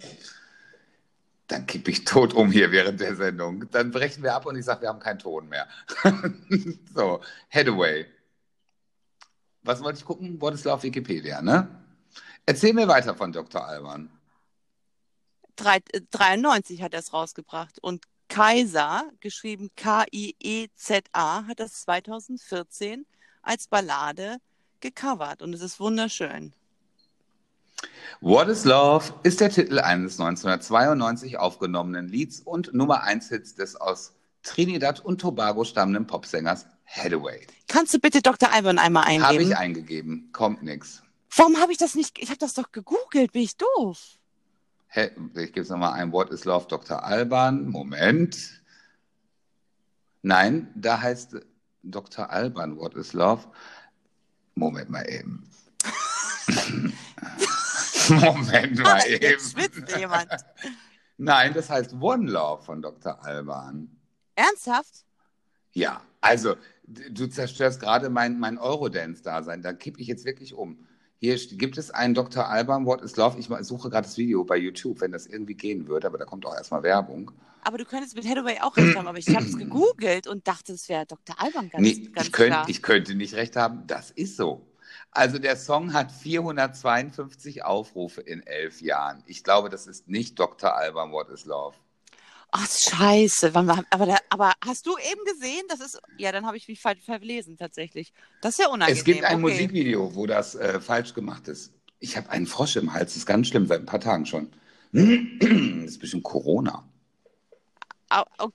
[1.48, 3.70] Dann kippe ich tot um hier während der Sendung.
[3.70, 5.66] Dann brechen wir ab und ich sage, wir haben keinen Ton mehr.
[6.94, 7.20] so,
[7.50, 8.06] Hathaway.
[9.62, 10.40] Was wollte ich gucken?
[10.40, 11.68] What is Love Wikipedia, ne?
[12.46, 13.66] Erzähl mir weiter von Dr.
[13.66, 14.10] Alban.
[15.56, 23.06] 93 hat er es rausgebracht und Kaiser, geschrieben K-I-E-Z-A, hat das 2014
[23.42, 24.36] als Ballade
[24.80, 26.52] gecovert und es ist wunderschön.
[28.20, 33.76] What is Love ist der Titel eines 1992 aufgenommenen Lieds und Nummer 1 Hits des
[33.76, 37.46] aus Trinidad und Tobago stammenden Popsängers Hathaway.
[37.68, 38.52] Kannst du bitte Dr.
[38.52, 39.24] Alban einmal eingeben?
[39.24, 41.02] Habe ich eingegeben, kommt nichts.
[41.36, 42.18] Warum habe ich das nicht?
[42.18, 43.32] Ich habe das doch gegoogelt.
[43.32, 44.18] Bin ich doof?
[44.86, 46.12] Hey, ich gebe es nochmal ein.
[46.12, 47.04] What is Love, Dr.
[47.04, 47.68] Alban?
[47.68, 48.62] Moment.
[50.22, 51.36] Nein, da heißt
[51.82, 52.30] Dr.
[52.30, 53.46] Alban, What is Love?
[54.54, 55.48] Moment mal eben.
[58.20, 59.22] Moment mal eben.
[59.22, 60.28] Jetzt schwitzt jemand.
[61.18, 63.22] Nein, das heißt One Love von Dr.
[63.24, 63.88] Alban.
[64.34, 65.04] Ernsthaft?
[65.72, 69.62] Ja, also du zerstörst gerade mein, mein Eurodance-Dasein.
[69.62, 70.86] Da kippe ich jetzt wirklich um.
[71.20, 72.48] Hier gibt es einen Dr.
[72.48, 73.38] Alban, What is Love?
[73.38, 76.46] Ich suche gerade das Video bei YouTube, wenn das irgendwie gehen würde, aber da kommt
[76.46, 77.32] auch erstmal Werbung.
[77.62, 80.72] Aber du könntest mit Hathaway auch recht haben, aber ich habe es gegoogelt und dachte,
[80.72, 81.34] es wäre Dr.
[81.40, 82.68] Alban ganz, nee, ganz ich könnt, klar.
[82.68, 84.67] Ich könnte nicht recht haben, das ist so.
[85.10, 89.22] Also der Song hat 452 Aufrufe in elf Jahren.
[89.26, 90.76] Ich glaube, das ist nicht Dr.
[90.76, 91.76] Alban, What is Love.
[92.50, 93.52] Ach, scheiße.
[93.54, 93.84] Aber,
[94.30, 98.12] aber hast du eben gesehen, das ist, ja, dann habe ich mich falsch verlesen tatsächlich.
[98.40, 98.98] Das ist ja unangenehm.
[98.98, 99.52] Es gibt ein okay.
[99.52, 101.72] Musikvideo, wo das äh, falsch gemacht ist.
[101.98, 104.50] Ich habe einen Frosch im Hals, das ist ganz schlimm, seit ein paar Tagen schon.
[104.92, 106.87] Das ist ein bisschen Corona.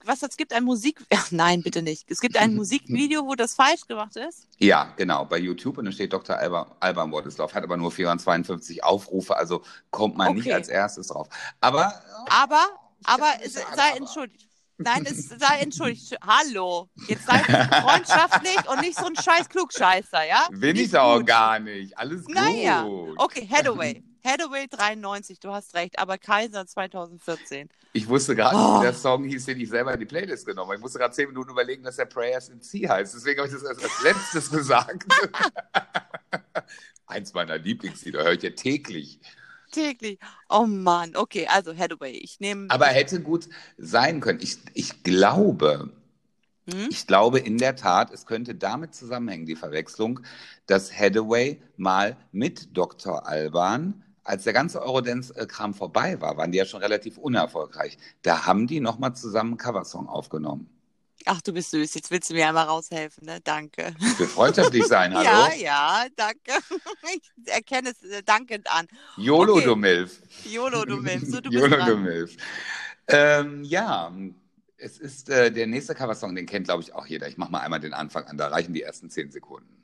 [0.04, 1.00] Was, es gibt ein Musik...
[1.14, 2.10] Ach nein, bitte nicht.
[2.10, 4.48] Es gibt ein Musikvideo, wo das falsch gemacht ist?
[4.58, 5.78] Ja, genau, bei YouTube.
[5.78, 6.36] Und da steht Dr.
[6.36, 10.38] Alban, Alban Wodislaw, hat aber nur 452 Aufrufe, also kommt man okay.
[10.38, 11.28] nicht als erstes drauf.
[11.60, 11.92] Aber...
[12.28, 12.66] Aber
[13.04, 14.48] aber sei entschuldigt.
[14.76, 16.16] Nein, es sei entschuldigt.
[16.26, 16.88] Hallo.
[17.06, 20.48] Jetzt sei freundschaftlich und nicht so ein scheiß Klugscheißer, ja?
[20.50, 21.96] Bin ich auch gar nicht.
[21.96, 22.34] Alles gut.
[22.34, 22.84] Naja.
[23.16, 24.02] Okay, Hathaway.
[24.24, 27.68] Hathaway 93, du hast recht, aber Kaiser 2014.
[27.92, 28.80] Ich wusste gerade, oh.
[28.80, 30.76] der Song hieß, den ich selber in die Playlist genommen habe.
[30.76, 33.14] Ich musste gerade zehn Minuten überlegen, dass der Prayers in C heißt.
[33.14, 35.04] Deswegen habe ich das erst als letztes gesagt.
[37.06, 39.20] Eins meiner Lieblingslieder höre ich ja täglich
[39.74, 40.18] täglich.
[40.48, 42.70] Oh Mann, okay, also Hathaway, ich nehme.
[42.70, 44.38] Aber hätte gut sein können.
[44.40, 45.90] Ich, ich glaube,
[46.70, 46.88] hm?
[46.90, 50.20] ich glaube in der Tat, es könnte damit zusammenhängen, die Verwechslung,
[50.66, 53.26] dass Hathaway mal mit Dr.
[53.26, 57.98] Alban als der ganze Eurodance-Kram vorbei war, waren die ja schon relativ unerfolgreich.
[58.22, 60.70] Da haben die nochmal zusammen einen Coversong aufgenommen.
[61.26, 61.94] Ach, du bist süß.
[61.94, 63.38] Jetzt willst du mir einmal raushelfen, ne?
[63.42, 63.94] Danke.
[63.98, 65.24] Ich will freundschaftlich sein, hallo?
[65.24, 66.52] Ja, ja, danke.
[67.14, 68.88] Ich erkenne es äh, dankend an.
[69.16, 69.64] YOLO, okay.
[69.64, 70.20] du Milf.
[70.44, 71.22] YOLO, du Milf.
[71.26, 72.36] So, du YOLO, du Milf.
[73.08, 74.12] Ähm, ja,
[74.76, 77.28] es ist äh, der nächste Coversong, den kennt, glaube ich, auch jeder.
[77.28, 79.83] Ich mache mal einmal den Anfang an, da reichen die ersten zehn Sekunden.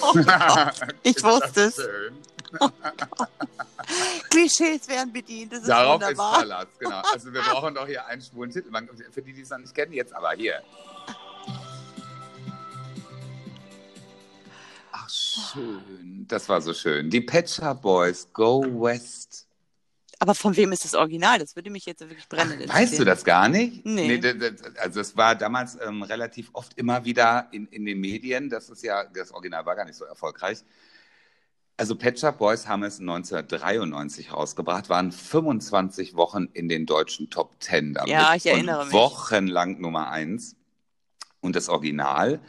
[1.02, 1.80] ich wusste es.
[4.30, 5.52] Klischees werden bedient.
[5.52, 6.32] Das ist Darauf wunderbar.
[6.32, 7.02] ist Verlass, genau.
[7.12, 8.70] Also wir brauchen doch hier einen schwulen Titel.
[9.10, 10.62] Für die, die es noch nicht kennen, jetzt aber hier.
[14.92, 16.26] Ach, schön.
[16.28, 17.10] Das war so schön.
[17.10, 19.46] Die Pet Shop Boys, Go West.
[20.22, 21.38] Aber von wem ist das Original?
[21.38, 23.86] Das würde mich jetzt wirklich brennend Weißt du das gar nicht?
[23.86, 24.18] Nee.
[24.18, 28.50] das, das, also es war damals ähm, relativ oft immer wieder in, in den Medien.
[28.50, 30.62] Das ist ja, das Original war gar nicht so erfolgreich.
[31.78, 37.54] Also Pet Shop Boys haben es 1993 rausgebracht, waren 25 Wochen in den deutschen Top
[37.58, 38.10] 10 damit.
[38.10, 38.92] Ja, ich erinnere mich.
[38.92, 40.54] Wochenlang Nummer 1.
[41.40, 42.40] Und das Original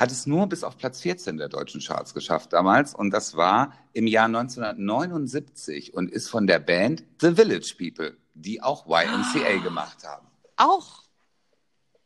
[0.00, 2.94] hat es nur bis auf Platz 14 der deutschen Charts geschafft damals.
[2.94, 8.62] Und das war im Jahr 1979 und ist von der Band The Village People, die
[8.62, 10.26] auch YMCA gemacht haben.
[10.56, 11.04] Auch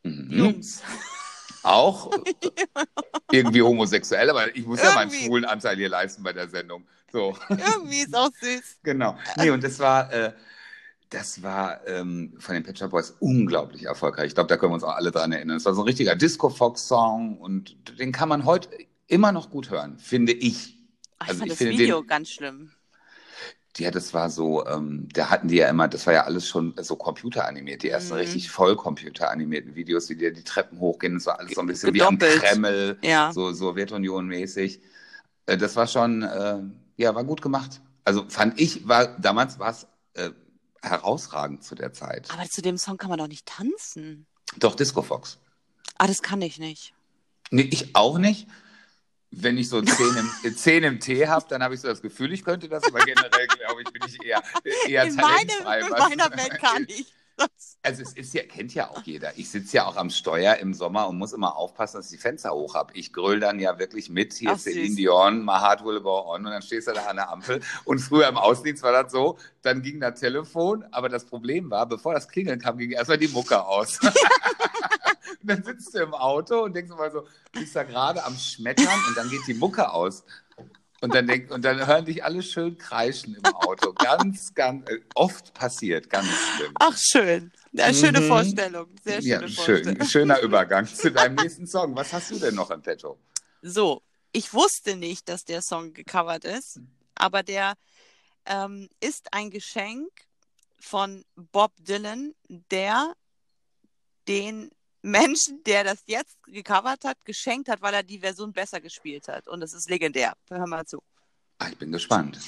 [0.05, 0.31] Mhm.
[0.31, 0.83] Jungs.
[1.63, 2.11] Auch
[3.31, 5.25] irgendwie homosexuell, aber ich muss ja meinen Irgendwie.
[5.25, 6.85] schwulen Anteil hier leisten bei der Sendung.
[7.11, 7.35] So.
[7.49, 8.77] Irgendwie ist auch süß.
[8.83, 9.17] Genau.
[9.37, 10.33] Nee, und das war, äh,
[11.17, 14.27] das war ähm, von den Pet Shop Boys unglaublich erfolgreich.
[14.27, 15.57] Ich glaube, da können wir uns auch alle dran erinnern.
[15.57, 18.69] Es war so ein richtiger Disco-Fox-Song und den kann man heute
[19.07, 20.77] immer noch gut hören, finde ich.
[21.19, 22.71] Ach, ich Also fand ich das Video den- ganz schlimm.
[23.77, 26.73] Ja, das war so, ähm, da hatten die ja immer, das war ja alles schon
[26.81, 28.19] so computeranimiert, die ersten Mhm.
[28.19, 31.93] richtig voll computeranimierten Videos, wie die die Treppen hochgehen, das war alles so ein bisschen
[31.93, 32.41] wie am Gedoppelt.
[32.41, 33.33] Kreml, Ja.
[33.33, 34.79] so Sowjetunion-mäßig.
[35.45, 36.59] Äh, das war schon, äh,
[36.95, 37.81] ja, war gut gemacht.
[38.05, 40.29] Also fand ich, war damals war es äh,
[40.81, 42.29] herausragend zu der Zeit.
[42.31, 44.27] Aber zu dem Song kann man doch nicht tanzen.
[44.57, 45.39] Doch, Disco Fox.
[45.97, 46.93] Ah, das kann ich nicht.
[47.51, 48.47] Nee, ich auch nicht.
[49.31, 52.31] Wenn ich so zehn im, zehn im Tee habe, dann habe ich so das Gefühl,
[52.31, 54.41] ich könnte das, aber generell, glaube ich, bin ich eher,
[54.87, 55.79] eher in talentfrei.
[55.79, 57.13] in meiner Welt kann ich.
[57.83, 59.37] Also es ist ja, kennt ja auch jeder.
[59.37, 62.21] Ich sitze ja auch am Steuer im Sommer und muss immer aufpassen, dass ich die
[62.21, 62.93] Fenster hoch habe.
[62.95, 64.95] Ich gröl dann ja wirklich mit, hier Ach, ist Celine.
[64.95, 67.61] Dion, My Heart Will Go On und dann stehst du da an der Ampel.
[67.83, 71.85] Und früher im Außendienst war das so, dann ging das Telefon, aber das Problem war,
[71.85, 73.99] bevor das Klingeln kam, ging erstmal die Mucke aus.
[74.01, 74.13] und
[75.43, 79.15] dann sitzt du im Auto und denkst mal so, bist da gerade am Schmettern und
[79.15, 80.23] dann geht die Mucke aus.
[81.01, 83.93] Und dann, denk, und dann hören dich alle schön kreischen im Auto.
[83.93, 86.73] Ganz, ganz, äh, oft passiert, ganz schlimm.
[86.79, 87.51] ach, schön.
[87.73, 88.27] Ja, schöne Mhm.
[88.27, 88.87] Vorstellung.
[89.03, 89.95] Sehr schöne Ja, Vorstellung.
[89.97, 90.05] schön.
[90.07, 91.95] Schöner Übergang zu deinem nächsten Song.
[91.95, 93.19] Was hast du denn noch im Petto?
[93.61, 96.79] So, ich wusste nicht, dass der Song gecovert ist,
[97.15, 97.75] aber der
[98.45, 100.09] ähm, ist ein Geschenk
[100.79, 103.13] von Bob Dylan, der
[104.27, 104.71] den
[105.05, 109.47] Menschen, der das jetzt gecovert hat, geschenkt hat, weil er die Version besser gespielt hat.
[109.47, 110.33] Und das ist legendär.
[110.49, 111.01] Hör mal zu.
[111.59, 112.39] Ah, ich bin gespannt.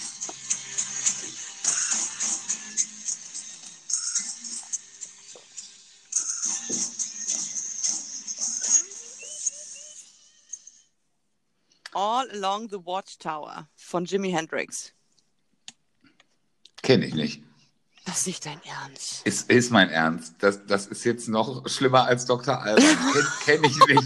[11.94, 14.94] All Along the Watchtower von Jimi Hendrix.
[16.82, 17.47] Kenne ich nicht.
[18.18, 19.22] Das ist nicht dein Ernst.
[19.28, 20.34] Ist, ist mein Ernst.
[20.40, 22.60] Das, das ist jetzt noch schlimmer als Dr.
[22.60, 22.84] Alban.
[23.46, 24.04] Kenne kenn ich nicht.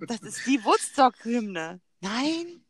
[0.08, 1.80] Das ist die Woodstock-Hymne.
[2.00, 2.62] Nein?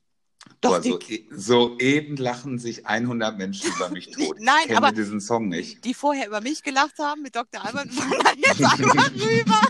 [0.60, 4.36] Doch, Boah, die, so, e- so eben lachen sich 100 Menschen über mich tot.
[4.40, 5.84] Nein, ich kenne aber- diesen Song nicht.
[5.84, 7.64] die vorher über mich gelacht haben mit Dr.
[7.64, 9.60] Albert, wandern jetzt einmal rüber.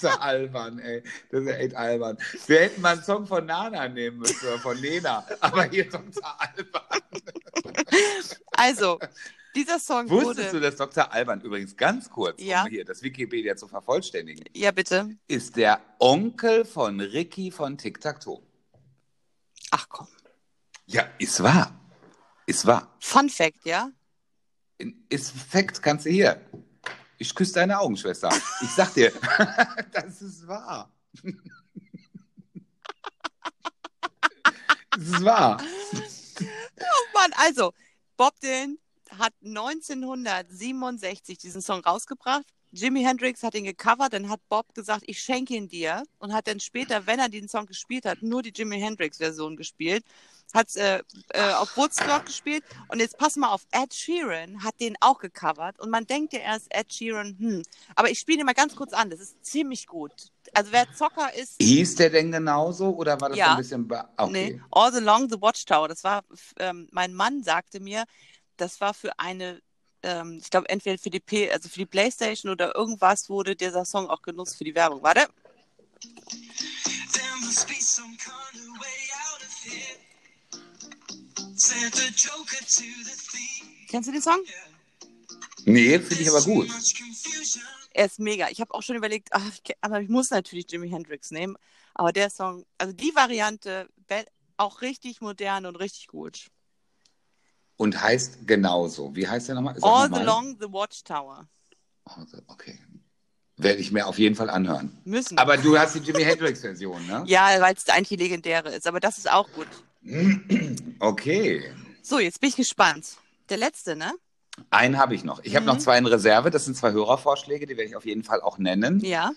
[0.00, 0.20] Dr.
[0.22, 1.02] Alban, ey.
[1.30, 2.18] Das ist ja echt albern.
[2.46, 5.26] Wir hätten mal einen Song von Nana nehmen müssen oder von Lena.
[5.40, 6.22] Aber hier Dr.
[6.40, 7.02] Alban.
[8.52, 8.98] Also,
[9.54, 10.60] dieser Song Wusstest du, wurde.
[10.60, 11.12] dass Dr.
[11.12, 12.64] Alban übrigens ganz kurz, Ja.
[12.64, 15.16] um hier das Wikipedia zu vervollständigen, Ja, bitte.
[15.28, 18.42] ist der Onkel von Ricky von Tic Tac Toe.
[19.70, 20.08] Ach komm.
[20.86, 21.78] Ja, ist wahr.
[22.46, 22.94] Ist wahr.
[23.00, 23.90] Fun Fact, ja?
[25.08, 26.40] Ist Fakt, kannst du hier.
[27.18, 28.28] Ich küsse deine Augen, Schwester.
[28.62, 29.12] Ich sag dir,
[29.92, 30.90] das ist wahr.
[34.90, 35.62] Das ist wahr.
[36.40, 37.74] Oh Mann, also,
[38.16, 38.78] Bob Dylan
[39.18, 42.46] hat 1967 diesen Song rausgebracht.
[42.72, 46.46] Jimi Hendrix hat ihn gecovert, dann hat Bob gesagt, ich schenke ihn dir und hat
[46.46, 50.04] dann später, wenn er diesen Song gespielt hat, nur die Jimi Hendrix-Version gespielt,
[50.54, 54.96] hat äh, äh, auf Woodstock gespielt und jetzt pass mal auf, Ed Sheeran hat den
[55.00, 57.62] auch gecovert und man denkt ja erst, Ed Sheeran, hm,
[57.94, 60.12] aber ich spiele ihn mal ganz kurz an, das ist ziemlich gut.
[60.54, 63.52] Also wer Zocker ist, Hieß der denn genauso oder war das Ja.
[63.52, 63.88] ein bisschen...
[63.88, 64.52] Be okay.
[64.52, 65.88] Nee, All Along the Watchtower.
[65.88, 66.22] Das war,
[66.58, 68.04] ähm, mein Mann sagte mir,
[68.56, 69.60] das war für eine,
[70.06, 73.84] ähm, ich glaube, entweder für die P, also für die Playstation oder irgendwas wurde dieser
[73.84, 75.02] Song auch genutzt für die Werbung.
[75.02, 75.28] Warte.
[77.12, 79.98] There must be some kind of way out of here.
[81.56, 83.88] Sent the Joker to the thief.
[83.88, 84.38] Kennst du den Song?
[85.64, 86.68] Nee, finde ich aber gut.
[87.90, 88.48] Er ist mega.
[88.50, 91.56] Ich habe auch schon überlegt, ach, ich, ke- aber ich muss natürlich Jimi Hendrix nehmen.
[91.94, 93.88] Aber der Song, also die Variante,
[94.58, 96.48] auch richtig modern und richtig gut.
[97.76, 99.14] Und heißt genauso.
[99.14, 99.74] Wie heißt der nochmal?
[99.78, 100.22] Sag All nochmal.
[100.28, 101.46] Along the Watchtower.
[102.46, 102.78] Okay.
[103.58, 104.98] Werde ich mir auf jeden Fall anhören.
[105.04, 105.38] Müssen.
[105.38, 107.24] Aber du hast die Jimi Hendrix-Version, ne?
[107.26, 108.86] ja, weil es eigentlich die legendäre ist.
[108.86, 109.66] Aber das ist auch gut.
[111.00, 111.70] Okay.
[112.02, 113.16] So, jetzt bin ich gespannt.
[113.50, 114.12] Der letzte, ne?
[114.70, 115.40] Einen habe ich noch.
[115.44, 115.72] Ich habe Mhm.
[115.72, 116.50] noch zwei in Reserve.
[116.50, 119.00] Das sind zwei Hörervorschläge, die werde ich auf jeden Fall auch nennen.
[119.00, 119.32] Ja.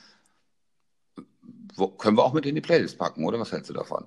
[1.75, 3.39] Wo, können wir auch mit in die Playlist packen, oder?
[3.39, 4.05] Was hältst du davon?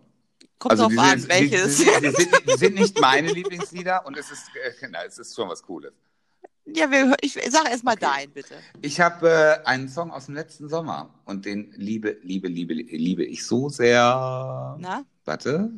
[0.62, 1.78] Kommt drauf die an, sind, welches.
[1.78, 5.18] Die, die, die, sind, die sind nicht meine Lieblingslieder und es ist, äh, na, es
[5.18, 5.92] ist schon was Cooles.
[6.66, 8.06] ja, wir, ich sage erst mal Okay.
[8.06, 8.54] dein, bitte.
[8.80, 13.24] Ich habe äh, einen Song aus dem letzten Sommer und den liebe, liebe, liebe, liebe
[13.24, 14.76] ich so sehr.
[14.78, 15.04] Na?
[15.24, 15.68] Warte.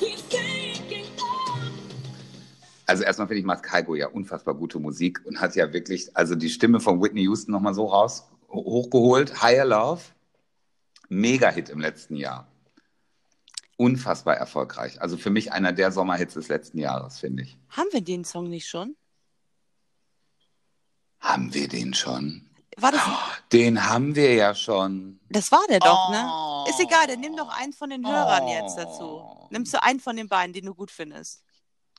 [0.00, 0.07] me
[2.88, 6.34] Also erstmal finde ich, macht Kaigo ja unfassbar gute Musik und hat ja wirklich, also
[6.34, 9.42] die Stimme von Whitney Houston nochmal so raus, ho- hochgeholt.
[9.42, 10.00] Higher Love,
[11.10, 12.46] Mega-Hit im letzten Jahr.
[13.76, 15.00] Unfassbar erfolgreich.
[15.02, 17.58] Also für mich einer der Sommerhits des letzten Jahres, finde ich.
[17.68, 18.96] Haben wir den Song nicht schon?
[21.20, 22.48] Haben wir den schon?
[22.78, 23.02] War das,
[23.52, 25.18] Den haben wir ja schon.
[25.30, 26.12] das war der doch, Oh.
[26.12, 26.70] ne?
[26.70, 29.22] Ist egal, dann nimm doch einen von den Hörern jetzt dazu.
[29.50, 31.42] Nimmst du einen von den beiden, den du gut findest?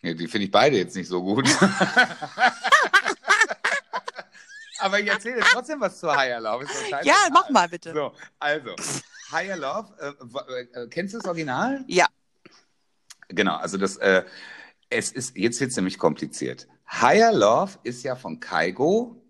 [0.02, 1.48] Ja, die finde ich beide jetzt nicht so gut.
[4.80, 6.66] Aber ich erzähle trotzdem was zu Higher Love.
[7.04, 7.94] Ja, mach mal bitte.
[7.94, 8.76] So, also,
[9.32, 11.84] Higher Love, äh, äh, kennst du das Original?
[11.88, 12.08] Ja.
[13.28, 14.24] Genau, also das, äh,
[14.90, 16.68] es ist, jetzt wird es nämlich kompliziert.
[16.90, 19.22] Higher Love ist ja von Kaigo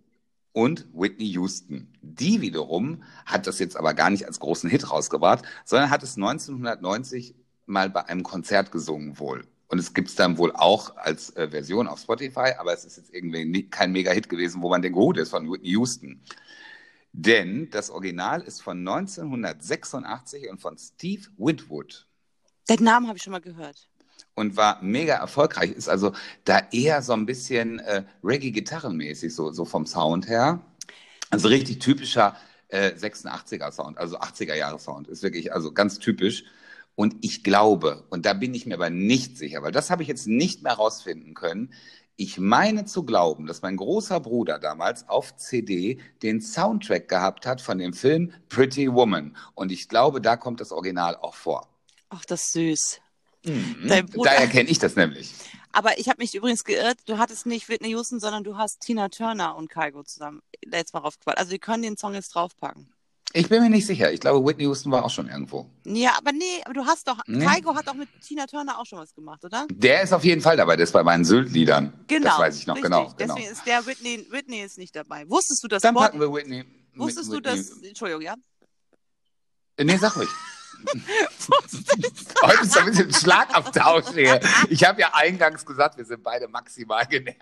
[0.53, 1.91] und Whitney Houston.
[2.01, 6.15] Die wiederum hat das jetzt aber gar nicht als großen Hit rausgebracht, sondern hat es
[6.15, 9.45] 1990 mal bei einem Konzert gesungen wohl.
[9.70, 12.97] Und es gibt es dann wohl auch als äh, Version auf Spotify, aber es ist
[12.97, 16.22] jetzt irgendwie nicht, kein Mega-Hit gewesen, wo man denkt, oh, der ist von Whitney Houston.
[17.11, 22.07] Denn das Original ist von 1986 und von Steve Winwood
[22.67, 23.88] Den Namen habe ich schon mal gehört.
[24.36, 25.72] und war mega erfolgreich.
[25.72, 26.13] Ist also
[26.45, 30.61] da eher so ein bisschen äh, Reggae-Gitarrenmäßig, so, so vom Sound her.
[31.30, 32.36] Also richtig typischer
[32.70, 35.07] äh, 86er-Sound, also 80er-Jahre-Sound.
[35.09, 36.45] Ist wirklich also ganz typisch.
[36.96, 40.10] Und ich glaube, und da bin ich mir aber nicht sicher, weil das habe ich
[40.10, 41.74] jetzt nicht mehr rausfinden können.
[42.18, 47.62] Ich meine zu glauben, dass mein großer Bruder damals auf CD den Soundtrack gehabt hat
[47.62, 49.38] von dem Film Pretty Woman.
[49.56, 51.70] Und ich glaube, da kommt das Original auch vor.
[52.10, 53.02] Ach, das ist süß.
[53.46, 54.10] Mhm.
[54.22, 55.34] Daher kenne ich das nämlich.
[55.72, 56.98] Aber ich habe mich übrigens geirrt.
[57.06, 61.00] Du hattest nicht Whitney Houston, sondern du hast Tina Turner und Kygo zusammen letztes Mal
[61.00, 61.38] raufgebracht.
[61.38, 62.92] Also wir können den Song jetzt draufpacken.
[63.34, 64.12] Ich bin mir nicht sicher.
[64.12, 65.70] Ich glaube, Whitney Houston war auch schon irgendwo.
[65.86, 67.46] Ja, aber nee, aber du hast doch, Nee.
[67.46, 69.68] Kygo hat doch mit Tina Turner auch schon was gemacht, oder?
[69.70, 70.76] Der ist auf jeden Fall dabei.
[70.76, 71.94] Der ist bei meinen Sylt-Liedern.
[72.08, 72.26] Genau.
[72.30, 72.92] Das weiß ich noch richtig.
[72.92, 73.14] genau.
[73.18, 73.36] genau.
[73.36, 75.30] Deswegen ist der Whitney, Whitney ist nicht dabei.
[75.30, 75.84] Wusstest du das?
[75.84, 76.66] Dann Spot- packen wir Whitney.
[76.96, 77.64] Wusstest mit du Whitney.
[77.66, 77.82] das?
[77.84, 78.34] Entschuldigung, ja?
[79.78, 80.30] Äh, Nee, sag ruhig.
[82.42, 84.40] Heute ist so ein bisschen Schlagabtausch hier.
[84.70, 87.38] Ich habe ja eingangs gesagt, wir sind beide maximal genervt.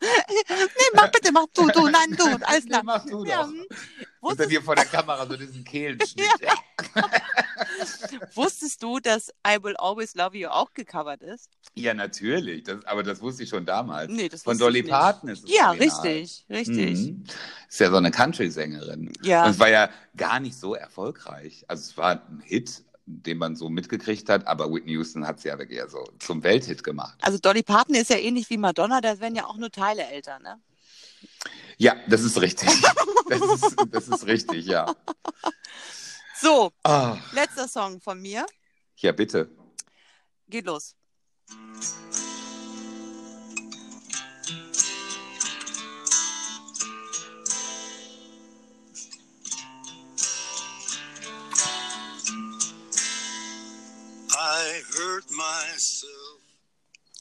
[0.00, 2.80] Nee, mach bitte, mach du, du, nein, du, alles klar.
[2.82, 3.48] Nee, mach du Ja, doch.
[3.48, 3.66] hm.
[4.20, 6.26] Unter dir vor der Kamera so diesen Kehlenschnitt.
[8.34, 11.50] wusstest du, dass I Will Always Love You auch gecovert ist?
[11.74, 12.64] Ja, natürlich.
[12.64, 14.10] Das, aber das wusste ich schon damals.
[14.12, 14.82] Nee, das Von Dolly.
[14.82, 16.98] Parton ist es Ja, richtig, richtig.
[16.98, 17.24] Mhm.
[17.68, 19.12] Ist ja so eine Country-Sängerin.
[19.22, 19.44] Ja.
[19.44, 21.64] Und es war ja gar nicht so erfolgreich.
[21.68, 25.44] Also es war ein Hit, den man so mitgekriegt hat, aber Whitney Houston hat es
[25.44, 27.18] ja wirklich eher so zum Welthit gemacht.
[27.22, 30.38] Also Dolly Parton ist ja ähnlich wie Madonna, da werden ja auch nur Teile älter,
[30.38, 30.60] ne?
[31.78, 32.68] Ja, das ist richtig.
[33.28, 34.94] Das ist, das ist richtig, ja.
[36.38, 38.44] So, Ah, letzter Song von mir.
[38.96, 39.48] ja, bitte.
[40.48, 40.94] Geht los.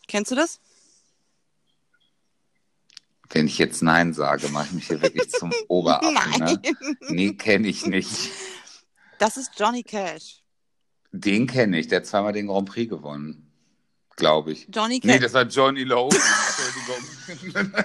[0.08, 0.60] Kennst du das?
[3.30, 6.14] Wenn ich jetzt Nein sage, mache ich mich hier wirklich zum Oberaffen.
[6.14, 6.60] Ne?
[6.62, 6.98] Nein.
[7.10, 8.10] Nee, kenne ich nicht.
[9.20, 10.42] Das ist Johnny Cash.
[11.14, 13.48] Den kenne ich, der hat zweimal den Grand Prix gewonnen.
[14.18, 14.68] Glaube ich.
[14.74, 15.22] Johnny Nee, Cash.
[15.24, 16.16] das war Johnny Lowe.
[16.16, 17.72] Entschuldigung.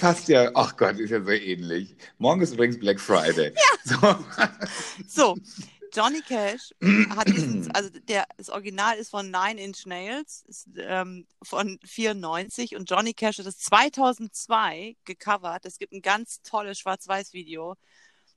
[0.00, 0.50] Passt ja.
[0.54, 1.96] Ach Gott, ist ja so ähnlich.
[2.18, 3.54] Morgen ist übrigens Black Friday.
[3.54, 3.62] Ja.
[3.84, 4.24] So.
[5.06, 5.36] So,
[5.94, 6.74] Johnny Cash
[7.10, 12.76] hat diesen, also der, das Original ist von Nine Inch Nails, ist, ähm, von 94
[12.76, 15.64] und Johnny Cash hat das 2002 gecovert.
[15.64, 17.76] Es gibt ein ganz tolles Schwarz-Weiß-Video,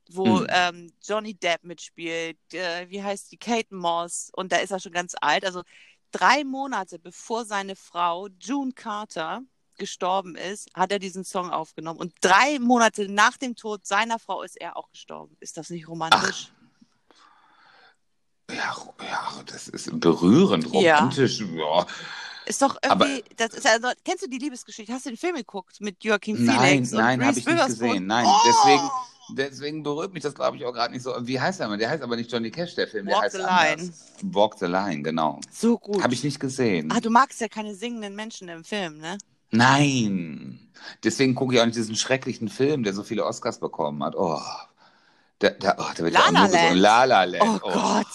[0.09, 0.47] wo Mhm.
[0.49, 4.93] ähm, Johnny Depp mitspielt, äh, wie heißt die, Kate Moss und da ist er schon
[4.93, 5.45] ganz alt.
[5.45, 5.63] Also
[6.11, 9.41] drei Monate bevor seine Frau June Carter
[9.77, 14.41] gestorben ist, hat er diesen Song aufgenommen und drei Monate nach dem Tod seiner Frau
[14.41, 15.35] ist er auch gestorben.
[15.39, 16.51] Ist das nicht romantisch?
[18.49, 20.97] Ja, ja, das ist berührend, Ja.
[20.97, 21.41] romantisch.
[21.41, 21.85] Ja.
[22.45, 24.93] Ist doch Aber- irgendwie, das ist also, kennst du die Liebesgeschichte?
[24.93, 26.91] Hast du den Film geguckt mit Joachim Nein, Phoenix?
[26.93, 28.07] und nein, habe ich nicht gesehen.
[28.07, 28.39] Nein, Oh!
[28.47, 28.89] deswegen,
[29.31, 31.13] deswegen berührt mich das, glaube ich, auch gerade nicht so.
[31.23, 31.75] Wie heißt der?
[31.75, 33.05] Der heißt aber nicht Johnny Cash, der Film.
[33.07, 34.13] Der Walk heißt the anders.
[34.23, 35.41] Walk the Line, genau.
[35.51, 36.01] So gut.
[36.01, 36.89] Habe ich nicht gesehen.
[36.95, 39.17] Ah, du magst ja keine singenden Menschen im Film, ne?
[39.51, 40.59] Nein.
[41.03, 44.15] Deswegen gucke ich auch nicht diesen schrecklichen Film, der so viele Oscars bekommen hat.
[44.15, 44.39] Oh.
[45.39, 46.45] Da, da, oh, da wird La La.
[46.47, 46.79] Land.
[46.79, 47.61] La La Land.
[47.63, 48.07] Oh, Gott.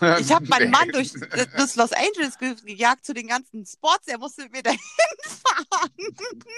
[0.20, 4.06] Ich habe meinen Mann durch, durch Los Angeles ge- gejagt zu den ganzen Spots.
[4.06, 4.78] Er musste mit mir dahin
[5.24, 5.90] fahren.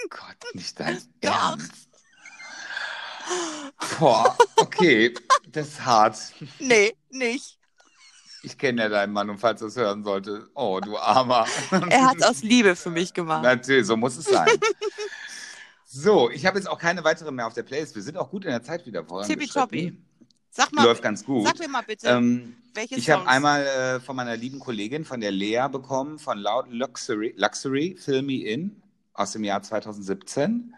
[0.09, 1.31] Gott, nicht dein Doch.
[1.31, 1.71] Ernst.
[3.99, 5.13] Boah, okay,
[5.47, 6.17] das ist hart.
[6.59, 7.57] Nee, nicht.
[8.43, 11.47] Ich kenne ja deinen Mann und falls du es hören sollte, oh, du Armer.
[11.89, 13.41] Er hat es aus Liebe für mich gemacht.
[13.43, 14.47] Natürlich, so muss es sein.
[15.95, 17.93] So, ich habe jetzt auch keine weitere mehr auf der Playlist.
[17.93, 19.41] Wir sind auch gut in der Zeit wieder vorangeschritten.
[19.47, 19.95] Tippitoppi.
[20.49, 21.45] Sag mal, Läuft ganz gut.
[21.45, 25.21] sag mir mal bitte, Ähm, welche ich habe einmal äh, von meiner lieben Kollegin, von
[25.21, 28.81] der Lea, bekommen, von Loud Luxury, Luxury Fill Me In
[29.13, 30.73] aus dem Jahr 2017.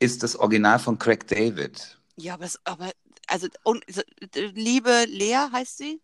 [0.00, 1.98] Ist das Original von Craig David.
[2.16, 2.90] Ja, aber, aber
[3.28, 4.02] also, und, so,
[4.34, 6.02] liebe Lea heißt sie?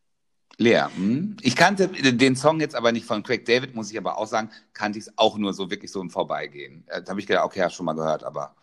[0.62, 1.36] Lea, hm?
[1.42, 4.50] ich kannte den Song jetzt aber nicht von Craig David, muss ich aber auch sagen,
[4.72, 6.84] kannte ich es auch nur so wirklich so im Vorbeigehen.
[6.86, 8.54] Äh, Da habe ich gedacht, okay, hast schon mal gehört, aber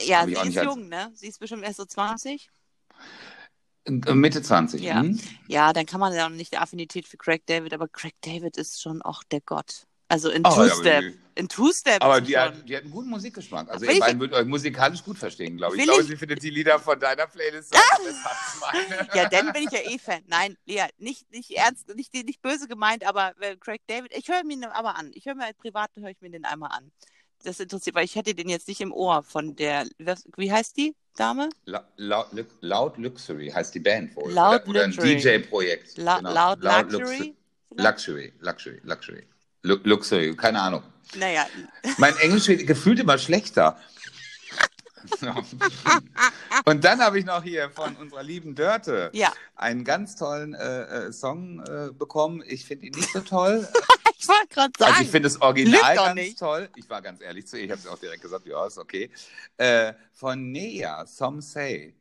[0.00, 1.10] Ja, sie auch ist als- jung, ne?
[1.14, 2.50] Sie ist bestimmt erst so 20.
[3.86, 4.82] äh, Mitte 20.
[4.82, 5.00] Ja.
[5.00, 5.18] Hm?
[5.48, 8.56] Ja, dann kann man ja noch nicht die Affinität für Craig David, aber Craig David
[8.56, 9.87] ist schon auch der Gott.
[10.08, 11.02] Also in Oh, Two-Step.
[11.02, 12.02] die- In Two-Step.
[12.02, 13.70] Aber die hat, die hat einen guten Musikgeschmack.
[13.70, 15.82] Also ihr ich- beiden würdet euch musikalisch gut verstehen, glaube ich.
[15.82, 17.72] Ich glaube, ich- sie findet die Lieder von deiner Playlist
[18.60, 19.08] meine.
[19.14, 20.22] Ja, dann bin ich ja eh Fan.
[20.26, 24.42] Nein, Lea, nicht, nicht ernst, nicht, nicht böse gemeint, aber äh, Craig David, ich höre
[24.44, 25.10] mir ihn aber an.
[25.14, 26.90] Ich höre mir privat höre ich mir den einmal an.
[27.44, 29.86] Das interessiert, weil ich hätte den jetzt nicht im Ohr von der,
[30.36, 31.50] wie heißt die Dame?
[31.66, 34.32] La- Loud, Lux- Loud Luxury heißt die Band wohl.
[34.32, 35.16] Loud oder, oder ein Luxury.
[35.18, 35.98] DJ-Projekt.
[35.98, 36.32] La Genau.
[36.34, 37.36] Loud Luxury?
[37.70, 39.24] Luxu- Luxury, Luxury, Luxury.
[39.62, 40.82] Lu Luxury, keine Ahnung.
[41.14, 41.46] Naja,
[41.96, 43.78] Mein Englisch wird gefühlt immer schlechter.
[46.64, 49.32] Und dann habe ich noch hier von unserer lieben Dörte ja.
[49.56, 52.42] einen ganz tollen äh, äh, Song äh, bekommen.
[52.46, 53.66] Ich finde ihn nicht so toll.
[54.20, 54.92] Ich wollte gerade sagen.
[54.92, 56.38] Also ich finde das Original ganz nicht.
[56.40, 56.68] toll.
[56.74, 59.10] Ich war ganz ehrlich zu ihr, ich habe es auch direkt gesagt, ja, ist okay.
[59.58, 61.94] Äh, von Nea, Some Say.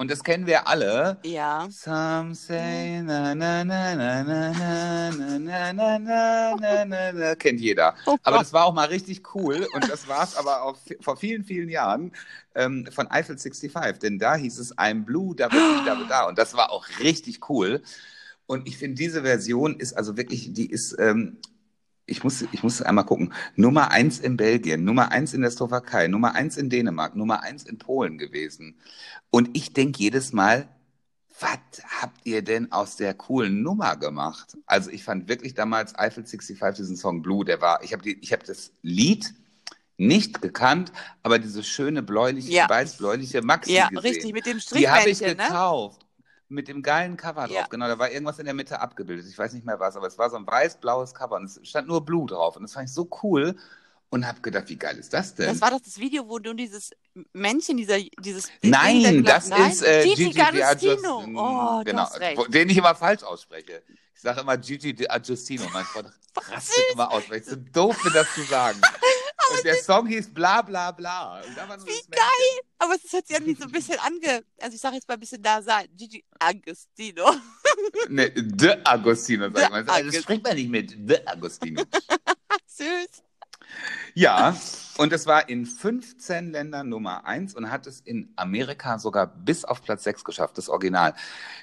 [0.00, 1.18] Und das kennen wir alle.
[1.26, 1.68] ja.
[1.70, 7.94] Some say na na na na na na na na na na na kennt jeder.
[8.06, 11.18] Oh Aber das war auch mal richtig cool und das war es aber auch vor
[11.18, 12.12] vielen, vielen Jahren
[12.54, 16.08] ähm, von Eiffel 65, denn da hieß es I'm Blue, da bin ich, da bin
[16.08, 17.82] da und das war auch richtig cool.
[18.46, 21.36] Und ich finde, diese Version ist also wirklich, die ist, ähm,
[22.10, 26.08] ich muss, ich muss einmal gucken, Nummer eins in Belgien, Nummer eins in der Slowakei,
[26.08, 28.76] Nummer eins in Dänemark, Nummer eins in Polen gewesen.
[29.30, 30.68] Und ich denke jedes Mal,
[31.38, 31.58] was
[32.00, 34.58] habt ihr denn aus der coolen Nummer gemacht?
[34.66, 38.44] Also ich fand wirklich damals Eiffel 65 diesen Song Blue, der war, ich habe hab
[38.44, 39.32] das Lied
[39.96, 40.92] nicht gekannt,
[41.22, 42.68] aber diese schöne bläuliche, Ja.
[42.68, 44.00] weiß-bläuliche Maxi Ja, gesehen.
[44.00, 45.48] richtig, mit dem Die habe ich Strichmännchen, ne?
[46.50, 47.56] Mit dem geilen Cover drauf.
[47.56, 47.66] Ja.
[47.70, 49.26] Genau, da war irgendwas in der Mitte abgebildet.
[49.28, 51.86] Ich weiß nicht mehr was, aber es war so ein weiß-blaues Cover und es stand
[51.86, 52.56] nur Blue drauf.
[52.56, 53.56] Und das fand ich so cool
[54.10, 55.46] und habe gedacht, wie geil ist das denn?
[55.46, 56.90] Das war doch das Video, wo du dieses
[57.32, 58.48] Männchen, dieser, dieses.
[58.62, 59.70] Nein, Ding da das Nein?
[59.70, 61.24] ist äh, Gigi Gigi D'Agostino.
[61.36, 62.08] Oh, genau,
[62.48, 63.82] den ich immer falsch ausspreche.
[64.12, 65.70] Ich sage immer Gigi D'Agostino.
[65.72, 68.80] Mein Freund rastet immer aus, weil ich so doof bin, das zu sagen.
[69.50, 71.40] Und der Song hieß bla bla bla.
[71.42, 72.60] Wie Männchen.
[72.78, 74.44] Aber es hat sich irgendwie so ein bisschen ange.
[74.60, 75.86] Also ich sage jetzt mal ein bisschen da sein.
[75.96, 77.30] Gigi Agostino.
[78.08, 79.84] Ne, De Agostino, sag mal.
[79.84, 81.82] De Das spricht man nicht mit De Agostino.
[82.66, 83.22] Süß.
[84.14, 84.54] Ja,
[85.00, 89.64] und es war in 15 Ländern Nummer 1 und hat es in Amerika sogar bis
[89.64, 91.14] auf Platz 6 geschafft, das Original.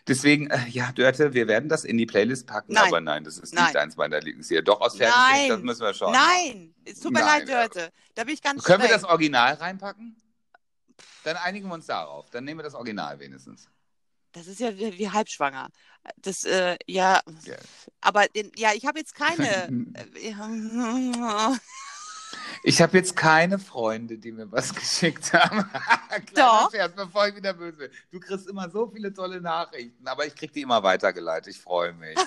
[0.08, 2.88] Deswegen, äh, ja, Dörte, wir werden das in die Playlist packen, Nein.
[2.88, 3.66] aber nein, das ist Nein.
[3.66, 4.64] nicht eins meiner Lieblingslieder.
[4.64, 6.14] Doch aus Fernsehen, das müssen wir schauen.
[6.14, 6.74] Nein.
[6.84, 7.50] Es tut mir Nein, leid.
[7.76, 7.92] Dörte.
[8.16, 9.02] Da bin ich ganz Können wir streng.
[9.02, 10.16] das Original reinpacken?
[11.24, 12.32] Dann einigen wir uns darauf.
[12.32, 13.70] Dann nehmen wir das Original wenigstens.
[14.32, 15.70] Das ist ja wie, wie halbschwanger.
[16.18, 17.22] Das, äh, ja.
[17.44, 17.56] Ja.
[18.02, 19.70] Aber den, ja, ich habe jetzt keine.
[22.64, 25.70] Ich habe jetzt keine Freunde, die mir was geschickt haben.
[26.36, 26.72] Doch.
[26.72, 27.92] Scherz, bevor ich wieder böse bin.
[28.12, 31.54] Du kriegst immer so viele tolle Nachrichten, aber ich krieg die immer weitergeleitet.
[31.56, 32.18] Ich freue mich.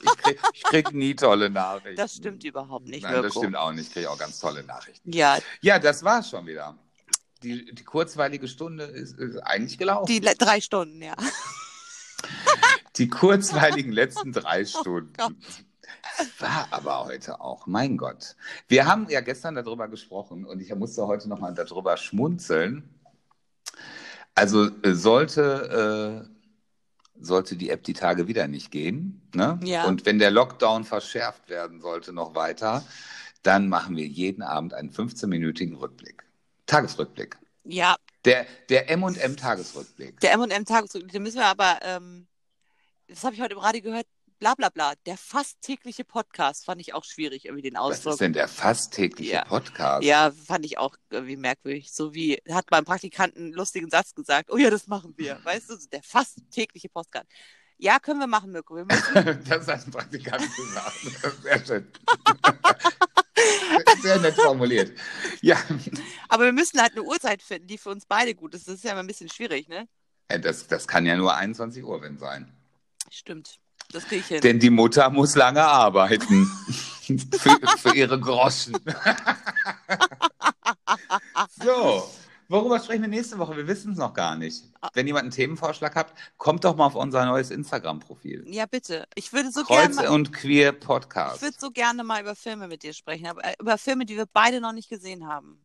[0.00, 1.96] Ich krieg, ich krieg nie tolle Nachrichten.
[1.96, 3.28] Das stimmt überhaupt nicht, Nein, Mirko.
[3.28, 3.86] das stimmt auch nicht.
[3.88, 5.12] Ich kriege auch ganz tolle Nachrichten.
[5.12, 6.76] Ja, Ja, das war's schon wieder.
[7.42, 10.06] Die, die kurzweilige Stunde ist, ist eigentlich gelaufen.
[10.06, 11.14] die drei Stunden, ja.
[12.96, 15.12] Die kurzweiligen letzten drei Stunden.
[16.18, 16.40] Gott.
[16.40, 18.36] War aber heute auch, mein Gott.
[18.68, 22.88] Wir haben ja gestern darüber gesprochen und ich musste heute nochmal darüber schmunzeln.
[24.34, 29.58] Also äh, sollte, äh, sollte die App die Tage wieder nicht gehen, ne?
[29.62, 29.84] Ja.
[29.86, 32.84] Und wenn der Lockdown verschärft werden sollte noch weiter,
[33.42, 36.24] dann machen wir jeden Abend einen 15-minütigen Rückblick.
[36.66, 37.38] Tagesrückblick.
[37.64, 40.20] Ja, Der, der M&M Tagesrückblick.
[40.20, 42.26] der M&M Tagesrückblick, den müssen wir aber, ähm,
[43.08, 44.06] das habe ich heute im Radio gehört,
[44.38, 48.12] bla bla bla, der fast tägliche Podcast fand ich auch schwierig, irgendwie den Was Ausdruck.
[48.14, 49.44] ist denn der fast tägliche Ja.
[49.44, 50.04] Podcast?
[50.04, 51.92] Ja, fand ich auch irgendwie merkwürdig.
[51.92, 55.40] So wie hat beim Praktikanten einen lustigen Satz gesagt, oh ja, das machen wir.
[55.44, 57.26] Weißt du, der fast tägliche Podcast.
[57.78, 58.76] Ja, können wir machen, Mirko.
[58.76, 61.42] Wir müssen, Das hat ein Praktikant gesagt.
[61.42, 61.92] Sehr schön.
[64.02, 64.96] Sehr nett formuliert.
[65.42, 65.58] Ja,
[66.28, 68.66] aber wir müssen halt eine Uhrzeit finden, die für uns beide gut ist.
[68.66, 69.88] Das ist ja immer ein bisschen schwierig, ne?
[70.28, 72.50] Das, das kann ja nur 21 Uhr wenn sein.
[73.10, 73.58] Stimmt.
[73.92, 74.40] Das kriege ich hin.
[74.40, 76.46] Denn die Mutter muss lange arbeiten.
[77.38, 78.76] für, für ihre Groschen.
[81.64, 82.10] so,
[82.48, 83.56] worüber sprechen wir nächste Woche?
[83.56, 84.64] Wir wissen es noch gar nicht.
[84.94, 88.44] Wenn jemand einen Themenvorschlag hat, kommt doch mal auf unser neues Instagram-Profil.
[88.48, 89.06] ja, bitte.
[89.14, 91.42] Ich würde so gerne Kreuz mal, und Queer ich Podcast.
[91.42, 94.26] würde so gerne mal über Filme mit dir sprechen, aber äh, über Filme, die wir
[94.32, 95.60] beide noch nicht gesehen haben.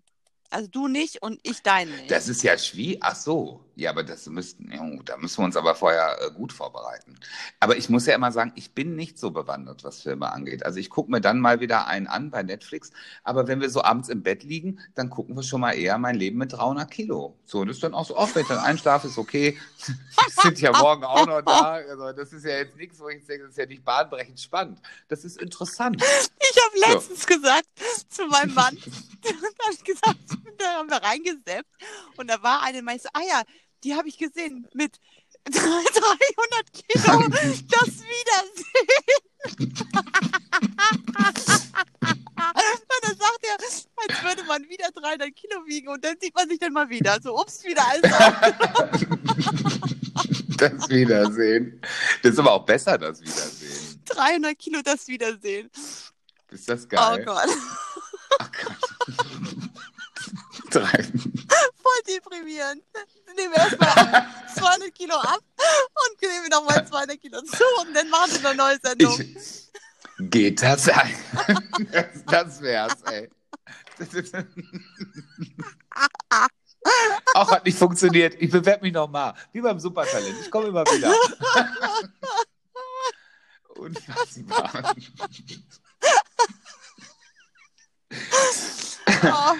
[0.51, 2.11] Also du nicht und ich deinen nicht.
[2.11, 2.99] Das ist ja schwierig.
[3.01, 3.65] Ach so.
[3.75, 7.17] Ja, aber das müssten, ja, da müssen wir uns aber vorher äh, gut vorbereiten.
[7.59, 10.65] Aber ich muss ja immer sagen, ich bin nicht so bewandert, was Filme angeht.
[10.65, 12.91] Also ich gucke mir dann mal wieder einen an bei Netflix.
[13.23, 16.15] Aber wenn wir so abends im Bett liegen, dann gucken wir schon mal eher mein
[16.15, 17.39] Leben mit 300 Kilo.
[17.45, 19.57] So, das ist dann auch so, auch wenn ich dann einschlafe, ist okay.
[19.87, 21.73] Wir sind ja morgen auch noch da.
[21.73, 24.79] Also das ist ja jetzt nichts, wo ich denke, das ist ja nicht bahnbrechend spannend.
[25.07, 26.03] Das ist interessant.
[26.53, 26.93] Ich habe So.
[26.93, 27.65] letztens gesagt
[28.09, 28.77] zu meinem Mann,
[29.21, 30.19] da habe ich gesagt,
[30.57, 31.69] da haben wir reingesetzt
[32.17, 33.41] und da war eine, meinte, ah ja,
[33.83, 34.99] die habe ich gesehen mit
[35.45, 39.31] 300 Kilo, das Wiedersehen.
[42.41, 43.87] und dann sagt er, als
[44.23, 47.19] würde man wieder 300 Kilo wiegen und dann sieht man sich dann mal wieder.
[47.21, 48.01] So, ups, wieder alles.
[50.57, 51.79] Das Wiedersehen.
[52.21, 54.01] Das ist aber auch besser, das Wiedersehen.
[54.05, 55.69] 300 Kilo, das Wiedersehen.
[56.51, 57.23] Ist das Oh geil?
[57.25, 57.47] Gott,
[58.39, 58.75] Ach Gott.
[60.71, 61.03] Drei.
[61.81, 62.83] voll deprimierend.
[63.35, 68.31] Nehmen wir erstmal 200 Kilo ab und nehmen nochmal 200 Kilo zu und dann machen
[68.41, 69.19] wir eine neue Sendung.
[69.19, 69.69] Ich,
[70.29, 70.83] geht das?
[70.83, 71.07] das?
[72.25, 73.29] Das wär's, ey.
[77.33, 78.35] Auch hat nicht funktioniert.
[78.39, 79.33] Ich bewerbe mich nochmal.
[79.51, 80.35] Wie beim Supertalent.
[80.41, 81.13] Ich komme immer wieder.
[83.75, 84.95] Unfassbar.
[89.23, 89.53] Oh,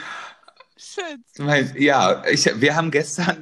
[0.94, 1.24] schön.
[1.36, 3.38] Du meinst, Ja, ich, wir haben gestern,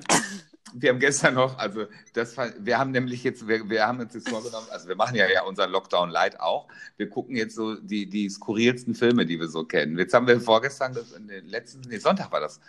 [0.73, 4.13] wir haben gestern noch, also das, war- wir haben nämlich jetzt, wir, wir haben uns
[4.13, 6.67] jetzt vorgenommen, also wir machen ja, ja unseren Lockdown Light auch.
[6.97, 9.97] Wir gucken jetzt so die, die skurrilsten Filme, die wir so kennen.
[9.97, 12.59] Jetzt haben wir vorgestern, das, in den letzten, nee, Sonntag war das,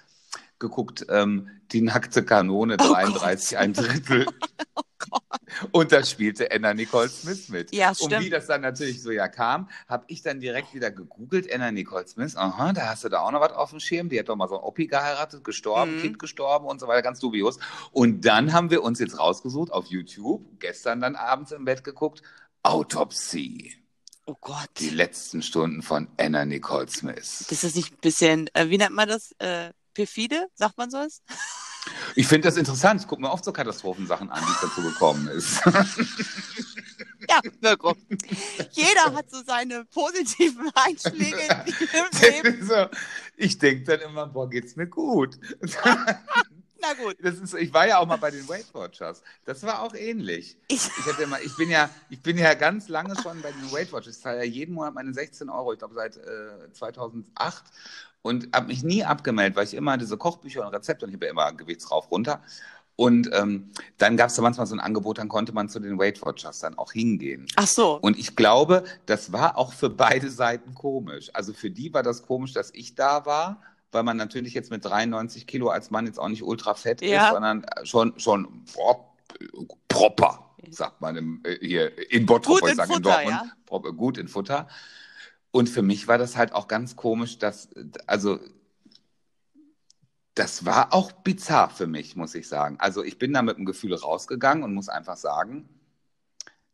[0.58, 4.26] geguckt, ähm, die nackte Kanone, Oh 33, ein Drittel.
[5.72, 7.74] Und da spielte Anna Nicole Smith mit.
[7.74, 8.24] Ja, Und stimmt.
[8.24, 12.06] wie das dann natürlich so ja kam, habe ich dann direkt wieder gegoogelt, Anna Nicole
[12.06, 12.36] Smith.
[12.36, 14.08] Aha, da hast du da auch noch was auf dem Schirm.
[14.08, 16.00] Die hat doch mal so einen Oppi geheiratet, gestorben, Mhm.
[16.02, 17.58] Kind gestorben und so weiter, ganz dubios.
[17.92, 22.22] Und dann haben wir uns jetzt rausgesucht auf YouTube, gestern dann abends im Bett geguckt,
[22.62, 23.74] Autopsy.
[24.26, 24.68] Oh Gott.
[24.78, 27.46] Die letzten Stunden von Anna Nicole Smith.
[27.48, 29.32] Das ist nicht ein bisschen, äh, wie nennt man das?
[29.38, 30.46] Äh, perfide?
[30.54, 31.22] Sagt man sowas?
[32.14, 33.00] Ich finde das interessant.
[33.00, 35.60] Ich gucke mir oft so Katastrophensachen an, wie es dazu gekommen ist.
[37.28, 37.94] Ja, Mirko.
[38.72, 42.66] Jeder hat so seine positiven Einschläge im Leben.
[42.66, 42.86] so,
[43.36, 45.38] ich denke dann immer, boah, geht's mir gut.
[46.82, 47.16] Na gut.
[47.20, 49.22] Das ist, ich war ja auch mal bei den Weight Watchers.
[49.44, 50.56] Das war auch ähnlich.
[50.68, 53.92] Ich, Ich, mal, ich, bin ja, ich bin ja ganz lange schon bei den Weight
[53.92, 54.16] Watchers.
[54.16, 57.64] Ich zahle ja jeden Monat meine 16 Euro, ich glaube seit äh, 2008.
[58.22, 61.26] Und habe mich nie abgemeldet, weil ich immer diese Kochbücher und Rezepte und ich habe
[61.26, 62.42] ja immer Gewichts rauf, runter.
[62.96, 65.98] Und ähm, dann gab es da manchmal so ein Angebot, dann konnte man zu den
[65.98, 67.46] Weight Watchers dann auch hingehen.
[67.56, 67.98] ach so.
[67.98, 71.30] Und ich glaube, das war auch für beide Seiten komisch.
[71.32, 74.84] Also für die war das komisch, dass ich da war, weil man natürlich jetzt mit
[74.84, 77.28] 93 Kilo als Mann jetzt auch nicht ultra fett Ja.
[77.28, 79.16] ist, sondern schon, schon prop,
[79.88, 83.28] proper, sagt man im, äh, hier in Bottrop, Gut wollte in ich sagen, Futter, in
[83.30, 83.56] Dortmund.
[83.64, 84.68] Prop, gut in Futter.
[85.52, 87.68] Und für mich war das halt auch ganz komisch, dass,
[88.06, 88.38] also,
[90.34, 92.76] das war auch bizarr für mich, muss ich sagen.
[92.80, 95.68] Also ich bin da mit dem Gefühl rausgegangen und muss einfach sagen,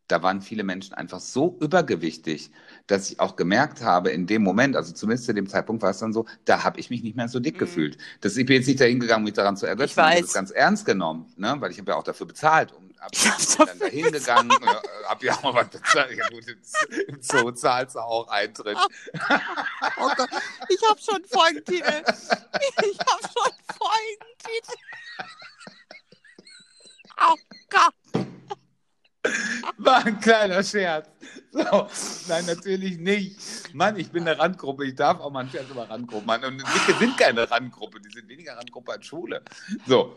[0.07, 2.51] da waren viele Menschen einfach so übergewichtig,
[2.87, 5.99] dass ich auch gemerkt habe, in dem Moment, also zumindest zu dem Zeitpunkt war es
[5.99, 7.59] dann so, da habe ich mich nicht mehr so dick Mhm.
[7.59, 7.97] gefühlt.
[8.21, 10.31] Das, ich bin jetzt nicht dahin gegangen, mich daran zu ergötzen, Ich ich habe das
[10.31, 11.55] ganz ernst genommen, ne?
[11.59, 12.71] weil ich habe ja auch dafür bezahlt.
[12.71, 16.17] Und hab, Ich hab bin dann dafür dahin gegangen, ja, habe ja auch was bezahlt.
[16.17, 16.45] Ja, gut,
[17.07, 18.77] im, Zoo zahlst du auch Eintritt.
[19.99, 20.29] Oh Gott,
[20.69, 22.03] ich habe schon Folgentitel.
[22.83, 24.75] Ich habe schon Folgentitel.
[27.19, 27.35] Oh
[27.69, 28.27] Gott.
[29.77, 31.09] War ein kleiner Scherz.
[31.51, 31.87] So,
[32.27, 33.73] nein, natürlich nicht.
[33.73, 34.85] Mann, ich bin eine Randgruppe.
[34.85, 36.45] Ich darf auch mal einen Scherz über Randgruppen machen.
[36.45, 37.99] Und Dicke sind keine Randgruppe.
[37.99, 39.43] Die sind weniger Randgruppe als Schwule.
[39.85, 40.15] So.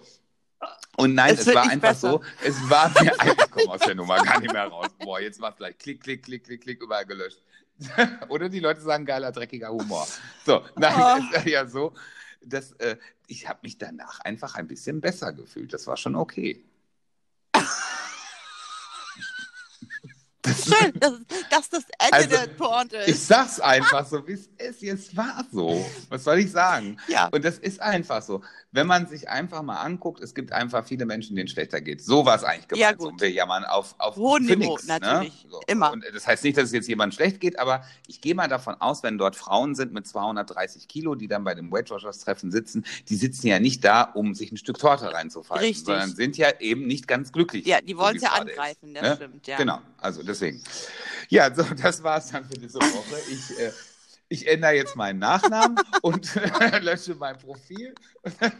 [0.96, 2.10] Und nein, Es es, war einfach besser.
[2.10, 4.88] so, es war mir, ich komme aus der Nummer gar nicht mehr raus.
[4.98, 7.42] Boah, jetzt macht gleich Klick, Klick, Klick, Klick, Klick, überall gelöscht.
[8.28, 10.06] Oder die Leute sagen, geiler, dreckiger Humor.
[10.44, 11.16] So, nein, Oh.
[11.18, 11.94] es war ja so,
[12.42, 12.96] dass äh,
[13.26, 15.72] ich habe mich danach einfach ein bisschen besser gefühlt.
[15.72, 16.62] Das war schon okay.
[20.72, 21.12] Schön, dass,
[21.50, 23.28] dass das Ende Also, der Pointe Ich ist.
[23.28, 24.82] sag's einfach so, wie es ist.
[24.82, 25.84] Jetzt war so.
[26.08, 26.96] Was soll ich sagen?
[27.08, 27.28] Ja.
[27.32, 28.42] Und das ist einfach so.
[28.72, 32.04] Wenn man sich einfach mal anguckt, es gibt einfach viele Menschen, denen es schlechter geht.
[32.04, 32.82] So war es eigentlich gemeint.
[32.82, 33.14] Ja, gut.
[33.18, 35.44] So, wir jammern auf, auf Hohem Niveau, nix, natürlich.
[35.44, 35.50] Ne?
[35.50, 35.60] So.
[35.66, 35.90] Immer.
[35.92, 38.76] Und das heißt nicht, dass es jetzt jemandem schlecht geht, aber ich gehe mal davon
[38.80, 42.52] aus, wenn dort Frauen sind mit 230 Kilo, die dann bei dem Weight Watchers Treffen
[42.52, 45.86] sitzen, die sitzen ja nicht da, um sich ein Stück Torte reinzufallen, Richtig.
[45.86, 47.66] sondern sind ja eben nicht ganz glücklich.
[47.66, 49.16] Ja, die wollen es ja gerade ist, angreifen, das ne?
[49.16, 49.56] stimmt, ja.
[49.56, 50.59] Genau, also deswegen.
[51.28, 53.20] Ja, so, das war's dann für diese Woche.
[53.30, 53.72] Ich, äh,
[54.28, 56.34] ich ändere jetzt meinen Nachnamen und
[56.82, 57.94] lösche mein Profil.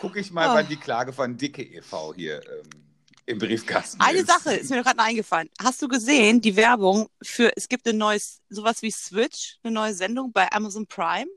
[0.00, 0.54] Gucke ich mal, Oh.
[0.54, 2.14] wann die Klage von Dicke e.V.
[2.14, 2.68] hier ähm,
[3.26, 4.26] im Briefkasten Eine ist.
[4.26, 5.48] Sache ist mir gerade noch eingefallen.
[5.60, 9.94] Hast du gesehen, die Werbung für, es gibt ein neues, sowas wie Switch, eine neue
[9.94, 11.28] Sendung bei Amazon Prime?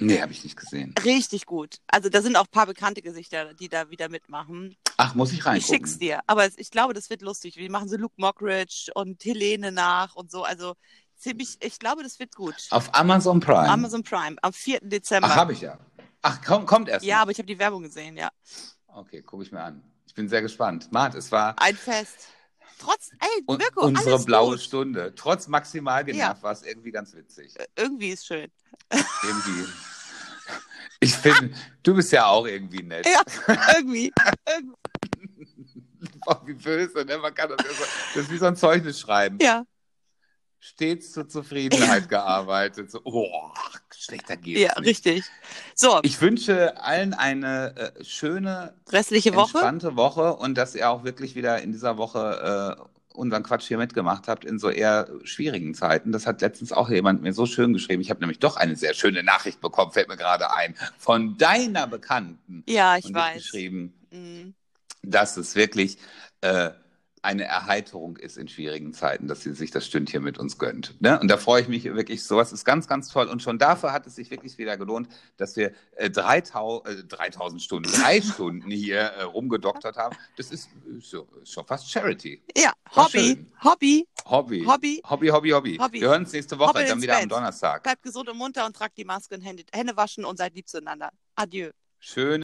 [0.00, 0.94] Nee, habe ich nicht gesehen.
[1.04, 1.78] Richtig gut.
[1.88, 4.76] Also da sind auch ein paar bekannte Gesichter, die da wieder mitmachen.
[4.96, 5.74] Ach, muss ich Ich reingucken?
[5.74, 6.20] schick's dir.
[6.26, 7.56] Aber ich glaube, das wird lustig.
[7.56, 10.44] Wir machen so Luke Mockridge und Helene nach und so.
[10.44, 10.74] Also
[11.16, 12.54] ziemlich, ich glaube, das wird gut.
[12.70, 13.68] Auf Amazon Prime.
[13.68, 14.80] Amazon Prime am 4.
[14.82, 15.28] Dezember.
[15.30, 15.78] Ach, habe ich ja.
[16.22, 17.04] Ach, komm, kommt erst.
[17.04, 17.22] ja, noch.
[17.22, 18.28] aber ich habe die Werbung gesehen, ja.
[18.88, 19.82] Okay, gucke ich mir an.
[20.06, 20.90] Ich bin sehr gespannt.
[20.92, 22.28] Mart, es war Ein Fest.
[22.78, 24.60] Trotz, ey, Mirko, unsere alles blaue gut.
[24.60, 25.14] Stunde.
[25.14, 26.42] Trotz maximal genervt Ja.
[26.42, 27.54] war es irgendwie ganz witzig.
[27.76, 28.50] Irgendwie ist schön.
[28.90, 29.66] Irgendwie.
[31.00, 33.06] Ich finde, du bist ja auch irgendwie nett.
[33.06, 33.22] Ja,
[33.74, 34.12] irgendwie.
[34.46, 34.76] irgendwie.
[36.24, 37.18] Boah, wie böse, ne?
[37.18, 37.84] Man kann das, ja so,
[38.14, 39.38] das ist wie so ein Zeugnis schreiben.
[39.40, 39.64] Ja,
[40.60, 42.90] Stets zur Zufriedenheit gearbeitet.
[42.90, 43.26] So, oh,
[43.96, 44.88] schlechter geht's ja, nicht.
[45.06, 45.24] richtig.
[45.74, 49.52] So, Ich wünsche allen eine äh, schöne, restliche Woche.
[49.58, 52.82] entspannte Woche und dass ihr auch wirklich wieder in dieser Woche äh,
[53.14, 56.12] unseren Quatsch hier mitgemacht habt in so eher schwierigen Zeiten.
[56.12, 58.00] Das hat letztens auch jemand mir so schön geschrieben.
[58.00, 61.86] Ich habe nämlich doch eine sehr schöne Nachricht bekommen, fällt mir gerade ein, von deiner
[61.88, 62.62] Bekannten.
[62.68, 63.36] Ja, ich und weiß.
[63.42, 64.54] geschrieben, Mhm.
[65.02, 65.98] dass es wirklich
[66.42, 66.70] äh,
[67.28, 70.98] eine Erheiterung ist in schwierigen Zeiten, dass sie sich das Stündchen mit uns gönnt.
[71.02, 71.20] Ne?
[71.20, 73.26] Und da freue ich mich wirklich, sowas ist ganz, ganz toll.
[73.28, 77.60] Und schon dafür hat es sich wirklich wieder gelohnt, dass wir äh, 3000, äh, 3000
[77.60, 80.16] Stunden, drei Stunden hier äh, rumgedoktert haben.
[80.38, 82.42] Das ist, so, schon fast Charity.
[82.56, 83.52] Ja, War Hobby, schön.
[83.62, 84.08] Hobby.
[84.24, 84.64] Hobby.
[84.66, 85.02] Hobby.
[85.06, 85.76] Hobby, Hobby, Hobby.
[85.76, 86.00] Hobby.
[86.00, 87.32] Wir hören uns nächste Woche, Hoppel dann wieder am Bett.
[87.32, 87.82] Donnerstag.
[87.82, 90.66] Bleibt gesund und munter und tragt die Maske und Hände, Hände waschen und seid lieb
[90.66, 91.10] zueinander.
[91.34, 91.72] Adieu.
[92.00, 92.36] Schön.